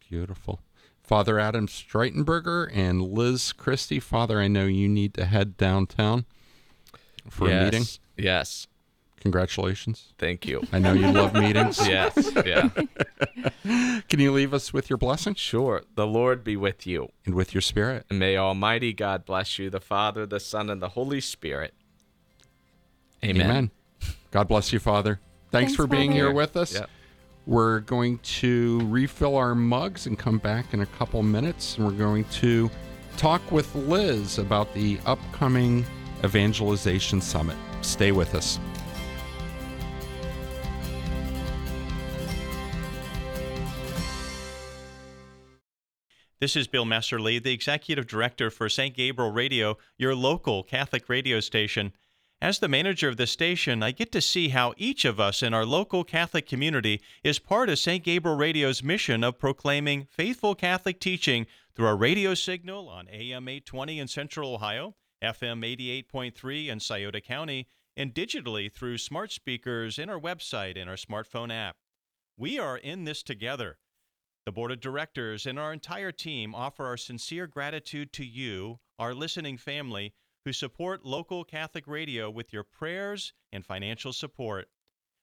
Beautiful. 0.09 0.61
Father 1.03 1.39
Adam 1.39 1.67
Streitenberger 1.67 2.71
and 2.73 3.03
Liz 3.03 3.53
Christy. 3.53 3.99
Father, 3.99 4.41
I 4.41 4.49
know 4.49 4.67
you 4.67 4.89
need 4.89 5.15
to 5.15 5.25
head 5.25 5.57
downtown 5.57 6.27
for 7.29 7.49
yes, 7.49 7.61
a 7.61 7.65
meeting. 7.65 7.85
Yes. 8.17 8.67
Congratulations. 9.21 10.13
Thank 10.19 10.47
you. 10.47 10.63
I 10.73 10.79
know 10.79 10.93
you 10.93 11.11
love 11.11 11.33
meetings. 11.35 11.79
yes. 11.89 12.33
Yeah. 12.45 12.71
Can 14.09 14.21
you 14.21 14.33
leave 14.33 14.53
us 14.53 14.73
with 14.73 14.91
your 14.91 14.97
blessing? 14.97 15.35
Sure. 15.35 15.83
The 15.95 16.07
Lord 16.07 16.45
be 16.45 16.57
with 16.57 16.87
you. 16.87 17.09
And 17.25 17.35
with 17.35 17.55
your 17.55 17.61
spirit. 17.61 18.05
And 18.11 18.19
may 18.19 18.37
Almighty 18.37 18.93
God 18.93 19.25
bless 19.25 19.59
you, 19.59 19.71
the 19.71 19.81
Father, 19.81 20.27
the 20.27 20.41
Son, 20.41 20.69
and 20.69 20.83
the 20.83 20.91
Holy 20.91 21.21
Spirit. 21.21 21.73
Amen. 23.25 23.47
Amen. 23.47 23.71
God 24.31 24.49
bless 24.49 24.73
you, 24.73 24.79
Father. 24.79 25.21
Thanks, 25.51 25.73
Thanks 25.73 25.77
for 25.77 25.87
being 25.87 26.11
Father. 26.11 26.25
here 26.25 26.33
with 26.33 26.57
us. 26.57 26.75
Yep. 26.75 26.91
We're 27.47 27.81
going 27.81 28.19
to 28.19 28.81
refill 28.85 29.37
our 29.37 29.55
mugs 29.55 30.07
and 30.07 30.17
come 30.19 30.39
back 30.39 30.75
in 30.75 30.81
a 30.81 30.87
couple 30.87 31.23
minutes. 31.23 31.77
And 31.77 31.87
we're 31.87 31.93
going 31.93 32.25
to 32.25 32.71
talk 33.17 33.51
with 33.51 33.75
Liz 33.75 34.39
about 34.39 34.73
the 34.75 34.99
upcoming 35.07 35.85
Evangelization 36.25 37.21
Summit. 37.21 37.57
Stay 37.81 38.13
with 38.13 38.35
us. 38.37 38.61
This 46.39 46.57
is 46.57 46.67
Bill 46.67 46.85
Messerly, 46.85 47.41
the 47.41 47.53
Executive 47.53 48.07
Director 48.07 48.51
for 48.51 48.69
St. 48.69 48.97
Gabriel 48.97 49.31
Radio, 49.31 49.79
your 49.97 50.15
local 50.17 50.65
Catholic 50.65 51.09
radio 51.09 51.39
station. 51.39 51.93
As 52.43 52.59
the 52.59 52.67
manager 52.67 53.09
of 53.09 53.19
the 53.19 53.29
station, 53.29 53.85
I 53.85 53.93
get 53.93 54.11
to 54.11 54.21
see 54.21 54.49
how 54.49 54.75
each 54.77 55.05
of 55.05 55.21
us 55.21 55.45
in 55.45 55.55
our 55.55 55.65
local 55.65 56.03
Catholic 56.03 56.45
community 56.45 57.01
is 57.23 57.39
part 57.39 57.69
of 57.69 57.79
St. 57.79 58.03
Gabriel 58.03 58.37
Radio's 58.37 58.83
mission 58.83 59.23
of 59.23 59.39
proclaiming 59.39 60.09
faithful 60.11 60.57
Catholic 60.57 60.99
teaching 60.99 61.47
through 61.73 61.87
our 61.87 61.97
radio 61.97 62.35
signal 62.35 62.89
on 62.89 63.07
AM 63.11 63.47
820 63.47 64.01
in 64.01 64.09
Central 64.09 64.57
Ohio, 64.57 64.97
FM 65.23 65.63
88.3 66.13 66.67
in 66.67 66.81
Scioto 66.81 67.21
County, 67.21 67.69
and 67.97 68.13
digitally 68.13 68.73
through 68.73 68.99
smart 68.99 69.31
speakers 69.31 69.97
in 69.97 70.11
our 70.11 70.19
website 70.19 70.77
and 70.77 70.91
our 70.91 70.97
smartphone 70.97 71.53
app. 71.53 71.77
We 72.37 72.59
are 72.59 72.77
in 72.77 73.05
this 73.05 73.23
together. 73.23 73.79
The 74.47 74.53
board 74.53 74.73
of 74.73 74.81
directors 74.81 75.47
and 75.47 75.61
our 75.61 75.73
entire 75.73 76.11
team 76.11 76.57
offer 76.57 76.87
our 76.87 76.97
sincere 76.97 77.47
gratitude 77.47 78.13
to 78.15 78.25
you, 78.25 78.81
our 78.99 79.15
listening 79.15 79.59
family 79.59 80.13
who 80.45 80.53
support 80.53 81.05
local 81.05 81.45
Catholic 81.45 81.87
radio 81.87 82.31
with 82.31 82.53
your 82.53 82.65
prayers 82.65 83.33
and 83.53 83.65
financial 83.65 84.13
support. 84.13 84.69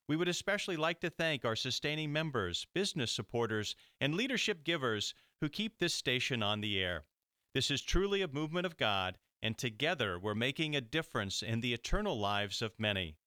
We 0.08 0.16
would 0.16 0.28
especially 0.28 0.78
like 0.78 1.02
to 1.02 1.10
thank 1.10 1.46
our 1.46 1.56
sustaining 1.56 2.12
members, 2.12 2.66
business 2.74 3.12
supporters, 3.12 3.76
and 4.02 4.16
leadership 4.16 4.64
givers 4.64 5.14
who 5.42 5.50
keep 5.50 5.78
this 5.78 5.94
station 5.94 6.42
on 6.42 6.62
the 6.62 6.82
air. 6.82 7.06
This 7.54 7.70
is 7.70 7.82
truly 7.82 8.22
a 8.22 8.28
movement 8.28 8.66
of 8.66 8.78
God, 8.78 9.18
and 9.42 9.58
together 9.58 10.18
we're 10.18 10.36
making 10.36 10.76
a 10.76 10.82
difference 10.82 11.42
in 11.42 11.62
the 11.62 11.74
eternal 11.74 12.18
lives 12.20 12.62
of 12.62 12.80
many. 12.80 13.18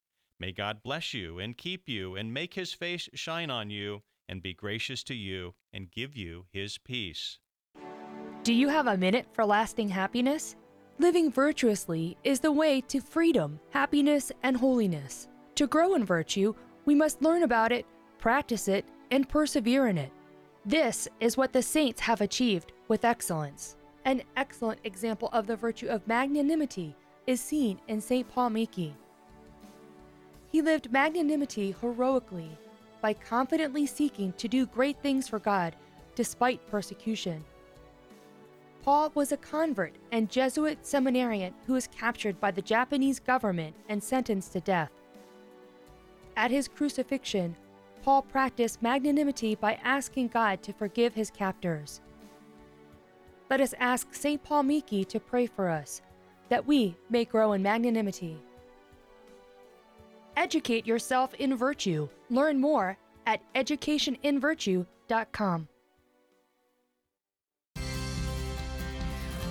May 0.41 0.53
God 0.53 0.83
bless 0.83 1.15
you 1.15 1.39
and 1.39 1.57
keep 1.57 1.89
you 1.89 2.17
and 2.17 2.35
make 2.35 2.55
his 2.55 2.73
face 2.73 3.09
shine 3.15 3.51
on 3.51 3.71
you 3.71 4.03
and 4.29 4.43
be 4.43 4.55
gracious 4.55 5.05
to 5.05 5.15
you 5.15 5.55
and 5.73 5.91
give 5.91 6.17
you 6.17 6.47
his 6.53 6.79
peace. 6.79 7.39
Do 8.43 8.53
you 8.53 8.69
have 8.69 8.89
a 8.89 8.97
minute 8.97 9.27
for 9.33 9.45
lasting 9.45 9.89
happiness? 9.89 10.57
Living 11.03 11.33
virtuously 11.33 12.17
is 12.23 12.39
the 12.39 12.53
way 12.53 12.81
to 12.83 13.01
freedom, 13.01 13.59
happiness, 13.71 14.31
and 14.45 14.57
holiness. 14.57 15.27
To 15.57 15.67
grow 15.67 15.97
in 15.97 16.05
virtue, 16.05 16.55
we 16.85 16.95
must 16.95 17.21
learn 17.21 17.43
about 17.43 17.73
it, 17.73 17.87
practice 18.19 18.69
it, 18.69 18.85
and 19.11 19.29
persevere 19.29 19.89
in 19.89 19.99
it. 19.99 20.13
This 20.65 21.09
is 21.19 21.37
what 21.37 21.53
the 21.53 21.61
saints 21.61 22.01
have 22.03 22.21
achieved 22.21 22.71
with 22.87 23.05
excellence. 23.05 23.75
An 24.05 24.23
excellent 24.37 24.79
example 24.85 25.29
of 25.33 25.49
the 25.49 25.57
virtue 25.57 25.89
of 25.89 26.07
magnanimity, 26.07 26.95
is 27.27 27.41
seen 27.41 27.81
in 27.89 28.01
St. 28.01 28.29
Paul 28.29 28.51
Miki. 28.51 28.95
He 30.53 30.63
lived 30.63 30.93
magnanimity 30.93 31.75
heroically 31.81 32.57
by 33.01 33.15
confidently 33.15 33.87
seeking 33.87 34.35
to 34.35 34.47
do 34.47 34.67
great 34.67 35.03
things 35.03 35.27
for 35.27 35.41
God 35.41 35.75
despite 36.15 36.65
persecution. 36.69 37.45
Paul 38.83 39.13
was 39.15 39.31
a 39.31 39.37
convert 39.37 39.95
and 40.11 40.29
Jesuit 40.29 40.85
seminarian 40.85 41.55
who 41.67 41.75
was 41.75 41.87
captured 41.87 42.41
by 42.41 42.51
the 42.51 42.63
Japanese 42.63 43.21
government 43.21 43.77
and 43.89 44.03
sentenced 44.03 44.53
to 44.53 44.61
death. 44.61 44.91
At 46.37 46.51
his 46.51 46.67
crucifixion, 46.67 47.55
Paul 48.03 48.23
practiced 48.23 48.83
magnanimity 48.83 49.55
by 49.55 49.75
asking 49.85 50.29
God 50.29 50.63
to 50.65 50.73
forgive 50.73 51.15
his 51.15 51.31
captors. 51.31 52.01
Let 53.49 53.61
us 53.61 53.75
ask 53.79 54.13
St. 54.15 54.43
Paul 54.43 54.65
Miki 54.65 55.05
to 55.05 55.21
pray 55.21 55.47
for 55.47 55.69
us, 55.69 56.03
that 56.49 56.67
we 56.67 56.97
may 57.09 57.25
grow 57.25 57.53
in 57.53 57.63
magnanimity. 57.63 58.43
Educate 60.37 60.87
yourself 60.87 61.33
in 61.35 61.57
virtue. 61.57 62.09
Learn 62.31 62.61
more 62.61 62.99
at 63.27 63.41
educationinvirtue.com. 63.55 65.69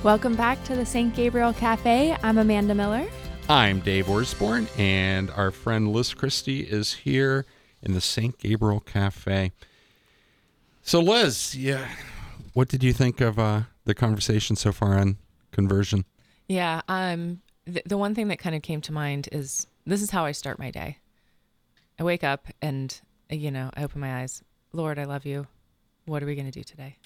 Welcome 0.03 0.33
back 0.33 0.63
to 0.63 0.75
the 0.75 0.83
St. 0.83 1.15
Gabriel 1.15 1.53
Cafe. 1.53 2.17
I'm 2.23 2.39
Amanda 2.39 2.73
Miller. 2.73 3.07
I'm 3.47 3.81
Dave 3.81 4.07
Orsborn, 4.07 4.67
and 4.79 5.29
our 5.29 5.51
friend 5.51 5.93
Liz 5.93 6.15
Christy 6.15 6.61
is 6.61 6.91
here 6.91 7.45
in 7.83 7.93
the 7.93 8.01
St. 8.01 8.35
Gabriel 8.39 8.79
Cafe. 8.79 9.51
So, 10.81 10.99
Liz, 10.99 11.55
yeah, 11.55 11.87
what 12.53 12.67
did 12.67 12.83
you 12.83 12.93
think 12.93 13.21
of 13.21 13.37
uh, 13.37 13.61
the 13.85 13.93
conversation 13.93 14.55
so 14.55 14.71
far 14.71 14.97
on 14.97 15.17
conversion? 15.51 16.05
Yeah. 16.47 16.81
Um. 16.87 17.41
The, 17.65 17.83
the 17.85 17.97
one 17.97 18.15
thing 18.15 18.29
that 18.29 18.39
kind 18.39 18.55
of 18.55 18.63
came 18.63 18.81
to 18.81 18.91
mind 18.91 19.29
is 19.31 19.67
this 19.85 20.01
is 20.01 20.09
how 20.09 20.25
I 20.25 20.31
start 20.31 20.57
my 20.57 20.71
day. 20.71 20.97
I 21.99 22.03
wake 22.03 22.23
up 22.23 22.47
and 22.59 22.99
you 23.29 23.51
know 23.51 23.69
I 23.75 23.83
open 23.83 24.01
my 24.01 24.21
eyes. 24.21 24.41
Lord, 24.73 24.97
I 24.97 25.03
love 25.03 25.27
you. 25.27 25.45
What 26.05 26.23
are 26.23 26.25
we 26.25 26.33
going 26.33 26.49
to 26.49 26.51
do 26.51 26.63
today? 26.63 26.97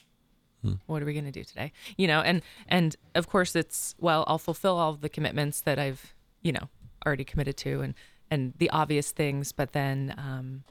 What 0.88 1.02
are 1.02 1.06
we 1.06 1.14
going 1.14 1.26
to 1.26 1.32
do 1.32 1.44
today? 1.44 1.72
You 1.98 2.08
know, 2.08 2.22
and 2.22 2.42
and 2.68 2.96
of 3.14 3.28
course 3.28 3.56
it's 3.56 3.96
well, 4.00 4.24
I'll 4.28 4.38
fulfill 4.38 4.78
all 4.78 4.94
the 4.94 5.10
commitments 5.10 5.62
that 5.62 5.80
I've 5.80 6.14
you 6.42 6.52
know 6.52 6.70
already 7.06 7.24
committed 7.24 7.58
to, 7.58 7.82
and 7.82 7.94
and 8.32 8.54
the 8.58 8.70
obvious 8.70 9.12
things, 9.12 9.52
but 9.52 9.74
then 9.74 10.14
um, 10.18 10.64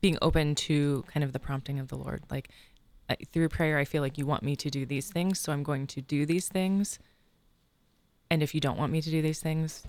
being 0.00 0.18
open 0.22 0.54
to 0.54 1.04
kind 1.12 1.24
of 1.24 1.32
the 1.32 1.38
prompting 1.38 1.78
of 1.78 1.88
the 1.88 1.96
Lord, 1.96 2.22
like 2.30 2.50
uh, 3.08 3.14
through 3.32 3.48
prayer, 3.48 3.78
I 3.78 3.84
feel 3.84 4.02
like 4.02 4.18
you 4.18 4.26
want 4.26 4.42
me 4.42 4.56
to 4.56 4.70
do 4.70 4.86
these 4.86 5.10
things, 5.10 5.38
so 5.38 5.52
I'm 5.52 5.62
going 5.62 5.86
to 5.88 6.00
do 6.00 6.26
these 6.26 6.48
things. 6.48 6.98
And 8.30 8.42
if 8.42 8.54
you 8.54 8.60
don't 8.60 8.78
want 8.78 8.92
me 8.92 9.02
to 9.02 9.10
do 9.10 9.20
these 9.20 9.40
things, 9.40 9.82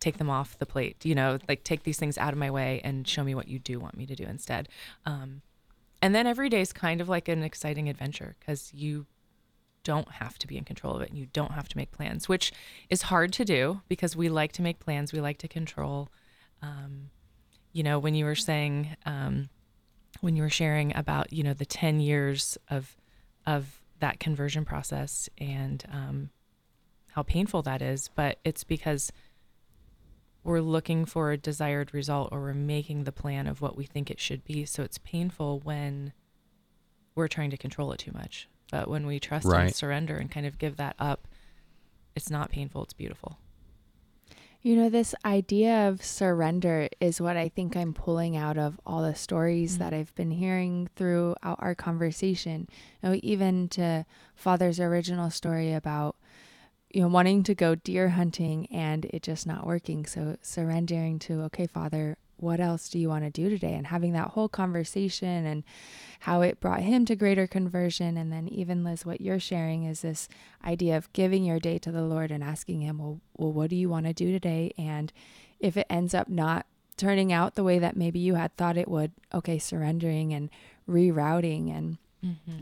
take 0.00 0.18
them 0.18 0.30
off 0.30 0.58
the 0.58 0.66
plate. 0.66 1.04
You 1.04 1.14
know, 1.14 1.38
like 1.48 1.64
take 1.64 1.82
these 1.82 1.98
things 1.98 2.16
out 2.16 2.32
of 2.32 2.38
my 2.38 2.50
way 2.50 2.80
and 2.82 3.06
show 3.06 3.22
me 3.22 3.34
what 3.34 3.48
you 3.48 3.58
do 3.58 3.78
want 3.78 3.96
me 3.96 4.06
to 4.06 4.14
do 4.14 4.24
instead. 4.24 4.68
Um, 5.04 5.42
and 6.02 6.14
then 6.14 6.26
every 6.26 6.48
day 6.48 6.60
is 6.60 6.72
kind 6.72 7.00
of 7.00 7.08
like 7.08 7.28
an 7.28 7.42
exciting 7.42 7.88
adventure 7.88 8.36
because 8.38 8.72
you 8.74 9.06
don't 9.82 10.10
have 10.12 10.36
to 10.36 10.48
be 10.48 10.56
in 10.56 10.64
control 10.64 10.96
of 10.96 11.02
it 11.02 11.12
you 11.12 11.26
don't 11.32 11.52
have 11.52 11.68
to 11.68 11.76
make 11.76 11.92
plans, 11.92 12.28
which 12.28 12.52
is 12.90 13.02
hard 13.02 13.32
to 13.32 13.44
do 13.44 13.82
because 13.88 14.16
we 14.16 14.28
like 14.28 14.52
to 14.52 14.62
make 14.62 14.80
plans, 14.80 15.12
we 15.12 15.20
like 15.20 15.38
to 15.38 15.48
control. 15.48 16.08
Um, 16.60 17.10
you 17.72 17.82
know, 17.82 17.98
when 17.98 18.14
you 18.14 18.24
were 18.24 18.34
saying, 18.34 18.96
um, 19.04 19.48
when 20.20 20.34
you 20.34 20.42
were 20.42 20.50
sharing 20.50 20.96
about, 20.96 21.32
you 21.32 21.42
know, 21.42 21.52
the 21.52 21.66
10 21.66 22.00
years 22.00 22.58
of, 22.68 22.96
of 23.46 23.80
that 24.00 24.18
conversion 24.18 24.64
process 24.64 25.28
and 25.38 25.84
um, 25.92 26.30
how 27.08 27.22
painful 27.22 27.62
that 27.62 27.82
is, 27.82 28.10
but 28.14 28.38
it's 28.44 28.64
because 28.64 29.12
we're 30.46 30.60
looking 30.60 31.04
for 31.04 31.32
a 31.32 31.36
desired 31.36 31.92
result 31.92 32.28
or 32.30 32.40
we're 32.40 32.54
making 32.54 33.02
the 33.02 33.12
plan 33.12 33.48
of 33.48 33.60
what 33.60 33.76
we 33.76 33.84
think 33.84 34.10
it 34.10 34.20
should 34.20 34.44
be. 34.44 34.64
So 34.64 34.84
it's 34.84 34.98
painful 34.98 35.60
when 35.60 36.12
we're 37.16 37.28
trying 37.28 37.50
to 37.50 37.56
control 37.56 37.90
it 37.92 37.98
too 37.98 38.12
much. 38.12 38.48
But 38.70 38.88
when 38.88 39.06
we 39.06 39.18
trust 39.18 39.46
and 39.46 39.74
surrender 39.74 40.16
and 40.16 40.30
kind 40.30 40.46
of 40.46 40.58
give 40.58 40.76
that 40.76 40.94
up, 40.98 41.26
it's 42.14 42.30
not 42.30 42.50
painful, 42.50 42.84
it's 42.84 42.92
beautiful. 42.92 43.38
You 44.62 44.76
know, 44.76 44.88
this 44.88 45.14
idea 45.24 45.88
of 45.88 46.04
surrender 46.04 46.88
is 47.00 47.20
what 47.20 47.36
I 47.36 47.48
think 47.48 47.76
I'm 47.76 47.92
pulling 47.92 48.36
out 48.36 48.56
of 48.56 48.80
all 48.86 49.02
the 49.02 49.14
stories 49.14 49.74
mm-hmm. 49.74 49.84
that 49.84 49.94
I've 49.94 50.14
been 50.14 50.30
hearing 50.30 50.88
throughout 50.96 51.58
our 51.58 51.74
conversation. 51.74 52.68
You 53.02 53.10
know, 53.10 53.20
even 53.22 53.68
to 53.70 54.06
Father's 54.34 54.80
original 54.80 55.30
story 55.30 55.72
about, 55.72 56.16
you 56.90 57.02
know, 57.02 57.08
wanting 57.08 57.42
to 57.44 57.54
go 57.54 57.74
deer 57.74 58.10
hunting 58.10 58.66
and 58.70 59.04
it 59.06 59.22
just 59.22 59.46
not 59.46 59.66
working. 59.66 60.06
So 60.06 60.36
surrendering 60.42 61.18
to, 61.20 61.42
okay, 61.42 61.66
Father, 61.66 62.16
what 62.38 62.60
else 62.60 62.88
do 62.88 62.98
you 62.98 63.08
want 63.08 63.24
to 63.24 63.30
do 63.30 63.48
today? 63.48 63.74
And 63.74 63.86
having 63.86 64.12
that 64.12 64.28
whole 64.28 64.48
conversation 64.48 65.46
and 65.46 65.64
how 66.20 66.42
it 66.42 66.60
brought 66.60 66.80
him 66.80 67.04
to 67.06 67.16
greater 67.16 67.46
conversion. 67.46 68.16
And 68.16 68.30
then 68.32 68.48
even 68.48 68.84
Liz, 68.84 69.06
what 69.06 69.20
you're 69.20 69.40
sharing 69.40 69.84
is 69.84 70.02
this 70.02 70.28
idea 70.64 70.96
of 70.96 71.12
giving 71.12 71.44
your 71.44 71.58
day 71.58 71.78
to 71.78 71.90
the 71.90 72.02
Lord 72.02 72.30
and 72.30 72.44
asking 72.44 72.82
him, 72.82 72.98
well, 72.98 73.20
well, 73.36 73.52
what 73.52 73.70
do 73.70 73.76
you 73.76 73.88
want 73.88 74.06
to 74.06 74.12
do 74.12 74.30
today? 74.32 74.72
And 74.76 75.12
if 75.60 75.76
it 75.76 75.86
ends 75.88 76.14
up 76.14 76.28
not 76.28 76.66
turning 76.96 77.32
out 77.32 77.54
the 77.54 77.64
way 77.64 77.78
that 77.78 77.96
maybe 77.96 78.18
you 78.18 78.34
had 78.34 78.56
thought 78.56 78.76
it 78.76 78.88
would, 78.88 79.12
okay, 79.32 79.58
surrendering 79.58 80.32
and 80.32 80.50
rerouting 80.88 81.70
and 81.76 81.98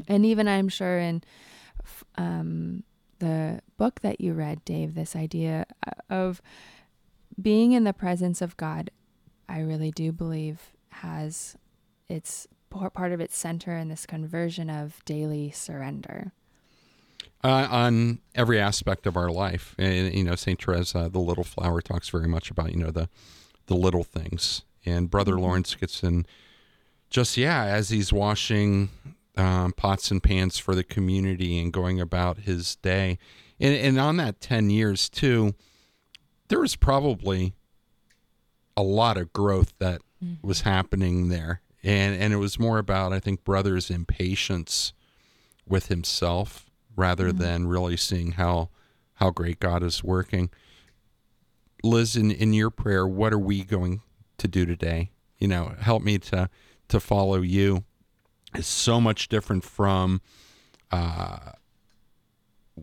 and 0.09 0.27
even 0.27 0.47
I'm 0.49 0.68
sure 0.68 0.99
in 0.99 1.22
um, 2.16 2.83
the 3.19 3.61
book 3.77 4.01
that 4.01 4.21
you 4.21 4.33
read, 4.33 4.65
Dave, 4.65 4.95
this 4.95 5.15
idea 5.17 5.67
uh, 5.87 5.91
of 6.11 6.43
being 7.41 7.73
in 7.73 7.85
the 7.85 7.93
presence 7.93 8.41
of 8.43 8.57
God, 8.57 8.91
I 9.49 9.61
really 9.61 9.91
do 9.91 10.12
believe 10.12 10.73
has 10.91 11.57
its 12.09 12.47
part 12.71 13.12
of 13.12 13.21
its 13.21 13.37
center 13.37 13.77
in 13.77 13.89
this 13.89 14.05
conversion 14.07 14.69
of 14.69 15.05
daily 15.05 15.51
surrender. 15.51 16.33
uh, 17.45 17.69
on 17.71 18.19
every 18.35 18.59
aspect 18.59 19.07
of 19.07 19.17
our 19.17 19.31
life. 19.31 19.75
And 19.79 20.12
you 20.15 20.25
know, 20.25 20.35
Saint 20.35 20.59
Teresa, 20.59 21.09
the 21.12 21.19
Little 21.21 21.45
Flower, 21.45 21.81
talks 21.83 22.09
very 22.09 22.27
much 22.29 22.51
about 22.51 22.73
you 22.73 22.79
know 22.79 22.91
the 22.91 23.09
the 23.67 23.75
little 23.77 24.05
things. 24.05 24.62
And 24.87 25.11
Brother 25.11 25.39
Lawrence 25.39 25.75
gets 25.75 26.03
in 26.03 26.27
just 27.11 27.37
yeah 27.37 27.65
as 27.65 27.91
he's 27.91 28.12
washing 28.12 28.89
um, 29.37 29.72
pots 29.72 30.11
and 30.11 30.22
pans 30.22 30.59
for 30.59 30.74
the 30.74 30.85
community 30.85 31.59
and 31.59 31.72
going 31.72 32.01
about 32.01 32.39
his 32.39 32.76
day. 32.76 33.18
And, 33.61 33.74
and 33.74 33.99
on 33.99 34.16
that 34.18 34.41
ten 34.41 34.70
years 34.70 35.09
too, 35.09 35.55
there 36.49 36.61
was 36.61 36.76
probably 36.76 37.55
a 38.76 38.82
lot 38.82 39.16
of 39.16 39.32
growth 39.32 39.72
that 39.78 40.03
was 40.43 40.62
happening 40.62 41.28
there. 41.28 41.61
And 41.82 42.20
and 42.20 42.32
it 42.32 42.39
was 42.39 42.59
more 42.59 42.78
about 42.78 43.12
I 43.12 43.20
think 43.20 43.45
brother's 43.45 43.91
impatience 43.91 44.93
with 45.66 45.89
himself 45.89 46.70
rather 46.97 47.32
than 47.32 47.66
really 47.66 47.97
seeing 47.97 48.32
how 48.32 48.70
how 49.14 49.30
great 49.30 49.61
God 49.61 49.82
is 49.82 50.03
working. 50.03 50.51
Liz, 51.82 52.16
in, 52.16 52.30
in 52.30 52.55
your 52.55 52.70
prayer, 52.70 53.07
what 53.07 53.32
are 53.32 53.39
we 53.39 53.62
going 53.62 54.01
to 54.39 54.49
do 54.49 54.64
today? 54.64 55.11
You 55.39 55.49
know, 55.49 55.74
help 55.78 56.03
me 56.03 56.18
to 56.18 56.49
to 56.89 57.01
follow 57.01 57.43
you. 57.43 57.85
It's 58.55 58.69
so 58.69 59.01
much 59.01 59.29
different 59.29 59.65
from 59.65 60.21
uh, 60.93 61.39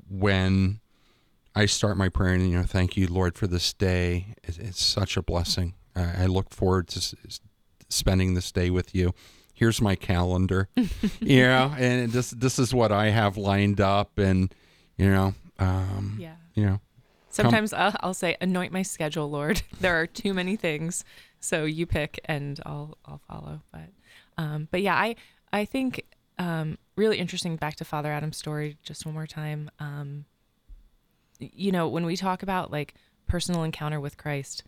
when 0.09 0.79
I 1.55 1.65
start 1.65 1.97
my 1.97 2.09
prayer 2.09 2.33
and 2.33 2.49
you 2.49 2.57
know, 2.57 2.63
thank 2.63 2.95
you, 2.97 3.07
Lord, 3.07 3.37
for 3.37 3.47
this 3.47 3.73
day. 3.73 4.35
It's, 4.43 4.57
it's 4.57 4.83
such 4.83 5.17
a 5.17 5.21
blessing. 5.21 5.73
I, 5.95 6.23
I 6.23 6.25
look 6.27 6.49
forward 6.51 6.87
to 6.89 6.97
s- 6.99 7.15
s- 7.25 7.39
spending 7.89 8.33
this 8.33 8.51
day 8.51 8.69
with 8.69 8.95
you. 8.95 9.13
Here's 9.53 9.81
my 9.81 9.95
calendar, 9.95 10.69
you 11.19 11.43
know, 11.43 11.73
and 11.77 12.11
this 12.11 12.31
this 12.31 12.57
is 12.57 12.73
what 12.73 12.91
I 12.91 13.09
have 13.09 13.37
lined 13.37 13.79
up, 13.79 14.17
and 14.17 14.53
you 14.97 15.09
know, 15.11 15.35
um, 15.59 16.17
Yeah. 16.19 16.35
you 16.55 16.65
know, 16.65 16.79
Sometimes 17.29 17.71
I'll, 17.71 17.93
I'll 18.01 18.13
say, 18.15 18.35
anoint 18.41 18.73
my 18.73 18.81
schedule, 18.81 19.29
Lord. 19.29 19.61
there 19.79 19.99
are 20.01 20.07
too 20.07 20.33
many 20.33 20.55
things, 20.55 21.05
so 21.39 21.63
you 21.65 21.85
pick, 21.85 22.19
and 22.25 22.59
I'll 22.65 22.97
I'll 23.05 23.21
follow. 23.27 23.61
But 23.71 23.89
um, 24.37 24.67
but 24.71 24.81
yeah, 24.81 24.95
I 24.95 25.15
I 25.53 25.65
think 25.65 26.05
um, 26.37 26.77
really 26.95 27.17
interesting. 27.17 27.55
Back 27.55 27.75
to 27.77 27.85
Father 27.85 28.11
Adam's 28.11 28.37
story, 28.37 28.77
just 28.83 29.05
one 29.05 29.13
more 29.13 29.27
time. 29.27 29.69
Um, 29.79 30.25
you 31.39 31.71
know, 31.71 31.87
when 31.87 32.05
we 32.05 32.15
talk 32.15 32.43
about 32.43 32.71
like 32.71 32.93
personal 33.27 33.63
encounter 33.63 33.99
with 33.99 34.17
Christ, 34.17 34.63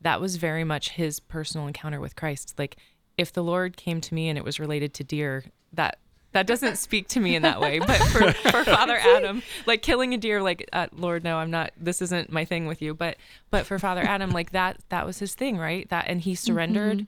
that 0.00 0.20
was 0.20 0.36
very 0.36 0.64
much 0.64 0.90
his 0.90 1.20
personal 1.20 1.66
encounter 1.66 2.00
with 2.00 2.16
Christ. 2.16 2.54
Like 2.58 2.76
if 3.16 3.32
the 3.32 3.42
Lord 3.42 3.76
came 3.76 4.00
to 4.00 4.14
me 4.14 4.28
and 4.28 4.38
it 4.38 4.44
was 4.44 4.60
related 4.60 4.94
to 4.94 5.04
deer, 5.04 5.44
that 5.72 5.98
that 6.32 6.46
doesn't 6.46 6.76
speak 6.88 7.08
to 7.08 7.20
me 7.20 7.34
in 7.34 7.42
that 7.42 7.60
way. 7.60 7.78
But 7.78 7.96
for, 7.96 8.32
for 8.32 8.64
Father 8.64 8.96
Adam, 9.00 9.42
like 9.66 9.82
killing 9.82 10.14
a 10.14 10.18
deer, 10.18 10.42
like 10.42 10.68
uh, 10.72 10.88
Lord, 10.92 11.24
no, 11.24 11.38
I'm 11.38 11.50
not. 11.50 11.72
This 11.78 12.02
isn't 12.02 12.30
my 12.30 12.44
thing 12.44 12.66
with 12.66 12.82
you. 12.82 12.94
But 12.94 13.16
but 13.50 13.66
for 13.66 13.78
Father 13.78 14.02
Adam, 14.02 14.30
like 14.30 14.52
that 14.52 14.78
that 14.90 15.06
was 15.06 15.18
his 15.18 15.34
thing, 15.34 15.56
right? 15.56 15.88
That 15.88 16.06
and 16.08 16.20
he 16.20 16.34
surrendered. 16.36 17.06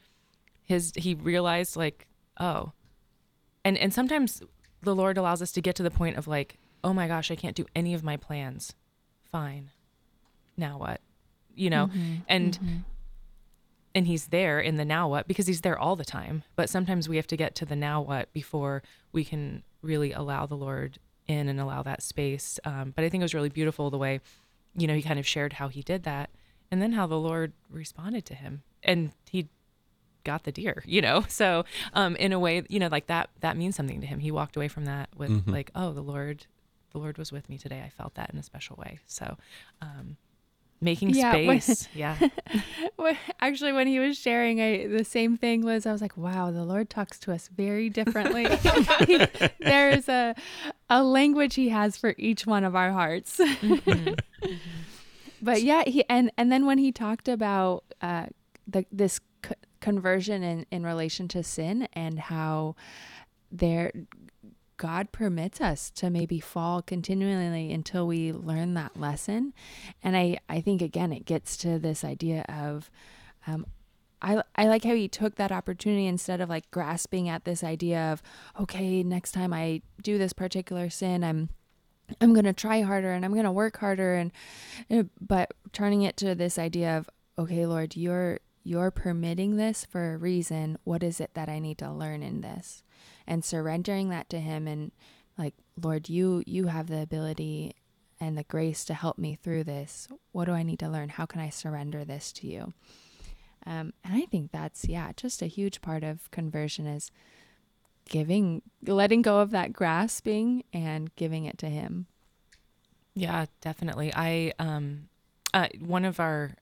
His 0.63 0.93
he 0.97 1.15
realized 1.15 1.77
like 1.77 2.07
oh, 2.41 2.73
and 3.69 3.77
and 3.77 3.93
sometimes 3.93 4.43
the 4.83 4.95
Lord 4.95 5.19
allows 5.19 5.43
us 5.43 5.53
to 5.53 5.61
get 5.61 5.77
to 5.77 5.83
the 5.83 5.91
point 5.91 6.17
of 6.17 6.27
like 6.27 6.57
oh 6.85 6.93
my 6.93 7.09
gosh, 7.09 7.31
I 7.31 7.35
can't 7.35 7.57
do 7.57 7.67
any 7.75 7.93
of 7.93 8.05
my 8.05 8.17
plans. 8.17 8.75
Fine, 9.33 9.71
now 10.57 10.79
what? 10.79 11.01
You 11.55 11.71
know? 11.71 11.91
And 12.29 12.85
and 13.95 14.07
he's 14.07 14.29
there 14.29 14.61
in 14.61 14.77
the 14.77 14.85
now 14.85 15.09
what 15.09 15.27
because 15.29 15.47
he's 15.47 15.61
there 15.61 15.79
all 15.79 15.97
the 15.97 16.05
time. 16.05 16.45
But 16.57 16.71
sometimes 16.71 17.09
we 17.09 17.17
have 17.17 17.27
to 17.27 17.37
get 17.37 17.55
to 17.57 17.67
the 17.67 17.77
now 17.77 18.01
what 18.01 18.33
before 18.33 18.83
we 19.13 19.25
can 19.25 19.63
really 19.83 20.13
allow 20.13 20.47
the 20.47 20.57
lord 20.57 20.99
in 21.27 21.49
and 21.49 21.61
allow 21.61 21.83
that 21.83 22.03
space. 22.03 22.59
Um, 22.65 22.93
but 22.97 23.05
i 23.05 23.09
think 23.09 23.21
it 23.21 23.25
was 23.25 23.35
really 23.35 23.49
beautiful 23.49 23.91
the 23.91 23.99
way 23.99 24.21
you 24.77 24.87
know 24.87 24.95
he 24.95 25.03
kind 25.03 25.19
of 25.19 25.27
shared 25.27 25.55
how 25.55 25.69
he 25.69 25.83
did 25.83 26.05
that 26.05 26.31
and 26.71 26.81
then 26.81 26.93
how 26.93 27.07
the 27.07 27.19
lord 27.19 27.53
responded 27.71 28.25
to 28.27 28.35
him. 28.35 28.63
And 28.83 29.13
he 29.29 29.49
got 30.25 30.45
the 30.45 30.53
deer 30.53 30.83
you 30.87 31.01
know? 31.01 31.25
So 31.29 31.65
um 31.95 32.17
in 32.17 32.33
a 32.33 32.39
way 32.39 32.63
you 32.69 32.79
know 32.79 32.89
like 32.89 33.07
that 33.07 33.31
that 33.41 33.57
means 33.57 33.77
something 33.77 34.01
to 34.01 34.07
him. 34.07 34.19
He 34.19 34.31
walked 34.31 34.57
away 34.57 34.69
from 34.69 34.85
that 34.87 35.09
with 35.17 35.47
like 35.47 35.71
oh 35.75 35.93
the 35.93 36.03
lord 36.03 36.47
the 36.93 36.99
lord 36.99 37.19
was 37.19 37.31
with 37.33 37.49
me 37.49 37.59
today. 37.59 37.83
I 37.85 37.91
felt 37.91 38.15
that 38.15 38.31
in 38.33 38.39
a 38.39 38.43
special 38.43 38.77
way. 38.77 38.99
So 39.07 39.37
um 39.83 40.17
making 40.81 41.11
Yeah, 41.11 41.33
when- 41.33 41.61
space. 41.61 41.89
Yeah. 41.95 42.17
Actually, 43.41 43.73
when 43.73 43.87
he 43.87 43.99
was 43.99 44.17
sharing, 44.19 44.61
I 44.61 44.87
the 44.87 45.05
same 45.05 45.37
thing 45.37 45.63
was 45.65 45.87
I 45.87 45.93
was 45.93 46.01
like, 46.03 46.17
"Wow, 46.17 46.51
the 46.51 46.65
Lord 46.65 46.89
talks 46.91 47.19
to 47.21 47.33
us 47.33 47.49
very 47.49 47.89
differently. 47.91 48.47
He- 49.07 49.27
There's 49.61 50.09
a 50.09 50.35
a 50.91 51.03
language 51.03 51.55
He 51.55 51.69
has 51.71 51.97
for 51.97 52.15
each 52.19 52.47
one 52.47 52.65
of 52.65 52.75
our 52.77 52.93
hearts." 52.93 53.41
but 55.41 55.63
yeah, 55.63 55.85
he 55.87 56.05
and 56.09 56.31
and 56.37 56.51
then 56.53 56.67
when 56.67 56.79
he 56.79 56.93
talked 56.93 57.29
about 57.29 57.85
uh, 58.03 58.27
the 58.67 58.85
this 58.93 59.15
c- 59.15 59.21
conversion 59.81 60.43
in 60.43 60.67
in 60.71 60.85
relation 60.85 61.29
to 61.29 61.43
sin 61.43 61.89
and 61.93 62.19
how 62.19 62.75
there 63.51 63.93
God 64.79 65.11
permits 65.11 65.61
us 65.61 65.91
to 65.91 66.09
maybe 66.09 66.41
fall 66.41 66.83
continually 66.83 67.73
until 67.73 68.07
we 68.07 68.33
learn 68.33 68.75
that 68.75 68.99
lesson. 68.99 69.53
And 70.03 70.17
I, 70.17 70.39
I 70.49 70.61
think 70.61 70.81
again 70.81 71.13
it 71.13 71.27
gets 71.27 71.57
to 71.59 71.79
this 71.79 72.05
idea 72.05 72.45
of 72.49 72.91
um, 73.47 73.67
I, 74.23 74.43
I 74.57 74.67
like 74.67 74.85
how 74.85 74.95
he 74.95 75.09
took 75.09 75.37
that 75.37 75.53
opportunity 75.53 76.07
instead 76.07 76.41
of 76.41 76.49
like 76.49 76.71
grasping 76.71 77.29
at 77.29 77.45
this 77.45 77.63
idea 77.63 78.13
of 78.13 78.23
okay 78.59 79.03
next 79.03 79.33
time 79.33 79.53
I 79.53 79.83
do 80.03 80.19
this 80.19 80.33
particular 80.33 80.91
sin 80.91 81.23
I'm 81.23 81.51
I'm 82.21 82.33
going 82.33 82.47
to 82.47 82.53
try 82.53 82.81
harder 82.81 83.13
and 83.13 83.25
I'm 83.25 83.33
going 83.33 83.45
to 83.45 83.53
work 83.53 83.79
harder 83.79 84.15
and 84.15 84.33
uh, 84.91 85.05
but 85.21 85.53
turning 85.73 86.03
it 86.03 86.17
to 86.19 86.35
this 86.35 86.59
idea 86.59 86.99
of 86.99 87.09
okay 87.39 87.67
Lord 87.67 87.97
you're 87.97 88.41
you're 88.69 88.91
permitting 88.91 89.57
this 89.57 89.87
for 89.87 90.13
a 90.13 90.19
reason 90.19 90.77
what 90.85 91.03
is 91.03 91.21
it 91.21 91.31
that 91.33 91.49
I 91.49 91.59
need 91.59 91.79
to 91.79 91.91
learn 91.91 92.23
in 92.23 92.43
this? 92.43 92.83
And 93.27 93.43
surrendering 93.43 94.11
that 94.11 94.29
to 94.29 94.41
him 94.41 94.69
and 94.69 94.93
like 95.39 95.55
Lord 95.83 96.11
you 96.11 96.43
you 96.47 96.67
have 96.67 96.89
the 96.89 97.01
ability 97.01 97.75
and 98.21 98.37
the 98.37 98.45
grace 98.45 98.85
to 98.85 98.95
help 98.95 99.17
me 99.17 99.39
through 99.43 99.65
this. 99.65 100.07
What 100.33 100.45
do 100.45 100.53
I 100.53 100.63
need 100.63 100.81
to 100.81 100.89
learn? 100.89 101.09
How 101.09 101.25
can 101.25 101.41
I 101.41 101.49
surrender 101.49 102.05
this 102.05 102.31
to 102.33 102.47
you? 102.47 102.75
Um, 103.65 103.95
and 104.05 104.15
I 104.15 104.27
think 104.27 104.53
that's 104.53 104.87
yeah 104.87 105.13
just 105.17 105.41
a 105.41 105.47
huge 105.47 105.81
part 105.81 106.05
of 106.05 106.31
conversion 106.31 106.87
is 106.87 107.11
giving 108.11 108.61
letting 108.87 109.23
go 109.23 109.39
of 109.41 109.51
that 109.53 109.73
grasping 109.73 110.63
and 110.75 111.15
giving 111.17 111.47
it 111.47 111.57
to 111.59 111.71
him. 111.71 112.07
Yeah, 113.15 113.47
definitely. 113.63 114.13
I 114.15 114.53
um, 114.59 115.09
uh, 115.55 115.69
one 115.81 116.05
of 116.05 116.21
our 116.21 116.57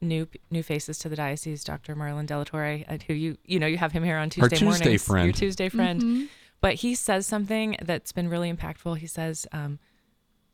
new 0.00 0.26
new 0.50 0.62
faces 0.62 0.98
to 0.98 1.08
the 1.08 1.16
diocese, 1.16 1.64
Dr. 1.64 1.94
Marlon 1.94 2.26
Delatorre, 2.26 2.84
uh, 2.88 2.98
who 3.06 3.14
you 3.14 3.36
you 3.44 3.58
know 3.58 3.66
you 3.66 3.78
have 3.78 3.92
him 3.92 4.04
here 4.04 4.16
on 4.16 4.30
Tuesday 4.30 4.56
Tuesday 4.56 4.64
mornings, 4.64 4.86
your 4.86 4.98
friend. 4.98 5.34
Tuesday 5.34 5.68
friend. 5.68 6.28
But 6.60 6.74
he 6.74 6.94
says 6.94 7.26
something 7.26 7.76
that's 7.82 8.12
been 8.12 8.28
really 8.28 8.52
impactful. 8.52 8.98
He 8.98 9.06
says, 9.06 9.46
um, 9.52 9.78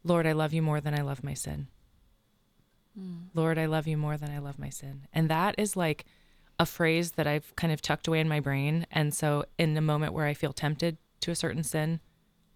"Lord, 0.04 0.26
I 0.26 0.32
love 0.32 0.52
you 0.52 0.62
more 0.62 0.80
than 0.80 0.94
I 0.94 1.02
love 1.02 1.24
my 1.24 1.34
sin. 1.34 1.68
Lord, 3.34 3.58
I 3.58 3.66
love 3.66 3.86
you 3.86 3.96
more 3.96 4.16
than 4.16 4.30
I 4.30 4.38
love 4.38 4.58
my 4.58 4.70
sin." 4.70 5.06
And 5.12 5.28
that 5.28 5.54
is 5.58 5.76
like 5.76 6.04
a 6.58 6.66
phrase 6.66 7.12
that 7.12 7.26
I've 7.26 7.54
kind 7.56 7.72
of 7.72 7.82
tucked 7.82 8.08
away 8.08 8.20
in 8.20 8.28
my 8.28 8.40
brain. 8.40 8.86
And 8.90 9.12
so, 9.12 9.44
in 9.58 9.74
the 9.74 9.80
moment 9.80 10.12
where 10.12 10.26
I 10.26 10.34
feel 10.34 10.52
tempted 10.52 10.96
to 11.20 11.30
a 11.30 11.34
certain 11.34 11.62
sin, 11.62 12.00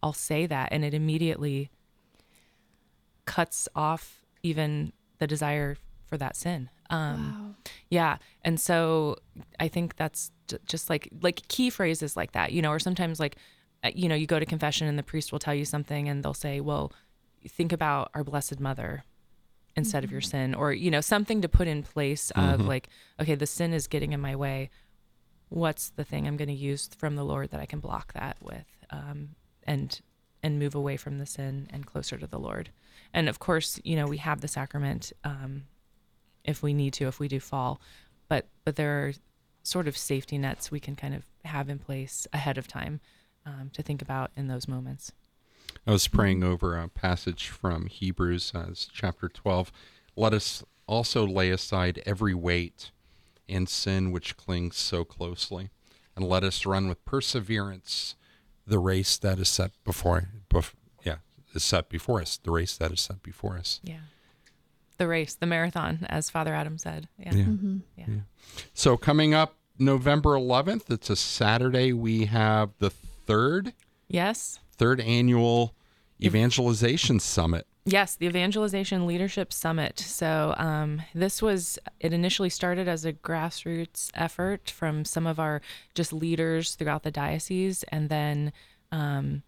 I'll 0.03 0.12
say 0.12 0.47
that, 0.47 0.68
and 0.72 0.84
it 0.84 0.95
immediately 0.95 1.70
cuts 3.26 3.68
off 3.74 4.24
even 4.43 4.93
the 5.18 5.26
desire 5.26 5.76
for 6.07 6.16
that 6.16 6.36
sin. 6.36 6.70
Um, 6.91 7.57
Yeah, 7.88 8.18
and 8.43 8.61
so 8.61 9.16
I 9.59 9.68
think 9.68 9.97
that's 9.97 10.30
just 10.66 10.91
like 10.91 11.09
like 11.20 11.47
key 11.49 11.70
phrases 11.70 12.16
like 12.16 12.32
that, 12.32 12.53
you 12.53 12.62
know, 12.62 12.70
or 12.70 12.78
sometimes 12.78 13.20
like, 13.20 13.36
uh, 13.84 13.91
you 13.95 14.09
know, 14.09 14.14
you 14.14 14.26
go 14.26 14.38
to 14.38 14.47
confession 14.47 14.86
and 14.88 14.99
the 14.99 15.03
priest 15.03 15.32
will 15.32 15.38
tell 15.38 15.55
you 15.55 15.64
something, 15.64 16.09
and 16.09 16.22
they'll 16.22 16.34
say, 16.34 16.61
"Well, 16.61 16.93
think 17.49 17.72
about 17.72 18.11
our 18.14 18.24
Blessed 18.24 18.61
Mother." 18.61 19.05
instead 19.76 20.03
of 20.03 20.11
your 20.11 20.20
sin 20.20 20.53
or 20.53 20.72
you 20.72 20.91
know 20.91 21.01
something 21.01 21.41
to 21.41 21.49
put 21.49 21.68
in 21.68 21.82
place 21.84 22.32
of 22.32 22.61
like 22.66 22.88
okay 23.20 23.36
the 23.36 23.47
sin 23.47 23.72
is 23.72 23.86
getting 23.86 24.12
in 24.12 24.20
my 24.20 24.34
way. 24.34 24.68
What's 25.49 25.91
the 25.91 26.05
thing 26.05 26.26
i'm 26.26 26.36
going 26.36 26.49
to 26.49 26.55
use 26.55 26.88
from 26.99 27.14
the 27.16 27.24
lord 27.24 27.51
that 27.51 27.61
i 27.61 27.66
can 27.66 27.78
block 27.80 28.12
that 28.14 28.36
with 28.43 28.66
um, 28.91 29.30
and 29.64 30.01
and 30.43 30.59
move 30.59 30.74
away 30.74 30.97
from 30.97 31.18
the 31.18 31.26
sin 31.26 31.68
and 31.72 31.86
closer 31.86 32.18
to 32.18 32.26
the 32.26 32.38
lord? 32.38 32.70
And 33.14 33.28
of 33.28 33.38
course 33.38 33.80
you 33.84 33.95
know 33.97 34.07
we 34.07 34.18
have 34.18 34.41
the 34.41 34.49
sacrament 34.49 35.12
um, 35.24 35.64
if 36.45 36.62
we 36.62 36.72
need 36.72 36.93
to 36.93 37.07
if 37.07 37.18
we 37.18 37.28
do 37.28 37.41
fall 37.41 37.80
but 38.28 38.47
but 38.64 38.76
there 38.76 39.07
are 39.07 39.12
sort 39.62 39.86
of 39.86 39.97
safety 39.97 40.38
nets 40.38 40.70
we 40.70 40.80
can 40.80 40.97
kind 40.97 41.14
of 41.14 41.24
have 41.45 41.68
in 41.68 41.78
place 41.78 42.26
ahead 42.32 42.59
of 42.59 42.66
time 42.66 43.01
um, 43.47 43.70
to 43.72 43.82
think 43.82 44.03
about 44.03 44.30
in 44.36 44.49
those 44.49 44.68
moments 44.68 45.12
I 45.86 45.93
was 45.93 46.09
praying 46.09 46.43
over 46.43 46.76
a 46.76 46.88
passage 46.88 47.49
from 47.49 47.86
Hebrews, 47.86 48.53
uh, 48.55 48.70
chapter 48.93 49.28
12. 49.28 49.72
Let 50.16 50.34
us 50.34 50.64
also 50.86 51.26
lay 51.26 51.51
aside 51.51 52.03
every 52.05 52.34
weight 52.34 52.91
and 53.49 53.68
sin 53.68 54.12
which 54.12 54.36
clings 54.36 54.76
so 54.76 55.05
closely, 55.05 55.70
and 56.14 56.28
let 56.28 56.45
us 56.45 56.66
run 56.66 56.88
with 56.88 57.05
perseverance 57.05 58.14
the 58.66 58.78
race 58.78 59.16
that 59.18 59.38
is 59.38 59.49
set 59.49 59.72
before, 59.84 60.28
bef- 60.49 60.74
yeah, 61.03 61.16
is 61.55 61.64
set 61.64 61.88
before 61.88 62.20
us. 62.20 62.36
The 62.36 62.51
race 62.51 62.76
that 62.76 62.93
is 62.93 63.01
set 63.01 63.22
before 63.22 63.57
us. 63.57 63.80
yeah 63.82 64.01
the 65.01 65.09
race 65.09 65.35
the 65.35 65.47
marathon 65.47 66.07
as 66.09 66.29
father 66.31 66.55
adam 66.55 66.77
said 66.79 67.09
yeah 67.19 67.33
Yeah. 67.35 67.45
yeah, 67.97 68.07
So 68.75 68.97
coming 68.97 69.35
up 69.35 69.57
November 69.79 70.31
11th, 70.37 70.91
it's 70.91 71.09
a 71.09 71.17
Saturday. 71.17 71.95
We 71.95 72.27
have 72.27 72.71
the 72.79 72.91
third 72.91 73.73
yes 74.09 74.61
third 74.77 75.01
annual 75.01 75.75
evangelization 76.23 77.19
summit. 77.19 77.67
Yes, 77.87 78.15
the 78.15 78.27
Evangelization 78.27 79.07
Leadership 79.07 79.55
Summit. 79.55 79.99
So, 79.99 80.55
um, 80.59 81.01
this 81.15 81.41
was, 81.41 81.79
it 81.99 82.13
initially 82.13 82.51
started 82.51 82.87
as 82.89 83.07
a 83.07 83.13
grassroots 83.15 84.11
effort 84.15 84.69
from 84.69 85.07
some 85.07 85.27
of 85.27 85.41
our 85.41 85.63
just 85.95 86.13
leaders 86.13 86.75
throughout 86.75 87.05
the 87.05 87.11
diocese, 87.11 87.83
and 87.85 88.11
then 88.11 88.53
um, 88.93 89.43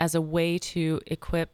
as 0.00 0.14
a 0.14 0.22
way 0.22 0.56
to 0.58 1.00
equip 1.06 1.52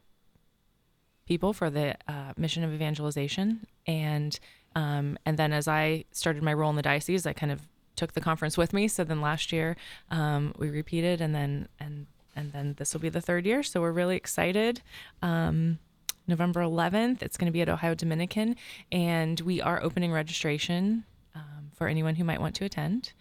people 1.27 1.53
for 1.53 1.69
the 1.69 1.95
uh, 2.07 2.33
mission 2.37 2.63
of 2.63 2.73
evangelization. 2.73 3.65
And 3.87 4.39
um, 4.75 5.17
and 5.25 5.37
then 5.37 5.51
as 5.51 5.67
I 5.67 6.05
started 6.11 6.43
my 6.43 6.53
role 6.53 6.69
in 6.69 6.77
the 6.77 6.81
diocese, 6.81 7.25
I 7.25 7.33
kind 7.33 7.51
of 7.51 7.67
took 7.95 8.13
the 8.13 8.21
conference 8.21 8.57
with 8.57 8.73
me. 8.73 8.87
So 8.87 9.03
then 9.03 9.21
last 9.21 9.51
year 9.51 9.75
um, 10.09 10.53
we 10.57 10.69
repeated, 10.69 11.21
and 11.21 11.35
then 11.35 11.67
and 11.79 12.07
and 12.35 12.51
then 12.53 12.75
this 12.77 12.93
will 12.93 13.01
be 13.01 13.09
the 13.09 13.21
third 13.21 13.45
year. 13.45 13.63
So 13.63 13.81
we're 13.81 13.91
really 13.91 14.15
excited. 14.15 14.81
Um, 15.21 15.79
November 16.27 16.61
11th, 16.61 17.23
it's 17.23 17.35
going 17.35 17.47
to 17.47 17.51
be 17.51 17.61
at 17.61 17.69
Ohio 17.69 17.95
Dominican, 17.95 18.55
and 18.91 19.39
we 19.41 19.61
are 19.61 19.83
opening 19.83 20.11
registration 20.11 21.03
um, 21.35 21.71
for 21.73 21.87
anyone 21.87 22.15
who 22.15 22.23
might 22.23 22.39
want 22.39 22.55
to 22.55 22.65
attend. 22.65 23.13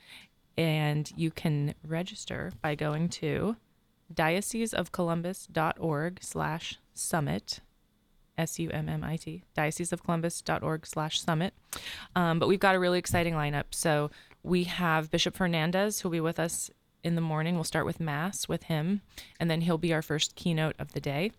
And 0.57 1.11
you 1.17 1.31
can 1.31 1.75
register 1.85 2.53
by 2.63 2.75
going 2.75 3.09
to 3.09 3.57
dioceseofcolumbus.org 4.15 6.19
slash 6.23 6.79
summit 6.95 7.61
s-u-m-m-i-t 8.41 9.45
dioceseofcolumbus.org 9.57 10.87
slash 10.87 11.21
summit. 11.21 11.55
Um, 12.17 12.39
but 12.39 12.49
we've 12.49 12.61
got 12.61 12.75
a 12.75 12.79
really 12.79 12.99
exciting 12.99 13.35
lineup. 13.35 13.67
So 13.71 14.11
we 14.43 14.65
have 14.65 15.11
bishop 15.11 15.37
fernandes 15.37 16.01
who'll 16.01 16.11
be 16.11 16.21
with 16.21 16.41
us 16.41 16.71
in 17.03 17.15
the 17.15 17.21
morning. 17.21 17.55
We'll 17.55 17.65
start 17.65 17.87
with 17.87 18.01
mass 18.01 18.49
with 18.49 18.65
him 18.65 19.03
and 19.39 19.51
then 19.51 19.63
he'll 19.63 19.79
be 19.79 19.93
our 19.93 20.03
first 20.03 20.35
keynote 20.35 20.77
of 20.79 20.93
the 20.93 21.01
day. 21.01 21.33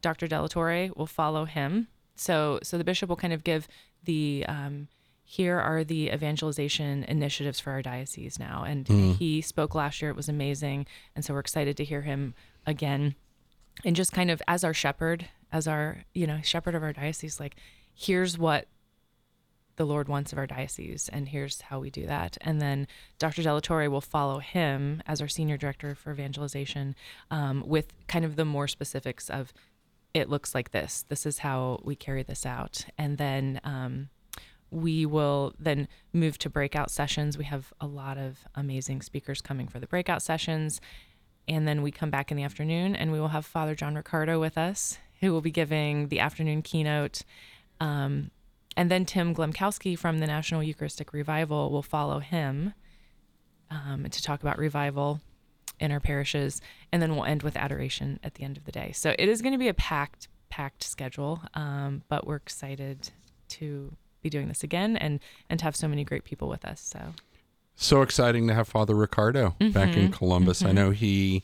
Dr 0.00 0.26
delatorre 0.26 0.96
will 0.96 1.06
follow 1.06 1.44
him. 1.44 1.88
So 2.14 2.58
so 2.62 2.76
the 2.78 2.84
bishop 2.84 3.08
will 3.08 3.16
kind 3.16 3.32
of 3.32 3.44
give 3.44 3.68
the 4.04 4.44
um, 4.48 4.88
here 5.24 5.58
are 5.58 5.82
the 5.84 6.10
evangelization 6.10 7.04
initiatives 7.04 7.58
for 7.58 7.70
our 7.70 7.80
diocese 7.80 8.38
now. 8.38 8.64
And 8.64 8.86
he 9.16 9.40
spoke 9.40 9.74
last 9.74 10.02
year. 10.02 10.10
It 10.10 10.16
was 10.16 10.28
amazing. 10.28 10.86
And 11.16 11.24
so 11.24 11.32
we're 11.32 11.40
excited 11.40 11.76
to 11.78 11.84
hear 11.84 12.02
him 12.02 12.34
again. 12.66 13.14
And 13.84 13.96
just 13.96 14.12
kind 14.12 14.30
of 14.30 14.42
as 14.46 14.62
our 14.62 14.74
shepherd 14.74 15.28
as 15.52 15.68
our 15.68 16.04
you 16.14 16.26
know 16.26 16.40
shepherd 16.42 16.74
of 16.74 16.82
our 16.82 16.92
diocese 16.92 17.38
like 17.38 17.56
here's 17.94 18.38
what 18.38 18.66
the 19.76 19.86
lord 19.86 20.08
wants 20.08 20.32
of 20.32 20.38
our 20.38 20.46
diocese 20.46 21.08
and 21.12 21.28
here's 21.28 21.62
how 21.62 21.78
we 21.78 21.90
do 21.90 22.06
that 22.06 22.36
and 22.40 22.60
then 22.60 22.86
dr 23.18 23.40
delatorre 23.40 23.90
will 23.90 24.00
follow 24.00 24.38
him 24.38 25.02
as 25.06 25.20
our 25.20 25.28
senior 25.28 25.56
director 25.56 25.94
for 25.94 26.12
evangelization 26.12 26.94
um, 27.30 27.62
with 27.66 27.92
kind 28.06 28.24
of 28.24 28.36
the 28.36 28.44
more 28.44 28.68
specifics 28.68 29.30
of 29.30 29.52
it 30.14 30.28
looks 30.28 30.54
like 30.54 30.72
this. 30.72 31.04
This 31.08 31.26
is 31.26 31.38
how 31.38 31.80
we 31.82 31.96
carry 31.96 32.22
this 32.22 32.44
out. 32.44 32.84
And 32.98 33.18
then 33.18 33.60
um, 33.64 34.08
we 34.70 35.06
will 35.06 35.54
then 35.58 35.88
move 36.12 36.38
to 36.38 36.50
breakout 36.50 36.90
sessions. 36.90 37.38
We 37.38 37.44
have 37.44 37.72
a 37.80 37.86
lot 37.86 38.18
of 38.18 38.40
amazing 38.54 39.02
speakers 39.02 39.40
coming 39.40 39.68
for 39.68 39.80
the 39.80 39.86
breakout 39.86 40.22
sessions. 40.22 40.80
And 41.48 41.66
then 41.66 41.82
we 41.82 41.90
come 41.90 42.10
back 42.10 42.30
in 42.30 42.36
the 42.36 42.42
afternoon 42.42 42.94
and 42.94 43.10
we 43.10 43.20
will 43.20 43.28
have 43.28 43.46
Father 43.46 43.74
John 43.74 43.94
Riccardo 43.94 44.38
with 44.38 44.56
us, 44.56 44.98
who 45.22 45.32
will 45.32 45.40
be 45.40 45.50
giving 45.52 46.08
the 46.08 46.18
afternoon 46.20 46.60
keynote. 46.62 47.22
Um, 47.80 48.30
and 48.76 48.90
then 48.90 49.04
Tim 49.06 49.34
Glemkowski 49.34 49.96
from 49.98 50.18
the 50.18 50.26
National 50.26 50.62
Eucharistic 50.62 51.12
Revival 51.12 51.70
will 51.70 51.82
follow 51.82 52.18
him 52.18 52.74
um, 53.70 54.06
to 54.10 54.22
talk 54.22 54.42
about 54.42 54.58
revival 54.58 55.20
in 55.78 55.92
our 55.92 56.00
parishes. 56.00 56.60
And 56.90 57.00
then 57.00 57.14
we'll 57.14 57.24
end 57.24 57.42
with 57.44 57.56
adoration 57.56 58.18
at 58.24 58.34
the 58.34 58.42
end 58.42 58.56
of 58.56 58.64
the 58.64 58.72
day. 58.72 58.90
So 58.92 59.14
it 59.18 59.28
is 59.28 59.40
going 59.42 59.52
to 59.52 59.58
be 59.58 59.68
a 59.68 59.74
packed, 59.74 60.26
packed 60.50 60.82
schedule. 60.82 61.40
Um, 61.54 62.02
but 62.08 62.26
we're 62.26 62.36
excited 62.36 63.10
to 63.50 63.94
be 64.22 64.30
doing 64.30 64.48
this 64.48 64.62
again 64.62 64.96
and 64.96 65.18
and 65.50 65.58
to 65.58 65.64
have 65.64 65.74
so 65.74 65.88
many 65.88 66.04
great 66.04 66.24
people 66.24 66.48
with 66.48 66.64
us. 66.64 66.80
So 66.80 67.00
So 67.74 68.02
exciting 68.02 68.46
to 68.48 68.54
have 68.54 68.68
Father 68.68 68.94
Riccardo 68.94 69.56
back 69.72 69.96
in 69.96 70.08
Mhm, 70.10 70.12
Columbus. 70.12 70.62
I 70.62 70.70
mhm. 70.70 70.74
know 70.74 70.90
he 70.90 71.42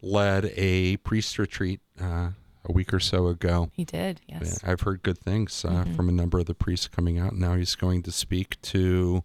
led 0.00 0.46
a 0.56 0.96
priest 0.98 1.38
retreat 1.38 1.80
uh, 2.00 2.30
a 2.64 2.72
week 2.72 2.92
or 2.92 3.00
so 3.00 3.26
ago. 3.28 3.70
he 3.72 3.84
did, 3.84 4.20
yes. 4.28 4.60
I've 4.64 4.82
heard 4.82 5.02
good 5.02 5.18
things 5.18 5.64
uh, 5.64 5.84
Mhm. 5.84 5.96
from 5.96 6.08
a 6.08 6.12
number 6.12 6.38
of 6.38 6.46
the 6.46 6.54
priests 6.54 6.88
coming 6.88 7.18
out. 7.18 7.34
Now 7.34 7.54
he's 7.54 7.74
going 7.74 8.02
to 8.04 8.12
speak 8.12 8.60
to 8.62 9.24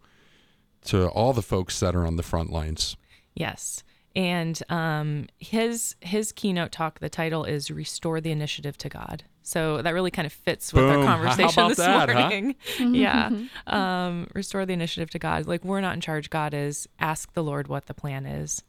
to 0.85 1.07
all 1.09 1.33
the 1.33 1.41
folks 1.41 1.79
that 1.79 1.95
are 1.95 2.05
on 2.05 2.15
the 2.15 2.23
front 2.23 2.51
lines. 2.51 2.95
Yes. 3.33 3.83
And 4.15 4.61
um, 4.69 5.27
his 5.39 5.95
his 5.99 6.31
keynote 6.31 6.71
talk, 6.71 6.99
the 6.99 7.09
title 7.09 7.43
is 7.43 7.69
"Restore 7.69 8.21
the 8.21 8.31
Initiative 8.31 8.77
to 8.77 8.87
God." 8.89 9.23
So 9.41 9.81
that 9.81 9.91
really 9.93 10.09
kind 10.11 10.25
of 10.25 10.31
fits 10.31 10.71
with 10.73 10.83
Boom. 10.85 11.01
our 11.05 11.05
conversation 11.05 11.67
this 11.67 11.77
that, 11.77 12.09
huh? 12.09 12.19
morning. 12.21 12.55
yeah, 12.79 13.29
um, 13.67 14.27
restore 14.33 14.65
the 14.65 14.71
initiative 14.73 15.09
to 15.11 15.19
God. 15.19 15.47
Like 15.47 15.65
we're 15.65 15.81
not 15.81 15.95
in 15.95 16.01
charge. 16.01 16.29
God 16.29 16.53
is. 16.53 16.87
Ask 16.99 17.33
the 17.33 17.43
Lord 17.43 17.67
what 17.67 17.87
the 17.87 17.93
plan 17.93 18.25
is, 18.25 18.63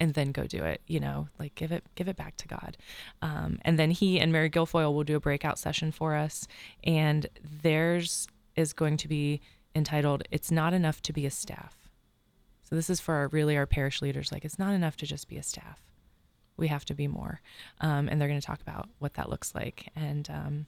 and 0.00 0.14
then 0.14 0.32
go 0.32 0.46
do 0.46 0.64
it. 0.64 0.80
You 0.86 1.00
know, 1.00 1.28
like 1.38 1.54
give 1.54 1.72
it 1.72 1.84
give 1.94 2.08
it 2.08 2.16
back 2.16 2.36
to 2.38 2.48
God. 2.48 2.76
Um, 3.22 3.58
and 3.62 3.78
then 3.78 3.90
he 3.90 4.20
and 4.20 4.32
Mary 4.32 4.50
Guilfoyle 4.50 4.94
will 4.94 5.04
do 5.04 5.16
a 5.16 5.20
breakout 5.20 5.58
session 5.58 5.92
for 5.92 6.14
us, 6.14 6.46
and 6.82 7.26
theirs 7.62 8.26
is 8.56 8.72
going 8.72 8.96
to 8.98 9.08
be 9.08 9.40
entitled 9.74 10.22
"It's 10.30 10.50
Not 10.50 10.74
Enough 10.74 11.02
to 11.02 11.12
Be 11.12 11.26
a 11.26 11.30
Staff." 11.30 11.84
So 12.64 12.74
this 12.74 12.90
is 12.90 13.00
for 13.00 13.14
our, 13.14 13.28
really 13.28 13.56
our 13.56 13.66
parish 13.66 14.02
leaders. 14.02 14.32
Like 14.32 14.44
it's 14.44 14.58
not 14.58 14.72
enough 14.72 14.96
to 14.96 15.06
just 15.06 15.28
be 15.28 15.36
a 15.36 15.42
staff. 15.42 15.80
We 16.56 16.68
have 16.68 16.84
to 16.86 16.94
be 16.94 17.06
more. 17.06 17.40
Um, 17.80 18.08
and 18.08 18.20
they're 18.20 18.28
going 18.28 18.40
to 18.40 18.46
talk 18.46 18.60
about 18.62 18.88
what 18.98 19.14
that 19.14 19.28
looks 19.28 19.54
like. 19.54 19.90
And 19.94 20.28
um, 20.30 20.66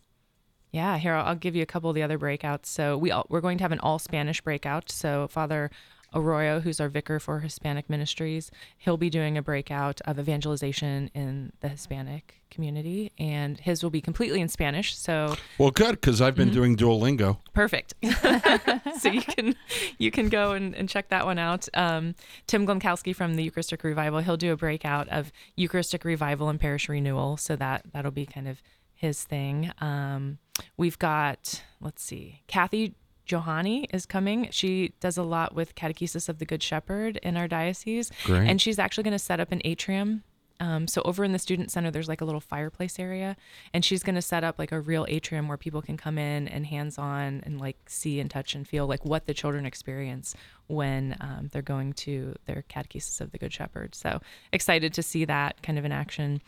yeah, 0.73 0.99
here 0.99 1.15
I'll, 1.15 1.27
I'll 1.27 1.35
give 1.35 1.57
you 1.57 1.63
a 1.63 1.67
couple 1.67 1.89
of 1.89 1.95
the 1.95 2.03
other 2.03 2.19
breakouts. 2.19 2.67
So 2.67 2.99
we 2.99 3.11
all, 3.11 3.27
we're 3.29 3.41
going 3.41 3.59
to 3.59 3.65
have 3.65 3.73
an 3.73 3.81
all 3.81 3.99
Spanish 3.99 4.41
breakout. 4.41 4.91
So 4.91 5.27
Father 5.29 5.71
Arroyo, 6.17 6.61
who's 6.61 6.81
our 6.81 6.89
vicar 6.89 7.21
for 7.21 7.41
Hispanic 7.41 7.89
ministries, 7.91 8.51
he'll 8.79 8.97
be 8.97 9.11
doing 9.11 9.37
a 9.37 9.43
breakout 9.43 10.01
of 10.07 10.19
evangelization 10.19 11.11
in 11.15 11.53
the 11.61 11.69
Hispanic 11.69 12.35
community, 12.51 13.13
and 13.19 13.59
his 13.61 13.83
will 13.83 13.91
be 13.91 14.01
completely 14.01 14.41
in 14.41 14.49
Spanish. 14.49 14.97
So 14.97 15.37
Well, 15.59 15.71
good 15.71 15.93
because 16.01 16.21
I've 16.21 16.35
Mm-hmm. 16.35 16.43
been 16.45 16.51
doing 16.55 16.77
Duolingo. 16.77 17.39
perfect 17.55 17.95
so 19.01 19.09
you 19.11 19.23
can 19.23 19.55
you 19.99 20.11
can 20.11 20.29
go 20.29 20.53
and, 20.53 20.75
and 20.75 20.89
check 20.89 21.09
that 21.09 21.25
one 21.25 21.39
out 21.39 21.69
um, 21.75 22.15
tim 22.47 22.67
glemkowski 22.67 23.15
from 23.15 23.35
the 23.35 23.43
eucharistic 23.45 23.83
revival 23.85 24.21
he'll 24.21 24.37
do 24.37 24.53
a 24.53 24.57
breakout 24.57 25.09
of 25.09 25.33
eucharistic 25.57 26.05
revival 26.05 26.49
and 26.49 26.61
parish 26.61 26.89
renewal 26.89 27.37
so 27.37 27.57
that 27.57 27.83
that'll 27.93 28.11
be 28.11 28.27
kind 28.27 28.47
of 28.49 28.61
his 28.95 29.25
thing 29.25 29.73
um, 29.81 30.39
we've 30.77 30.99
got 30.99 31.63
let's 31.81 32.03
see 32.03 32.43
kathy 32.47 32.95
Johanni 33.27 33.87
is 33.93 34.07
coming. 34.07 34.49
She 34.51 34.93
does 35.01 35.19
a 35.19 35.23
lot 35.23 35.55
with 35.55 35.75
Catechesis 35.75 36.29
of 36.29 36.39
the 36.39 36.47
Good 36.47 36.63
Shepherd 36.63 37.19
in 37.19 37.37
our 37.37 37.49
diocese. 37.49 38.11
Great. 38.25 38.49
And 38.49 38.61
she's 38.61 38.79
actually 38.79 39.05
going 39.05 39.13
to 39.13 39.19
set 39.19 39.41
up 39.41 39.53
an 39.53 39.61
atrium. 39.65 40.23
Um, 40.59 40.87
so 40.87 41.03
over 41.05 41.23
in 41.23 41.33
the 41.33 41.39
student 41.39 41.71
center, 41.71 41.91
there's 41.91 42.09
like 42.09 42.23
a 42.23 42.25
little 42.25 42.41
fireplace 42.41 42.99
area, 42.99 43.37
and 43.75 43.85
she's 43.85 44.03
going 44.03 44.15
to 44.15 44.23
set 44.23 44.43
up 44.43 44.59
like 44.59 44.73
a 44.73 44.81
real 44.81 45.05
atrium 45.09 45.49
where 45.49 45.59
people 45.59 45.83
can 45.83 45.97
come 45.99 46.17
in 46.17 46.49
and 46.49 46.67
hands 46.67 46.97
on 46.97 47.43
and 47.45 47.61
like 47.61 47.77
see 47.87 48.21
and 48.21 48.31
touch 48.31 48.55
and 48.55 48.67
feel 48.67 48.87
like 48.87 49.05
what 49.05 49.27
the 49.27 49.35
children 49.35 49.67
experience 49.67 50.35
when 50.69 51.15
um, 51.21 51.51
they're 51.53 51.61
going 51.61 51.93
to 51.93 52.35
their 52.47 52.65
catechesis 52.71 53.21
of 53.21 53.33
the 53.33 53.39
Good 53.39 53.53
Shepherd. 53.53 53.95
So 53.95 54.21
excited 54.53 54.95
to 54.95 55.03
see 55.03 55.27
that 55.27 55.63
kind 55.63 55.79
of 55.79 55.85
in 55.85 55.93
action. 55.93 56.41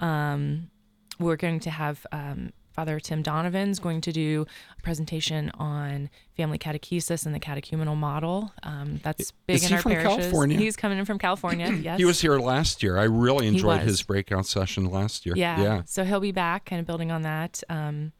Um, 0.00 0.70
we're 1.20 1.36
going 1.36 1.60
to 1.60 1.70
have 1.70 2.04
um, 2.10 2.52
Father 2.72 2.98
Tim 3.00 3.22
Donovan's 3.22 3.78
going 3.78 4.00
to 4.02 4.12
do 4.12 4.46
a 4.78 4.82
presentation 4.82 5.50
on 5.58 6.10
family 6.36 6.58
catechesis 6.58 7.26
and 7.26 7.34
the 7.34 7.40
catechumenal 7.40 7.96
model. 7.96 8.52
Um, 8.62 9.00
that's 9.02 9.32
big 9.46 9.56
Is 9.56 9.62
in 9.64 9.68
he 9.68 9.74
our 9.76 9.80
from 9.82 9.92
parishes. 9.92 10.16
California? 10.16 10.58
He's 10.58 10.76
coming 10.76 10.98
in 10.98 11.04
from 11.04 11.18
California. 11.18 11.70
Yes, 11.82 11.98
He 11.98 12.04
was 12.04 12.20
here 12.20 12.38
last 12.38 12.82
year. 12.82 12.98
I 12.98 13.04
really 13.04 13.46
enjoyed 13.46 13.80
his 13.80 14.02
breakout 14.02 14.46
session 14.46 14.86
last 14.90 15.26
year. 15.26 15.34
Yeah. 15.36 15.60
Yeah. 15.62 15.82
So 15.86 16.04
he'll 16.04 16.20
be 16.20 16.32
back, 16.32 16.64
kind 16.64 16.80
of 16.80 16.86
building 16.86 17.10
on 17.10 17.22
that. 17.22 17.62
Um, 17.68 18.12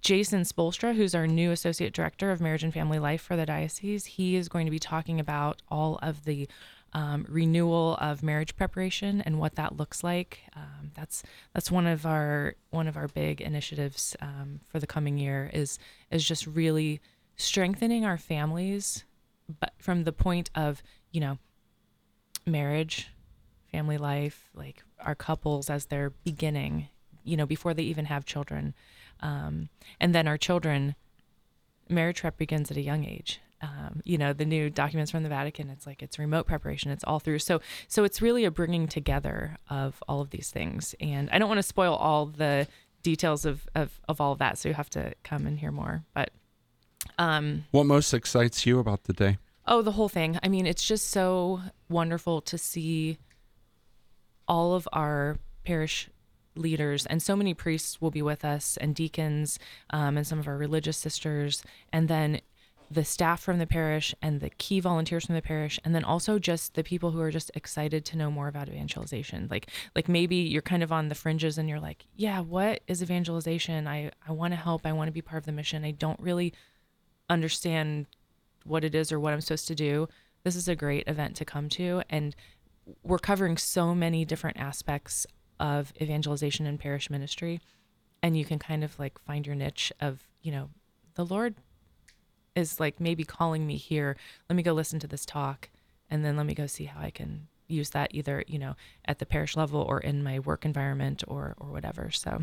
Jason 0.00 0.42
Spolstra, 0.42 0.94
who's 0.94 1.14
our 1.14 1.26
new 1.26 1.50
associate 1.50 1.92
director 1.92 2.30
of 2.30 2.40
marriage 2.40 2.62
and 2.62 2.72
family 2.72 2.98
life 2.98 3.20
for 3.20 3.34
the 3.36 3.44
diocese, 3.44 4.04
he 4.06 4.36
is 4.36 4.48
going 4.48 4.66
to 4.66 4.70
be 4.70 4.78
talking 4.78 5.18
about 5.18 5.62
all 5.68 5.98
of 6.00 6.24
the 6.24 6.48
um, 6.96 7.26
renewal 7.28 7.98
of 8.00 8.22
marriage 8.22 8.56
preparation 8.56 9.20
and 9.20 9.38
what 9.38 9.56
that 9.56 9.76
looks 9.76 10.02
like. 10.02 10.40
Um, 10.56 10.92
that's 10.94 11.22
that's 11.52 11.70
one 11.70 11.86
of 11.86 12.06
our 12.06 12.54
one 12.70 12.88
of 12.88 12.96
our 12.96 13.06
big 13.06 13.42
initiatives 13.42 14.16
um, 14.22 14.60
for 14.66 14.80
the 14.80 14.86
coming 14.86 15.18
year 15.18 15.50
is 15.52 15.78
is 16.10 16.24
just 16.24 16.46
really 16.46 17.02
strengthening 17.36 18.06
our 18.06 18.16
families, 18.16 19.04
but 19.60 19.74
from 19.76 20.04
the 20.04 20.12
point 20.12 20.48
of 20.54 20.82
you 21.12 21.20
know 21.20 21.38
marriage, 22.46 23.10
family 23.70 23.98
life, 23.98 24.48
like 24.54 24.82
our 25.00 25.14
couples 25.14 25.68
as 25.68 25.84
they're 25.84 26.10
beginning, 26.24 26.88
you 27.24 27.36
know, 27.36 27.44
before 27.44 27.74
they 27.74 27.82
even 27.82 28.06
have 28.06 28.24
children. 28.24 28.72
Um, 29.20 29.68
and 30.00 30.14
then 30.14 30.26
our 30.26 30.38
children, 30.38 30.94
marriage 31.90 32.22
prep 32.22 32.38
begins 32.38 32.70
at 32.70 32.78
a 32.78 32.82
young 32.82 33.04
age. 33.04 33.40
Um, 33.62 34.02
you 34.04 34.18
know, 34.18 34.32
the 34.32 34.44
new 34.44 34.68
documents 34.68 35.10
from 35.10 35.22
the 35.22 35.28
Vatican, 35.28 35.70
it's 35.70 35.86
like 35.86 36.02
it's 36.02 36.18
remote 36.18 36.46
preparation, 36.46 36.90
it's 36.90 37.04
all 37.04 37.18
through. 37.18 37.38
So, 37.38 37.60
so 37.88 38.04
it's 38.04 38.20
really 38.20 38.44
a 38.44 38.50
bringing 38.50 38.86
together 38.86 39.56
of 39.70 40.02
all 40.08 40.20
of 40.20 40.30
these 40.30 40.50
things. 40.50 40.94
And 41.00 41.30
I 41.30 41.38
don't 41.38 41.48
want 41.48 41.58
to 41.58 41.62
spoil 41.62 41.94
all 41.94 42.26
the 42.26 42.68
details 43.02 43.44
of, 43.46 43.66
of, 43.74 44.00
of 44.08 44.20
all 44.20 44.32
of 44.32 44.38
that. 44.40 44.58
So 44.58 44.68
you 44.68 44.74
have 44.74 44.90
to 44.90 45.14
come 45.24 45.46
and 45.46 45.58
hear 45.58 45.72
more. 45.72 46.04
But, 46.12 46.30
um, 47.18 47.64
What 47.70 47.86
most 47.86 48.12
excites 48.12 48.66
you 48.66 48.78
about 48.78 49.04
the 49.04 49.12
day? 49.12 49.38
Oh, 49.66 49.82
the 49.82 49.92
whole 49.92 50.08
thing. 50.08 50.38
I 50.42 50.48
mean, 50.48 50.66
it's 50.66 50.84
just 50.84 51.08
so 51.08 51.60
wonderful 51.88 52.40
to 52.42 52.58
see 52.58 53.18
all 54.46 54.74
of 54.74 54.86
our 54.92 55.38
parish 55.64 56.08
leaders 56.54 57.04
and 57.06 57.22
so 57.22 57.36
many 57.36 57.52
priests 57.52 58.00
will 58.00 58.10
be 58.10 58.22
with 58.22 58.44
us 58.44 58.76
and 58.78 58.94
deacons 58.94 59.58
um, 59.90 60.16
and 60.16 60.26
some 60.26 60.38
of 60.38 60.48
our 60.48 60.56
religious 60.56 60.96
sisters 60.96 61.62
and 61.92 62.08
then 62.08 62.40
the 62.90 63.04
staff 63.04 63.40
from 63.40 63.58
the 63.58 63.66
parish 63.66 64.14
and 64.22 64.40
the 64.40 64.50
key 64.50 64.78
volunteers 64.78 65.26
from 65.26 65.34
the 65.34 65.42
parish 65.42 65.80
and 65.84 65.94
then 65.94 66.04
also 66.04 66.38
just 66.38 66.74
the 66.74 66.84
people 66.84 67.10
who 67.10 67.20
are 67.20 67.32
just 67.32 67.50
excited 67.54 68.04
to 68.04 68.16
know 68.16 68.30
more 68.30 68.46
about 68.46 68.68
evangelization 68.68 69.48
like 69.50 69.68
like 69.96 70.08
maybe 70.08 70.36
you're 70.36 70.62
kind 70.62 70.82
of 70.82 70.92
on 70.92 71.08
the 71.08 71.14
fringes 71.14 71.58
and 71.58 71.68
you're 71.68 71.80
like 71.80 72.06
yeah 72.14 72.38
what 72.40 72.80
is 72.86 73.02
evangelization 73.02 73.88
i 73.88 74.10
i 74.28 74.32
want 74.32 74.52
to 74.52 74.56
help 74.56 74.86
i 74.86 74.92
want 74.92 75.08
to 75.08 75.12
be 75.12 75.20
part 75.20 75.38
of 75.38 75.46
the 75.46 75.52
mission 75.52 75.84
i 75.84 75.90
don't 75.90 76.20
really 76.20 76.52
understand 77.28 78.06
what 78.64 78.84
it 78.84 78.94
is 78.94 79.12
or 79.12 79.20
what 79.20 79.32
I'm 79.32 79.40
supposed 79.40 79.68
to 79.68 79.74
do, 79.74 80.08
this 80.44 80.56
is 80.56 80.68
a 80.68 80.76
great 80.76 81.04
event 81.06 81.36
to 81.36 81.44
come 81.44 81.68
to. 81.70 82.02
And 82.10 82.34
we're 83.02 83.18
covering 83.18 83.56
so 83.56 83.94
many 83.94 84.24
different 84.24 84.58
aspects 84.58 85.26
of 85.58 85.92
evangelization 86.00 86.66
and 86.66 86.78
parish 86.78 87.10
ministry. 87.10 87.60
And 88.22 88.36
you 88.36 88.44
can 88.44 88.58
kind 88.58 88.84
of 88.84 88.98
like 88.98 89.18
find 89.20 89.46
your 89.46 89.56
niche 89.56 89.92
of, 90.00 90.26
you 90.42 90.52
know, 90.52 90.70
the 91.14 91.24
Lord 91.24 91.54
is 92.56 92.80
like 92.80 92.98
maybe 92.98 93.22
calling 93.22 93.66
me 93.66 93.76
here. 93.76 94.16
Let 94.48 94.56
me 94.56 94.62
go 94.62 94.72
listen 94.72 94.98
to 95.00 95.06
this 95.06 95.24
talk 95.24 95.68
and 96.10 96.24
then 96.24 96.36
let 96.36 96.46
me 96.46 96.54
go 96.54 96.66
see 96.66 96.86
how 96.86 97.00
I 97.00 97.10
can 97.10 97.48
use 97.68 97.90
that 97.90 98.14
either, 98.14 98.44
you 98.46 98.58
know, 98.58 98.74
at 99.04 99.18
the 99.18 99.26
parish 99.26 99.56
level 99.56 99.80
or 99.80 100.00
in 100.00 100.22
my 100.22 100.38
work 100.38 100.64
environment 100.64 101.22
or 101.28 101.54
or 101.58 101.70
whatever. 101.70 102.10
So 102.10 102.40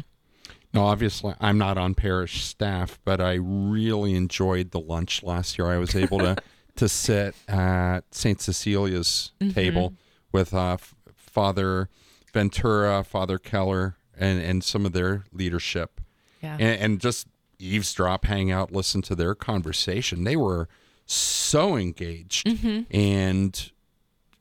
No, 0.74 0.86
obviously, 0.86 1.34
I'm 1.40 1.58
not 1.58 1.78
on 1.78 1.96
parish 1.96 2.44
staff, 2.44 3.00
but 3.04 3.20
I 3.20 3.34
really 3.34 4.16
enjoyed 4.16 4.72
the 4.72 4.80
lunch 4.80 5.24
last 5.24 5.58
year. 5.58 5.68
I 5.68 5.78
was 5.78 5.96
able 5.96 6.20
to 6.20 6.38
to 6.76 6.90
sit 6.90 7.36
at 7.48 8.02
St. 8.12 8.42
Cecilia's 8.42 9.32
table 9.54 9.94
with 10.32 10.54
uh, 10.54 10.78
Father 11.16 11.90
Ventura, 12.34 13.04
Father 13.04 13.38
Keller, 13.38 13.96
and, 14.18 14.42
and 14.42 14.64
some 14.64 14.86
of 14.86 14.92
their 14.92 15.24
leadership, 15.32 16.02
yeah. 16.42 16.58
and, 16.60 16.82
and 16.82 17.00
just 17.00 17.28
eavesdrop, 17.60 18.26
hang 18.26 18.52
out, 18.52 18.72
listen 18.72 19.02
to 19.04 19.16
their 19.16 19.36
conversation. 19.36 20.24
They 20.24 20.36
were 20.36 20.68
so 21.06 21.76
engaged 21.76 22.48
and 22.92 23.72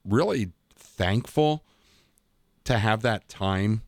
really 0.04 0.50
thankful 0.76 1.64
to 2.64 2.78
have 2.78 3.02
that 3.02 3.28
time 3.28 3.82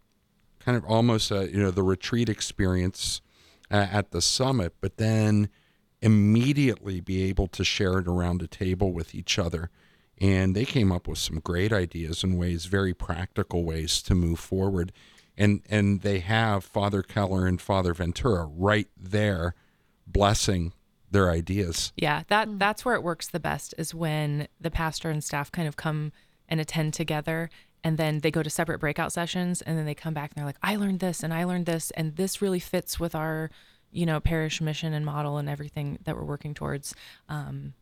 kind 0.65 0.77
of 0.77 0.85
almost 0.85 1.31
a, 1.31 1.51
you 1.51 1.63
know 1.63 1.71
the 1.71 1.83
retreat 1.83 2.29
experience 2.29 3.21
uh, 3.71 3.87
at 3.91 4.11
the 4.11 4.23
summit, 4.23 4.75
but 4.81 4.97
then 4.97 5.49
immediately 6.01 7.01
be 7.01 7.23
able 7.25 7.47
to 7.49 7.65
share 7.65 7.99
it 7.99 8.07
around 8.09 8.43
a 8.43 8.47
table 8.47 8.93
with 8.93 9.15
each 9.15 9.39
other. 9.39 9.71
And 10.21 10.55
they 10.55 10.65
came 10.65 10.93
up 10.93 11.09
with 11.09 11.19
some 11.19 11.41
great 11.41 11.73
ideas 11.73 12.23
and 12.23 12.39
ways, 12.39 12.67
very 12.67 12.95
practical 12.95 13.65
ways 13.65 14.01
to 14.03 14.15
move 14.15 14.39
forward. 14.39 14.93
And 15.37 15.63
and 15.69 16.03
they 16.03 16.21
have 16.21 16.65
Father 16.65 17.03
Keller 17.03 17.47
and 17.47 17.61
Father 17.61 17.93
Ventura 17.93 18.45
right 18.45 18.89
there 18.97 19.55
blessing 20.07 20.73
their 21.11 21.31
ideas. 21.31 21.93
Yeah, 21.97 22.23
that 22.29 22.59
that's 22.59 22.85
where 22.85 22.95
it 22.95 23.03
works 23.03 23.29
the 23.29 23.41
best 23.41 23.75
is 23.79 23.95
when 23.95 24.49
the 24.61 24.71
pastor 24.71 25.11
and 25.11 25.23
staff 25.25 25.51
kind 25.51 25.67
of 25.67 25.77
come 25.77 26.13
and 26.49 26.61
attend 26.61 26.95
together 26.95 27.51
and 27.85 27.99
then 27.99 28.21
they 28.21 28.31
go 28.31 28.43
to 28.43 28.51
separate 28.51 28.81
breakout 28.81 29.13
sessions 29.13 29.61
and 29.61 29.79
then 29.79 29.85
they 29.85 29.95
come 29.95 30.15
back 30.15 30.31
and 30.31 30.37
they're 30.37 30.47
like, 30.47 30.59
I 30.63 30.77
learned 30.77 31.01
this 31.01 31.23
and 31.23 31.35
I 31.35 31.45
learned 31.45 31.67
this 31.67 31.91
and 31.93 32.17
this 32.17 32.41
really 32.41 32.59
fits 32.59 32.99
with 32.99 33.15
our, 33.15 33.51
you 33.93 34.07
know, 34.07 34.21
parish 34.21 34.61
mission 34.63 34.95
and 34.95 35.05
model 35.05 35.37
and 35.37 35.49
everything 35.49 35.99
that 36.05 36.17
we're 36.17 36.25
working 36.25 36.55
towards. 36.55 36.95
Um, 37.29 37.75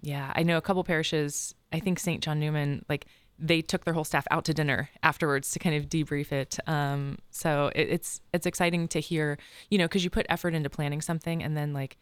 yeah, 0.00 0.32
I 0.36 0.44
know 0.44 0.56
a 0.56 0.62
couple 0.62 0.84
parishes, 0.84 1.54
I 1.72 1.80
think 1.80 1.98
St. 1.98 2.22
John 2.22 2.38
Newman, 2.38 2.84
like 2.88 3.06
they 3.38 3.62
took 3.62 3.84
their 3.84 3.94
whole 3.94 4.04
staff 4.04 4.26
out 4.30 4.44
to 4.46 4.54
dinner 4.54 4.90
afterwards 5.02 5.50
to 5.52 5.58
kind 5.58 5.76
of 5.76 5.88
debrief 5.88 6.32
it. 6.32 6.58
Um, 6.66 7.18
so 7.30 7.70
it, 7.74 7.88
it's 7.88 8.20
it's 8.32 8.46
exciting 8.46 8.88
to 8.88 9.00
hear, 9.00 9.38
you 9.70 9.78
know, 9.78 9.84
because 9.84 10.04
you 10.04 10.10
put 10.10 10.26
effort 10.28 10.54
into 10.54 10.70
planning 10.70 11.00
something, 11.00 11.42
and 11.42 11.56
then 11.56 11.72
like 11.72 11.96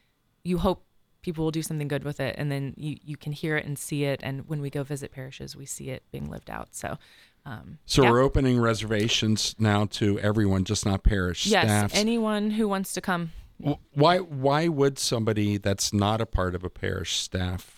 you 0.45 0.59
hope 0.59 0.85
people 1.23 1.45
will 1.45 1.51
do 1.51 1.63
something 1.63 1.89
good 1.89 2.05
with 2.05 2.21
it, 2.21 2.35
and 2.39 2.51
then 2.51 2.75
you 2.77 2.97
you 3.03 3.17
can 3.17 3.33
hear 3.33 3.57
it 3.57 3.67
and 3.67 3.79
see 3.79 4.05
it. 4.05 4.21
And 4.23 4.49
when 4.49 4.61
we 4.61 4.71
go 4.71 4.83
visit 4.83 5.13
parishes, 5.13 5.55
we 5.55 5.67
see 5.67 5.91
it 5.91 6.03
being 6.11 6.31
lived 6.31 6.51
out. 6.51 6.75
So. 6.75 6.99
Um, 7.45 7.79
So 7.87 8.03
yeah. 8.03 8.11
we're 8.11 8.23
opening 8.23 8.59
reservations 8.59 9.55
now 9.57 9.85
to 9.87 10.19
everyone, 10.19 10.65
just 10.65 10.85
not 10.85 11.05
parish 11.05 11.47
yes, 11.47 11.65
staffs. 11.65 11.95
anyone 11.95 12.51
who 12.51 12.67
wants 12.67 12.93
to 12.95 13.01
come. 13.01 13.31
Why 13.95 14.19
why 14.19 14.67
would 14.67 14.99
somebody 14.99 15.57
that's 15.57 15.93
not 15.93 16.21
a 16.21 16.27
part 16.27 16.57
of 16.57 16.65
a 16.65 16.69
parish 16.71 17.19
staff 17.19 17.76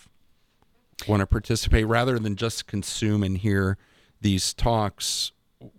want 1.09 1.21
to 1.21 1.27
participate 1.27 1.87
rather 1.87 2.19
than 2.19 2.35
just 2.35 2.67
consume 2.67 3.23
and 3.23 3.37
hear 3.37 3.77
these 4.21 4.53
talks? 4.53 5.31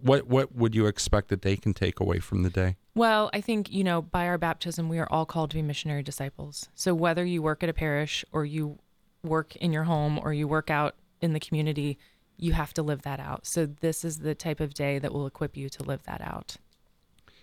What 0.03 0.27
what 0.27 0.55
would 0.55 0.75
you 0.75 0.87
expect 0.87 1.29
that 1.29 1.41
they 1.41 1.57
can 1.57 1.73
take 1.73 2.01
away 2.01 2.19
from 2.19 2.43
the 2.43 2.51
day? 2.51 2.77
Well, 2.95 3.31
I 3.33 3.41
think, 3.41 3.71
you 3.71 3.85
know, 3.85 4.03
by 4.03 4.27
our 4.27 4.37
baptism, 4.37 4.89
we 4.89 4.99
are 4.99 5.09
all 5.11 5.25
called 5.25 5.51
to 5.51 5.57
be 5.57 5.63
missionary 5.63 6.03
disciples. 6.03 6.69
So 6.75 6.93
whether 6.93 7.25
you 7.25 7.41
work 7.41 7.63
at 7.63 7.69
a 7.69 7.73
parish 7.73 8.25
or 8.33 8.45
you 8.45 8.79
work 9.23 9.57
in 9.57 9.73
your 9.73 9.85
home 9.85 10.19
or 10.23 10.33
you 10.33 10.49
work 10.49 10.71
out 10.71 10.97
in 11.21 11.33
the 11.33 11.41
community, 11.41 11.99
you 12.37 12.53
have 12.53 12.75
to 12.75 12.83
live 12.83 13.03
that 13.03 13.21
out. 13.21 13.47
So 13.47 13.67
this 13.67 14.05
is 14.05 14.19
the 14.19 14.35
type 14.35 14.61
of 14.61 14.75
day 14.75 14.99
that 14.99 15.13
will 15.13 15.27
equip 15.27 15.57
you 15.57 15.69
to 15.69 15.83
live 15.83 16.03
that 16.05 16.21
out. 16.21 16.57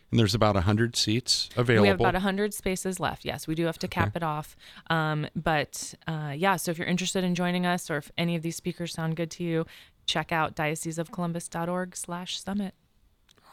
And 0.09 0.19
there's 0.19 0.33
about 0.33 0.55
hundred 0.55 0.95
seats 0.95 1.49
available. 1.57 1.81
We 1.81 1.87
have 1.89 1.99
about 1.99 2.13
100 2.13 2.53
spaces 2.53 2.97
left. 2.99 3.25
Yes, 3.25 3.45
we 3.45 3.55
do 3.55 3.65
have 3.65 3.77
to 3.79 3.89
cap 3.89 4.15
it 4.15 4.23
off. 4.23 4.55
Um, 4.89 5.27
but 5.35 5.95
uh, 6.07 6.33
yeah, 6.35 6.55
so 6.55 6.71
if 6.71 6.77
you're 6.77 6.87
interested 6.87 7.25
in 7.25 7.35
joining 7.35 7.65
us 7.65 7.89
or 7.91 7.97
if 7.97 8.09
any 8.17 8.35
of 8.37 8.41
these 8.41 8.55
speakers 8.55 8.93
sound 8.93 9.17
good 9.17 9.29
to 9.31 9.43
you, 9.43 9.65
check 10.05 10.31
out 10.31 10.55
dioceseofcolumbus.org 10.55 11.95
slash 11.95 12.39
summit. 12.41 12.73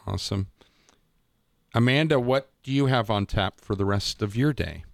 awesome. 0.07 0.47
Amanda, 1.73 2.21
what 2.21 2.49
do 2.63 2.71
you 2.71 2.85
have 2.85 3.09
on 3.09 3.25
tap 3.25 3.59
for 3.59 3.75
the 3.75 3.83
rest 3.83 4.21
of 4.21 4.33
your 4.37 4.53
day? 4.53 4.85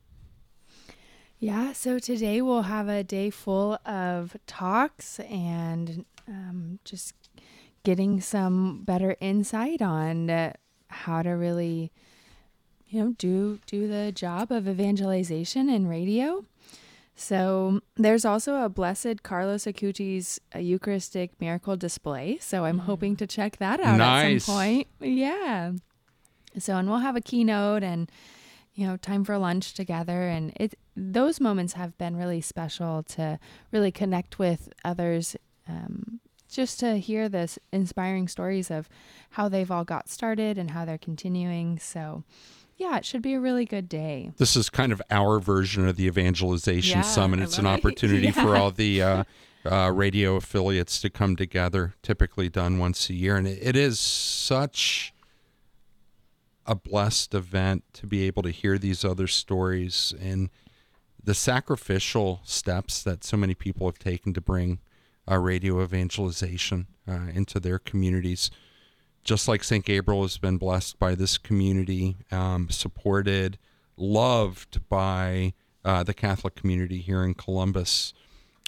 Yeah, 1.37 1.73
so 1.73 1.99
today 1.99 2.41
we'll 2.41 2.63
have 2.63 2.87
a 2.87 3.03
day 3.03 3.29
full 3.29 3.77
of 3.85 4.35
talks 4.47 5.19
and 5.19 6.05
um, 6.27 6.79
just 6.85 7.13
getting 7.83 8.19
some 8.21 8.83
better 8.83 9.15
insight 9.19 9.81
on 9.81 10.29
uh, 10.29 10.53
how 10.91 11.21
to 11.21 11.31
really, 11.31 11.91
you 12.87 13.03
know, 13.03 13.15
do 13.17 13.59
do 13.65 13.87
the 13.87 14.11
job 14.11 14.51
of 14.51 14.67
evangelization 14.67 15.69
in 15.69 15.87
radio. 15.87 16.45
So 17.15 17.81
there's 17.97 18.25
also 18.25 18.63
a 18.63 18.69
Blessed 18.69 19.21
Carlos 19.21 19.65
Acutis 19.65 20.39
Eucharistic 20.57 21.39
Miracle 21.39 21.75
Display. 21.75 22.37
So 22.41 22.65
I'm 22.65 22.79
hoping 22.79 23.15
to 23.17 23.27
check 23.27 23.57
that 23.57 23.79
out 23.79 23.97
Nice. 23.97 24.35
at 24.37 24.41
some 24.43 24.55
point. 24.55 24.87
Yeah. 24.99 25.73
So 26.57 26.77
and 26.77 26.89
we'll 26.89 26.99
have 26.99 27.15
a 27.15 27.21
keynote 27.21 27.83
and 27.83 28.09
you 28.73 28.87
know 28.87 28.97
time 28.97 29.23
for 29.23 29.37
lunch 29.37 29.73
together 29.73 30.27
and 30.27 30.53
it 30.55 30.75
those 30.95 31.39
moments 31.39 31.73
have 31.73 31.97
been 31.97 32.15
really 32.15 32.41
special 32.41 33.03
to 33.03 33.37
really 33.71 33.91
connect 33.91 34.39
with 34.39 34.69
others 34.83 35.35
um, 35.67 36.19
just 36.51 36.79
to 36.81 36.97
hear 36.97 37.27
this 37.29 37.57
inspiring 37.71 38.27
stories 38.27 38.69
of 38.69 38.89
how 39.31 39.49
they've 39.49 39.71
all 39.71 39.83
got 39.83 40.09
started 40.09 40.57
and 40.57 40.71
how 40.71 40.85
they're 40.85 40.97
continuing 40.97 41.79
so 41.79 42.23
yeah 42.77 42.97
it 42.97 43.05
should 43.05 43.21
be 43.21 43.33
a 43.33 43.39
really 43.39 43.65
good 43.65 43.87
day 43.89 44.31
This 44.37 44.55
is 44.55 44.69
kind 44.69 44.91
of 44.91 45.01
our 45.09 45.39
version 45.39 45.87
of 45.87 45.95
the 45.95 46.05
evangelization 46.05 46.99
Yeah, 46.99 47.03
summit. 47.03 47.39
It's 47.39 47.57
an 47.57 47.65
opportunity 47.75 48.31
for 48.31 48.55
all 48.55 48.71
the 48.71 49.01
uh, 49.01 49.23
uh, 49.63 49.91
radio 49.93 50.35
affiliates 50.35 50.99
to 51.01 51.09
come 51.09 51.35
together, 51.35 51.93
typically 52.01 52.49
done 52.49 52.79
once 52.79 53.09
a 53.09 53.13
year. 53.13 53.37
And 53.37 53.47
it, 53.47 53.59
it 53.61 53.75
is 53.75 53.99
such 53.99 55.13
a 56.65 56.75
blessed 56.75 57.33
event 57.33 57.83
to 57.93 58.07
be 58.07 58.25
able 58.27 58.41
to 58.43 58.49
hear 58.51 58.77
these 58.77 59.03
other 59.05 59.27
stories 59.27 60.13
and 60.19 60.49
the 61.23 61.33
sacrificial 61.33 62.41
steps 62.43 63.03
that 63.03 63.23
so 63.23 63.37
many 63.37 63.53
people 63.53 63.87
have 63.87 63.99
taken 63.99 64.33
to 64.33 64.41
bring 64.41 64.79
uh, 65.29 65.37
radio 65.37 65.81
evangelization 65.83 66.87
uh, 67.07 67.27
into 67.33 67.59
their 67.59 67.79
communities 67.79 68.49
just 69.23 69.47
like 69.47 69.63
St. 69.63 69.85
Gabriel 69.85 70.23
has 70.23 70.37
been 70.37 70.57
blessed 70.57 70.97
by 70.97 71.15
this 71.15 71.37
community, 71.37 72.17
um, 72.31 72.69
supported, 72.69 73.57
loved 73.95 74.87
by 74.89 75.53
uh, 75.85 76.03
the 76.03 76.13
Catholic 76.13 76.55
community 76.55 76.99
here 76.99 77.23
in 77.23 77.33
Columbus, 77.33 78.13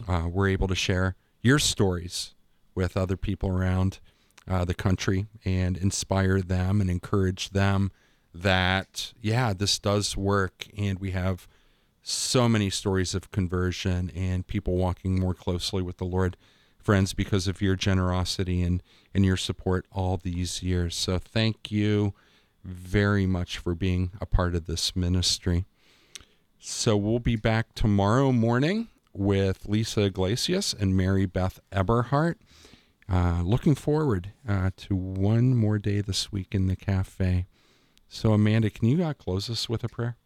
uh, 0.07 0.27
we're 0.29 0.47
able 0.47 0.67
to 0.67 0.75
share 0.75 1.15
your 1.41 1.59
stories 1.59 2.33
with 2.75 2.97
other 2.97 3.17
people 3.17 3.49
around 3.49 3.99
uh, 4.47 4.65
the 4.65 4.73
country 4.73 5.27
and 5.45 5.77
inspire 5.77 6.41
them 6.41 6.81
and 6.81 6.89
encourage 6.89 7.51
them 7.51 7.91
that, 8.33 9.13
yeah, 9.21 9.53
this 9.53 9.77
does 9.77 10.17
work. 10.17 10.67
And 10.77 10.99
we 10.99 11.11
have 11.11 11.47
so 12.03 12.49
many 12.49 12.69
stories 12.69 13.15
of 13.15 13.31
conversion 13.31 14.11
and 14.13 14.45
people 14.45 14.75
walking 14.75 15.19
more 15.19 15.33
closely 15.33 15.81
with 15.81 15.97
the 15.97 16.05
Lord, 16.05 16.35
friends, 16.77 17.13
because 17.13 17.47
of 17.47 17.61
your 17.61 17.77
generosity 17.77 18.61
and, 18.61 18.83
and 19.13 19.25
your 19.25 19.37
support 19.37 19.85
all 19.89 20.17
these 20.17 20.61
years. 20.61 20.95
So 20.95 21.17
thank 21.17 21.71
you 21.71 22.13
very 22.63 23.25
much 23.25 23.57
for 23.57 23.73
being 23.73 24.11
a 24.19 24.25
part 24.25 24.53
of 24.53 24.65
this 24.65 24.95
ministry. 24.95 25.65
So 26.59 26.97
we'll 26.97 27.19
be 27.19 27.37
back 27.37 27.73
tomorrow 27.73 28.33
morning 28.33 28.89
with 29.13 29.65
Lisa 29.65 30.01
Iglesias 30.03 30.75
and 30.77 30.95
Mary 30.95 31.25
Beth 31.25 31.59
Eberhart. 31.71 32.35
Uh, 33.09 33.41
looking 33.43 33.75
forward 33.75 34.31
uh, 34.47 34.71
to 34.75 34.95
one 34.95 35.55
more 35.55 35.77
day 35.77 36.01
this 36.01 36.31
week 36.31 36.47
in 36.51 36.67
the 36.67 36.75
cafe. 36.75 37.47
So, 38.07 38.33
Amanda, 38.33 38.69
can 38.69 38.87
you 38.87 39.03
uh, 39.03 39.13
close 39.13 39.49
us 39.49 39.67
with 39.67 39.83
a 39.83 39.89
prayer? 39.89 40.17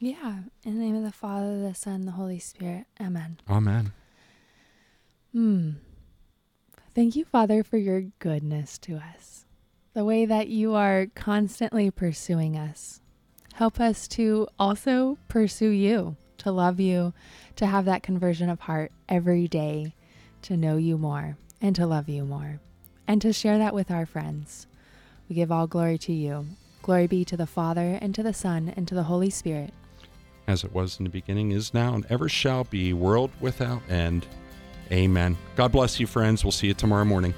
Yeah 0.00 0.38
in 0.64 0.74
the 0.74 0.84
name 0.84 0.96
of 0.96 1.04
the 1.04 1.12
father 1.12 1.60
the 1.60 1.74
son 1.74 2.06
the 2.06 2.12
holy 2.12 2.38
spirit 2.38 2.86
amen 3.00 3.38
Amen. 3.48 3.92
Hmm. 5.32 5.70
Thank 6.94 7.14
you, 7.14 7.24
Father, 7.24 7.62
for 7.62 7.76
your 7.76 8.02
goodness 8.18 8.76
to 8.78 8.96
us. 8.96 9.44
The 9.94 10.04
way 10.04 10.24
that 10.24 10.48
you 10.48 10.74
are 10.74 11.06
constantly 11.14 11.90
pursuing 11.90 12.56
us. 12.56 13.00
Help 13.54 13.78
us 13.78 14.08
to 14.08 14.48
also 14.58 15.18
pursue 15.28 15.68
you, 15.70 16.16
to 16.38 16.50
love 16.50 16.80
you, 16.80 17.12
to 17.56 17.66
have 17.66 17.84
that 17.84 18.02
conversion 18.02 18.48
of 18.48 18.60
heart 18.60 18.90
every 19.08 19.46
day, 19.46 19.94
to 20.42 20.56
know 20.56 20.76
you 20.76 20.98
more 20.98 21.36
and 21.60 21.76
to 21.76 21.86
love 21.86 22.08
you 22.08 22.24
more, 22.24 22.58
and 23.06 23.22
to 23.22 23.32
share 23.32 23.58
that 23.58 23.74
with 23.74 23.90
our 23.90 24.06
friends. 24.06 24.66
We 25.28 25.36
give 25.36 25.52
all 25.52 25.66
glory 25.68 25.98
to 25.98 26.12
you. 26.12 26.46
Glory 26.82 27.06
be 27.06 27.24
to 27.26 27.36
the 27.36 27.46
Father, 27.46 27.98
and 28.00 28.14
to 28.14 28.22
the 28.22 28.32
Son, 28.32 28.72
and 28.76 28.88
to 28.88 28.94
the 28.94 29.04
Holy 29.04 29.30
Spirit. 29.30 29.72
As 30.50 30.64
it 30.64 30.74
was 30.74 30.98
in 30.98 31.04
the 31.04 31.10
beginning, 31.10 31.52
is 31.52 31.72
now, 31.72 31.94
and 31.94 32.04
ever 32.10 32.28
shall 32.28 32.64
be, 32.64 32.92
world 32.92 33.30
without 33.40 33.82
end. 33.88 34.26
Amen. 34.90 35.38
God 35.54 35.70
bless 35.70 36.00
you, 36.00 36.08
friends. 36.08 36.44
We'll 36.44 36.50
see 36.50 36.66
you 36.66 36.74
tomorrow 36.74 37.04
morning. 37.04 37.34